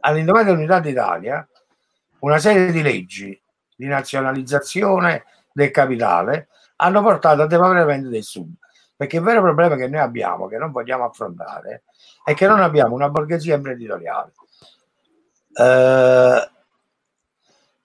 All'indomani 0.00 0.46
dell'Unità 0.46 0.80
d'Italia, 0.80 1.48
una 2.20 2.38
serie 2.38 2.72
di 2.72 2.82
leggi 2.82 3.40
di 3.76 3.86
nazionalizzazione 3.86 5.24
del 5.52 5.70
capitale 5.70 6.48
hanno 6.76 7.02
portato 7.02 7.42
a 7.42 7.46
depauperamento 7.46 8.08
del 8.08 8.24
sud. 8.24 8.52
Perché 8.98 9.18
il 9.18 9.22
vero 9.22 9.42
problema 9.42 9.76
che 9.76 9.86
noi 9.86 10.00
abbiamo, 10.00 10.48
che 10.48 10.56
non 10.56 10.72
vogliamo 10.72 11.04
affrontare, 11.04 11.84
è 12.24 12.34
che 12.34 12.48
non 12.48 12.60
abbiamo 12.60 12.96
una 12.96 13.08
borghesia 13.08 13.54
imprenditoriale. 13.54 14.32
Eh, 15.52 16.50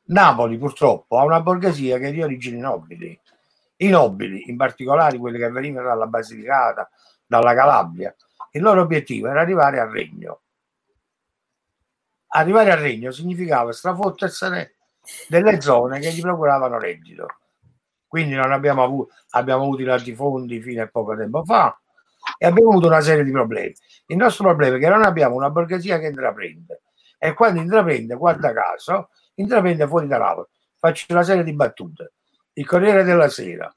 Napoli 0.05 0.57
purtroppo 0.57 1.19
ha 1.19 1.23
una 1.23 1.39
borghesia 1.39 1.99
che 1.99 2.07
è 2.07 2.11
di 2.11 2.23
origini 2.23 2.57
nobili. 2.57 3.21
I 3.75 3.89
nobili, 3.89 4.49
in 4.49 4.57
particolare 4.57 5.19
quelli 5.19 5.37
che 5.37 5.51
venivano 5.51 5.89
dalla 5.89 6.07
Basilicata, 6.07 6.89
dalla 7.27 7.53
Calabria, 7.53 8.15
il 8.49 8.63
loro 8.63 8.81
obiettivo 8.81 9.27
era 9.27 9.41
arrivare 9.41 9.79
al 9.79 9.91
regno. 9.91 10.41
Arrivare 12.29 12.71
al 12.71 12.79
regno 12.79 13.11
significava 13.11 13.71
strafottersene 13.71 14.73
delle 15.27 15.61
zone 15.61 15.99
che 15.99 16.11
gli 16.11 16.21
procuravano 16.21 16.79
reddito. 16.79 17.27
Quindi 18.13 18.35
non 18.35 18.51
abbiamo 18.51 18.83
avuto, 18.83 19.11
abbiamo 19.31 19.63
avuto 19.63 19.81
i 19.81 19.85
latifondi 19.85 20.61
fino 20.61 20.83
a 20.83 20.87
poco 20.87 21.15
tempo 21.15 21.43
fa 21.43 21.75
e 22.37 22.45
abbiamo 22.45 22.69
avuto 22.69 22.85
una 22.85 23.01
serie 23.01 23.23
di 23.23 23.31
problemi. 23.31 23.73
Il 24.05 24.17
nostro 24.17 24.45
problema 24.45 24.75
è 24.75 24.79
che 24.79 24.87
non 24.87 25.03
abbiamo 25.03 25.33
una 25.33 25.49
borghesia 25.49 25.97
che 25.97 26.09
intraprende 26.09 26.83
e 27.17 27.33
quando 27.33 27.59
intraprende, 27.59 28.13
guarda 28.13 28.53
caso, 28.53 29.09
intraprende 29.33 29.87
fuori 29.87 30.05
da 30.05 30.19
Napoli. 30.19 30.45
Faccio 30.77 31.07
una 31.09 31.23
serie 31.23 31.43
di 31.43 31.53
battute. 31.53 32.11
Il 32.53 32.67
Corriere 32.67 33.03
della 33.03 33.29
Sera, 33.29 33.73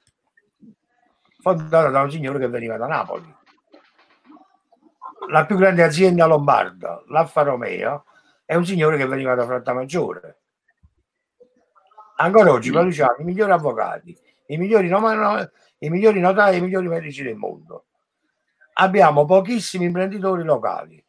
fondato 1.41 1.89
da 1.89 2.03
un 2.03 2.11
signore 2.11 2.39
che 2.39 2.49
veniva 2.49 2.76
da 2.76 2.89
Napoli. 2.89 3.34
La 5.30 5.47
più 5.47 5.57
grande 5.57 5.82
azienda 5.82 6.26
lombarda, 6.26 7.03
l'Alfa 7.09 7.41
Romeo, 7.41 8.05
è 8.45 8.55
un 8.55 8.66
signore 8.66 8.99
che 8.99 9.07
veniva 9.07 9.34
da 9.34 9.47
Frattamaggiore. 9.47 10.41
Ancora 12.16 12.51
oggi 12.51 12.70
produciamo 12.70 13.16
i 13.20 13.24
migliori 13.24 13.53
avvocati, 13.53 14.24
i 14.49 14.57
migliori, 14.57 14.88
no, 14.88 15.51
i 15.78 15.90
migliori 15.90 16.20
notai 16.20 16.55
e 16.55 16.59
i 16.59 16.61
migliori 16.61 16.88
medici 16.88 17.22
del 17.22 17.36
mondo. 17.36 17.86
Abbiamo 18.74 19.24
pochissimi 19.24 19.86
imprenditori 19.86 20.42
locali. 20.42 21.03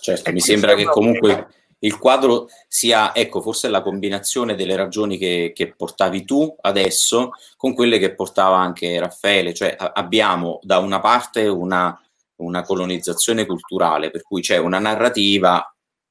Certo, 0.00 0.32
mi 0.32 0.40
sembra 0.40 0.74
che 0.74 0.84
comunque 0.84 1.48
il 1.80 1.98
quadro 1.98 2.48
sia, 2.68 3.14
ecco, 3.14 3.40
forse 3.40 3.68
la 3.68 3.82
combinazione 3.82 4.54
delle 4.54 4.76
ragioni 4.76 5.16
che, 5.18 5.52
che, 5.54 5.74
portavi 5.74 6.24
tu 6.24 6.54
adesso 6.60 7.32
con 7.56 7.74
quelle 7.74 7.98
che 7.98 8.14
portava 8.14 8.58
anche 8.58 8.98
Raffaele, 8.98 9.54
cioè 9.54 9.76
abbiamo 9.78 10.58
da 10.62 10.78
una 10.78 11.00
parte 11.00 11.46
una, 11.46 11.98
una 12.36 12.62
colonizzazione 12.62 13.46
culturale, 13.46 14.10
per 14.10 14.22
cui 14.22 14.42
c'è 14.42 14.58
una 14.58 14.78
narrativa 14.78 15.64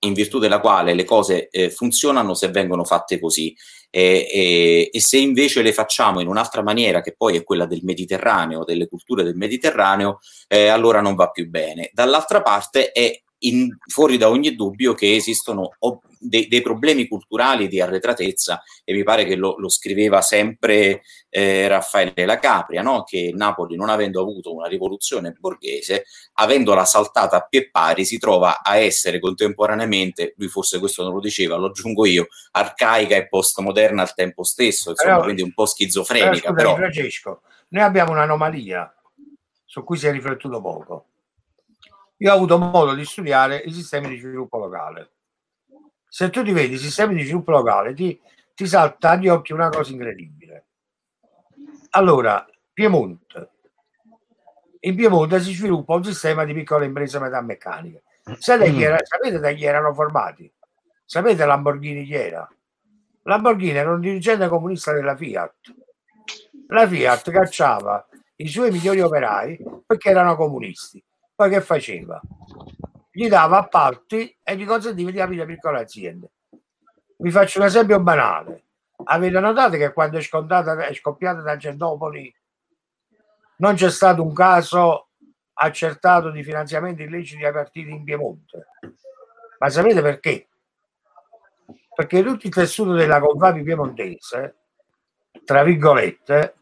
in 0.04 0.14
virtù 0.14 0.40
della 0.40 0.60
quale 0.60 0.94
le 0.94 1.04
cose 1.04 1.50
eh, 1.50 1.70
funzionano 1.70 2.34
se 2.34 2.50
vengono 2.50 2.84
fatte 2.86 3.20
così 3.20 3.56
e, 3.90 4.28
e, 4.32 4.90
e, 4.92 5.02
se 5.02 5.18
invece 5.18 5.62
le 5.62 5.74
facciamo 5.74 6.20
in 6.20 6.28
un'altra 6.28 6.62
maniera 6.62 7.02
che 7.02 7.16
poi 7.18 7.38
è 7.38 7.44
quella 7.44 7.66
del 7.66 7.82
Mediterraneo, 7.84 8.64
delle 8.64 8.88
culture 8.88 9.24
del 9.24 9.36
Mediterraneo, 9.36 10.20
eh, 10.48 10.68
allora 10.68 11.02
non 11.02 11.16
va 11.16 11.30
più 11.30 11.48
bene. 11.50 11.90
Dall'altra 11.94 12.42
parte 12.42 12.92
è 12.92 13.22
in, 13.40 13.78
fuori 13.88 14.18
da 14.18 14.30
ogni 14.30 14.56
dubbio 14.56 14.94
che 14.94 15.16
esistono 15.16 15.76
ob- 15.80 16.02
dei, 16.20 16.48
dei, 16.48 16.62
problemi 16.62 17.08
culturali 17.08 17.68
di 17.68 17.80
arretratezza 17.80 18.62
e 18.84 18.94
mi 18.94 19.04
pare 19.04 19.24
che 19.24 19.36
lo, 19.36 19.56
lo 19.58 19.70
scriveva 19.70 20.22
sempre 20.22 21.02
eh, 21.30 21.68
Raffaele 21.68 22.26
La 22.26 22.40
Capria, 22.40 22.82
no? 22.82 23.04
che 23.04 23.32
Napoli 23.34 23.78
non 23.78 23.90
avendo 23.90 24.22
avuto 24.22 24.54
una 24.54 24.68
rivoluzione 24.68 25.36
borghese, 25.40 26.06
avendola 26.34 26.84
saltata 26.84 27.38
a 27.38 27.48
pie 27.48 27.70
pari, 27.70 28.04
si 28.04 28.18
trova 28.18 28.62
a 28.62 28.76
essere 28.76 29.20
contemporaneamente, 29.20 30.34
lui 30.38 30.48
forse 30.50 30.80
questo 30.80 31.04
non 31.04 31.14
lo 31.14 31.22
diceva, 31.22 31.56
lo 31.56 31.68
aggiungo 31.68 32.06
io, 32.06 32.28
arcaica 32.52 33.16
e 33.16 33.28
postmoderna 33.28 34.02
al 34.02 34.14
tempo 34.14 34.44
stesso, 34.44 34.90
insomma, 34.90 35.14
però, 35.14 35.24
quindi 35.24 35.42
un 35.42 35.54
po' 35.54 35.66
schizofrenica. 35.66 36.52
Però, 36.52 36.74
però... 36.74 36.76
Francesco, 36.76 37.42
noi 37.70 37.84
abbiamo 37.84 38.12
un'anomalia 38.12 38.94
su 39.64 39.84
cui 39.84 39.98
si 39.98 40.08
è 40.08 40.12
riflettuto 40.12 40.60
poco 40.60 41.09
io 42.22 42.32
ho 42.32 42.36
avuto 42.36 42.58
modo 42.58 42.94
di 42.94 43.06
studiare 43.06 43.58
i 43.58 43.72
sistemi 43.72 44.10
di 44.10 44.18
sviluppo 44.18 44.58
locale. 44.58 45.12
Se 46.06 46.30
tu 46.30 46.44
ti 46.44 46.52
vedi 46.52 46.74
i 46.74 46.78
sistemi 46.78 47.16
di 47.16 47.24
sviluppo 47.24 47.52
locale, 47.52 47.94
ti, 47.94 48.20
ti 48.54 48.68
salta 48.68 49.12
agli 49.12 49.30
occhi 49.30 49.54
una 49.54 49.70
cosa 49.70 49.92
incredibile. 49.92 50.66
Allora, 51.92 52.46
Piemonte. 52.74 53.52
In 54.82 54.96
Piemonte 54.96 55.40
si 55.40 55.54
sviluppa 55.54 55.94
un 55.94 56.04
sistema 56.04 56.44
di 56.44 56.54
piccole 56.54 56.86
imprese 56.86 57.20
metalmeccaniche. 57.20 58.04
Sapete, 58.38 58.72
chi 58.74 58.84
era, 58.84 58.98
sapete 59.02 59.40
da 59.40 59.52
chi 59.54 59.64
erano 59.64 59.94
formati? 59.94 60.52
Sapete 61.06 61.46
Lamborghini 61.46 62.04
chi 62.04 62.16
era? 62.16 62.48
Lamborghini 63.24 63.78
era 63.78 63.94
un 63.94 64.02
dirigente 64.02 64.50
comunista 64.50 64.92
della 64.92 65.16
Fiat. 65.16 65.56
La 66.68 66.86
Fiat 66.86 67.32
cacciava 67.32 68.06
i 68.36 68.48
suoi 68.48 68.72
migliori 68.72 69.00
operai 69.00 69.58
perché 69.86 70.10
erano 70.10 70.36
comunisti 70.36 71.02
poi 71.40 71.50
che 71.52 71.62
faceva? 71.62 72.20
Gli 73.10 73.30
dava 73.30 73.60
appalti 73.60 74.38
e 74.44 74.58
gli 74.58 74.66
consentiva 74.66 75.10
di 75.10 75.22
aprire 75.22 75.46
piccole 75.46 75.80
aziende. 75.80 76.32
Vi 77.16 77.32
faccio 77.32 77.60
un 77.60 77.66
esempio 77.66 77.98
banale. 78.02 78.66
Avete 79.06 79.40
notato 79.40 79.78
che 79.78 79.94
quando 79.94 80.18
è, 80.18 80.22
è 80.22 80.94
scoppiata 80.94 81.42
Tangentopoli 81.42 82.36
non 83.60 83.76
c'è 83.76 83.90
stato 83.90 84.22
un 84.22 84.34
caso 84.34 85.12
accertato 85.54 86.30
di 86.30 86.44
finanziamenti 86.44 87.04
illeciti 87.04 87.46
ai 87.46 87.54
partiti 87.54 87.90
in 87.90 88.04
Piemonte? 88.04 88.68
Ma 89.60 89.70
sapete 89.70 90.02
perché? 90.02 90.50
Perché 91.96 92.22
tutto 92.22 92.48
il 92.48 92.54
tessuto 92.54 92.92
della 92.92 93.22
Confapi 93.22 93.64
piemontese, 93.64 94.56
tra 95.46 95.64
virgolette, 95.64 96.56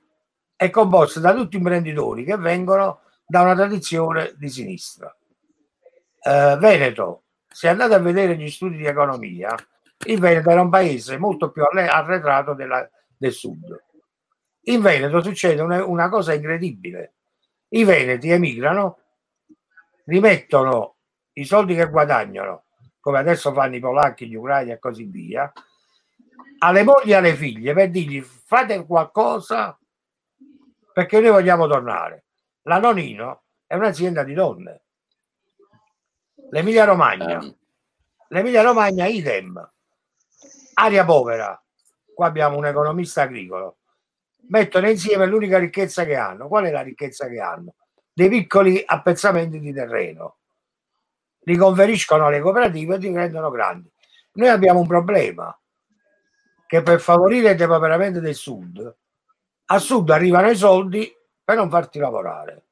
è 0.55 0.69
composta 0.69 1.19
da 1.19 1.34
tutti 1.34 1.57
imprenditori 1.57 2.23
che 2.23 2.38
vengono 2.38 3.01
da 3.28 3.41
una 3.41 3.55
tradizione 3.55 4.34
di 4.38 4.49
sinistra. 4.49 5.13
Eh, 6.21 6.57
Veneto, 6.59 7.23
se 7.47 7.67
andate 7.67 7.93
a 7.93 7.99
vedere 7.99 8.38
gli 8.38 8.49
studi 8.49 8.78
di 8.78 8.86
economia, 8.86 9.53
il 10.05 10.19
Veneto 10.19 10.49
era 10.49 10.61
un 10.61 10.69
paese 10.69 11.17
molto 11.17 11.51
più 11.51 11.63
arre- 11.63 11.88
arretrato 11.88 12.53
della- 12.53 12.89
del 13.17 13.34
sud. 13.34 13.84
In 14.67 14.82
Veneto 14.82 15.21
succede 15.21 15.61
una, 15.61 15.84
una 15.86 16.07
cosa 16.09 16.34
incredibile. 16.34 17.13
I 17.69 17.84
veneti 17.84 18.30
emigrano, 18.30 18.99
rimettono 20.05 20.95
i 21.34 21.43
soldi 21.43 21.75
che 21.75 21.89
guadagnano, 21.89 22.63
come 22.99 23.19
adesso 23.19 23.51
fanno 23.51 23.75
i 23.75 23.80
polacchi, 23.80 24.28
gli 24.28 24.36
ucraini 24.36 24.71
e 24.71 24.80
così 24.80 25.03
via, 25.03 25.51
alle 26.59 26.84
mogli 26.84 27.11
e 27.11 27.15
alle 27.15 27.36
figlie 27.36 27.73
per 27.73 27.89
dirgli 27.89 28.21
fate 28.21 28.86
qualcosa 28.86 29.78
perché 30.93 31.19
noi 31.19 31.32
vogliamo 31.32 31.67
tornare. 31.67 32.26
La 32.68 32.80
Nonino 32.80 33.43
è 33.65 33.76
un'azienda 33.76 34.24
di 34.24 34.34
donne. 34.34 34.82
L'Emilia 36.49 36.84
Romagna, 36.84 37.39
Ehm, 37.39 37.55
l'Emilia 38.28 38.61
Romagna 38.61 39.05
idem. 39.05 39.72
Aria 40.74 41.05
povera. 41.05 41.61
Qua 42.13 42.28
abbiamo 42.28 42.57
un 42.57 42.65
economista 42.65 43.22
agricolo. 43.22 43.78
Mettono 44.49 44.89
insieme 44.89 45.26
l'unica 45.26 45.57
ricchezza 45.57 46.03
che 46.03 46.15
hanno. 46.15 46.49
Qual 46.49 46.65
è 46.65 46.72
la 46.72 46.82
ricchezza 46.82 47.28
che 47.28 47.39
hanno? 47.39 47.76
Dei 48.11 48.28
piccoli 48.28 48.84
appezzamenti 48.86 49.59
di 49.59 49.72
terreno. 49.72 50.38
Li 51.39 51.55
conferiscono 51.55 52.26
alle 52.26 52.41
cooperative 52.41 52.95
e 52.95 52.97
li 52.97 53.13
rendono 53.13 53.49
grandi. 53.49 53.89
Noi 54.34 54.49
abbiamo 54.49 54.82
un 54.82 54.88
problema 54.88 55.57
che 56.65 56.82
per 56.82 56.99
favorire 56.99 57.51
il 57.51 57.57
depauperamento 57.57 58.20
del 58.20 58.36
sud, 58.36 58.95
a 59.70 59.80
sud 59.80 60.09
arrivano 60.09 60.49
i 60.49 60.55
soldi 60.55 61.16
per 61.48 61.56
non 61.56 61.70
farti 61.70 61.98
lavorare. 61.98 62.66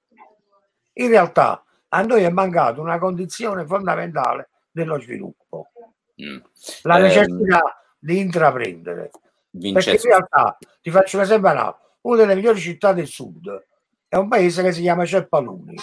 In 0.95 1.07
realtà 1.07 1.63
a 1.87 2.01
noi 2.01 2.23
è 2.23 2.29
mancata 2.29 2.81
una 2.81 2.97
condizione 2.99 3.65
fondamentale 3.65 4.49
dello 4.69 4.99
sviluppo, 4.99 5.69
mm. 6.21 6.37
la 6.81 6.97
Ehm, 6.97 7.03
necessità 7.03 7.61
di 7.97 8.19
intraprendere. 8.19 9.11
Perché 9.11 9.67
in 9.67 9.73
Vincenzo, 9.75 10.07
realtà, 10.09 10.57
ti 10.81 10.91
faccio 10.91 11.15
un 11.15 11.23
esempio 11.23 11.47
banale, 11.47 11.75
una 12.01 12.17
delle 12.17 12.35
migliori 12.35 12.59
città 12.59 12.91
del 12.91 13.07
sud 13.07 13.65
è 14.09 14.17
un 14.17 14.27
paese 14.27 14.61
che 14.61 14.73
si 14.73 14.81
chiama 14.81 15.05
Ceppaluni, 15.05 15.75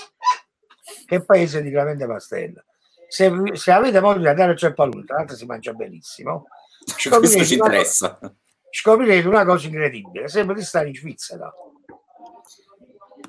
che 1.07 1.15
è 1.15 1.19
un 1.19 1.25
paese 1.25 1.63
di 1.63 1.71
Clemente 1.71 2.07
Pastella. 2.07 2.63
Se, 3.09 3.33
se 3.55 3.71
avete 3.71 4.01
modo 4.01 4.19
di 4.19 4.29
andare 4.29 4.53
a 4.53 4.57
Ceppaluni, 4.57 5.07
tra 5.07 5.17
l'altro 5.17 5.35
si 5.35 5.47
mangia 5.47 5.73
benissimo, 5.73 6.47
questo 6.85 7.43
ci 7.43 7.55
una- 7.55 7.69
interessa. 7.69 8.21
scoprirete 8.69 9.27
una 9.27 9.47
cosa 9.47 9.67
incredibile, 9.67 10.29
sembra 10.29 10.55
di 10.55 10.63
stare 10.63 10.89
in 10.89 10.95
Svizzera. 10.95 11.51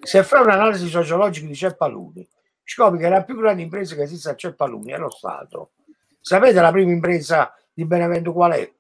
Se 0.06 0.22
fai 0.24 0.42
un'analisi 0.42 0.90
sociologica 0.90 1.48
di 1.48 1.56
Ceppaluni, 1.56 2.28
scopri 2.62 3.00
che 3.00 3.08
la 3.08 3.24
più 3.24 3.38
grande 3.38 3.62
impresa 3.62 3.96
che 3.96 4.02
esiste 4.02 4.30
a 4.30 4.36
Ceppaluni 4.36 4.92
è 4.92 4.98
lo 4.98 5.10
Stato. 5.10 5.72
Sapete 6.20 6.60
la 6.60 6.72
prima 6.72 6.92
impresa 6.92 7.56
di 7.72 7.86
Benevento 7.86 8.34
qual 8.34 8.52
è? 8.52 8.72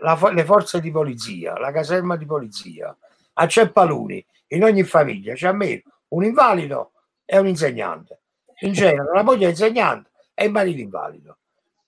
La 0.00 0.18
le 0.32 0.44
forze 0.44 0.80
di 0.80 0.90
polizia, 0.90 1.58
la 1.58 1.70
caserma 1.70 2.16
di 2.16 2.24
polizia. 2.24 2.96
A 3.34 3.46
Ceppaluni, 3.46 4.24
in 4.48 4.64
ogni 4.64 4.84
famiglia, 4.84 5.34
c'è 5.34 5.48
almeno 5.48 5.82
un 6.08 6.24
invalido 6.24 6.92
e 7.26 7.38
un 7.38 7.46
insegnante. 7.46 8.20
In 8.60 8.72
genere 8.72 9.12
la 9.12 9.22
moglie 9.22 9.46
è 9.46 9.50
insegnante 9.50 10.10
e 10.32 10.46
il 10.46 10.50
marito 10.50 10.80
invalido. 10.80 11.38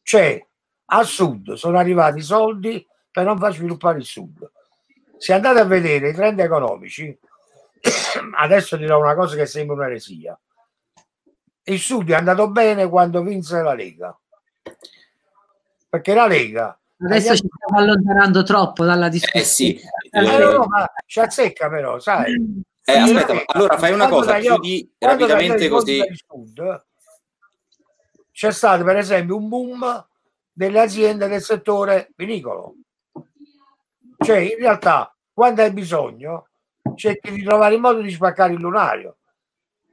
Cioè, 0.03 0.47
a 0.85 1.03
sud 1.03 1.55
sono 1.55 1.79
arrivati 1.79 2.19
i 2.19 2.23
soldi 2.23 2.87
per 3.11 3.25
non 3.25 3.39
far 3.39 3.55
sviluppare 3.55 3.99
il 3.99 4.05
sud. 4.05 4.51
Se 5.17 5.33
andate 5.33 5.61
a 5.61 5.65
vedere 5.65 6.11
i 6.11 6.15
trend 6.15 6.39
economici, 6.41 7.19
adesso 8.39 8.77
dirò 8.77 8.99
una 9.01 9.15
cosa 9.15 9.37
che 9.37 9.47
sembra 9.47 9.77
un'eresia. 9.77 10.39
Il 11.67 11.79
sud 11.79 12.11
è 12.11 12.15
andato 12.15 12.51
bene 12.51 12.89
quando 12.89 13.23
vinse 13.23 13.63
la 13.63 13.75
Lega. 13.75 14.17
Perché 15.89 16.15
la 16.15 16.27
Lega 16.27 16.79
Adesso 16.97 17.37
ci 17.37 17.49
stiamo 17.53 17.79
allontanando 17.83 18.43
troppo 18.43 18.85
dalla 18.85 19.09
discussione. 19.09 19.43
Eh 19.43 19.47
sì, 19.47 19.81
Eh, 20.11 20.25
eh, 20.25 20.39
no, 20.39 20.65
ma 20.67 20.91
ci 21.07 21.21
azzecca 21.21 21.69
però, 21.69 21.99
sai. 21.99 22.33
eh, 22.33 22.93
Sì, 22.93 22.99
aspetta, 22.99 23.33
Lega, 23.33 23.45
allora 23.49 23.79
fai 23.79 23.93
una 23.93 24.09
cosa, 24.09 24.33
tagliò- 24.33 24.55
chiudi 24.61 24.95
rapidamente 24.99 25.69
così. 25.69 26.03
Sud, 26.27 26.85
c'è 28.31 28.53
stato 28.53 28.85
per 28.85 28.97
esempio 28.97 29.37
un 29.37 29.49
boom 29.49 30.07
delle 30.53 30.81
aziende 30.81 31.29
del 31.29 31.43
settore 31.43 32.11
vinicolo. 32.17 32.75
Cioè, 34.19 34.39
in 34.39 34.57
realtà, 34.59 35.15
quando 35.33 35.63
hai 35.63 35.73
bisogno, 35.73 36.49
cerchi 36.95 37.31
di 37.31 37.43
trovare 37.43 37.75
il 37.75 37.81
modo 37.81 38.01
di 38.01 38.11
spaccare 38.11 38.53
il 38.53 38.61
lunario. 38.61 39.19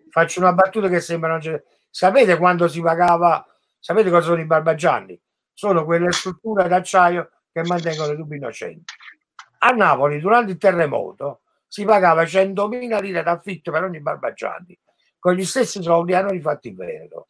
Faccio 0.09 0.39
una 0.39 0.53
battuta 0.53 0.89
che 0.89 0.99
sembra 0.99 1.29
non 1.29 1.39
c'è. 1.39 1.61
Sapete 1.89 2.37
quando 2.37 2.67
si 2.67 2.81
pagava? 2.81 3.45
Sapete 3.79 4.09
cosa 4.09 4.27
sono 4.27 4.41
i 4.41 4.45
barbagianni? 4.45 5.19
Sono 5.53 5.85
quelle 5.85 6.11
strutture 6.11 6.67
d'acciaio 6.67 7.29
che 7.51 7.63
mantengono 7.63 8.13
i 8.13 8.15
tubi 8.15 8.37
innocenti. 8.37 8.93
A 9.59 9.69
Napoli, 9.69 10.19
durante 10.19 10.51
il 10.51 10.57
terremoto, 10.57 11.41
si 11.67 11.85
pagava 11.85 12.23
100.000 12.23 13.01
lire 13.01 13.23
d'affitto 13.23 13.71
per 13.71 13.83
ogni 13.83 14.01
barbagianni. 14.01 14.77
Con 15.19 15.33
gli 15.33 15.45
stessi 15.45 15.81
soldi 15.81 16.13
hanno 16.13 16.31
rifatto 16.31 16.67
il 16.67 16.75
Veneto. 16.75 17.27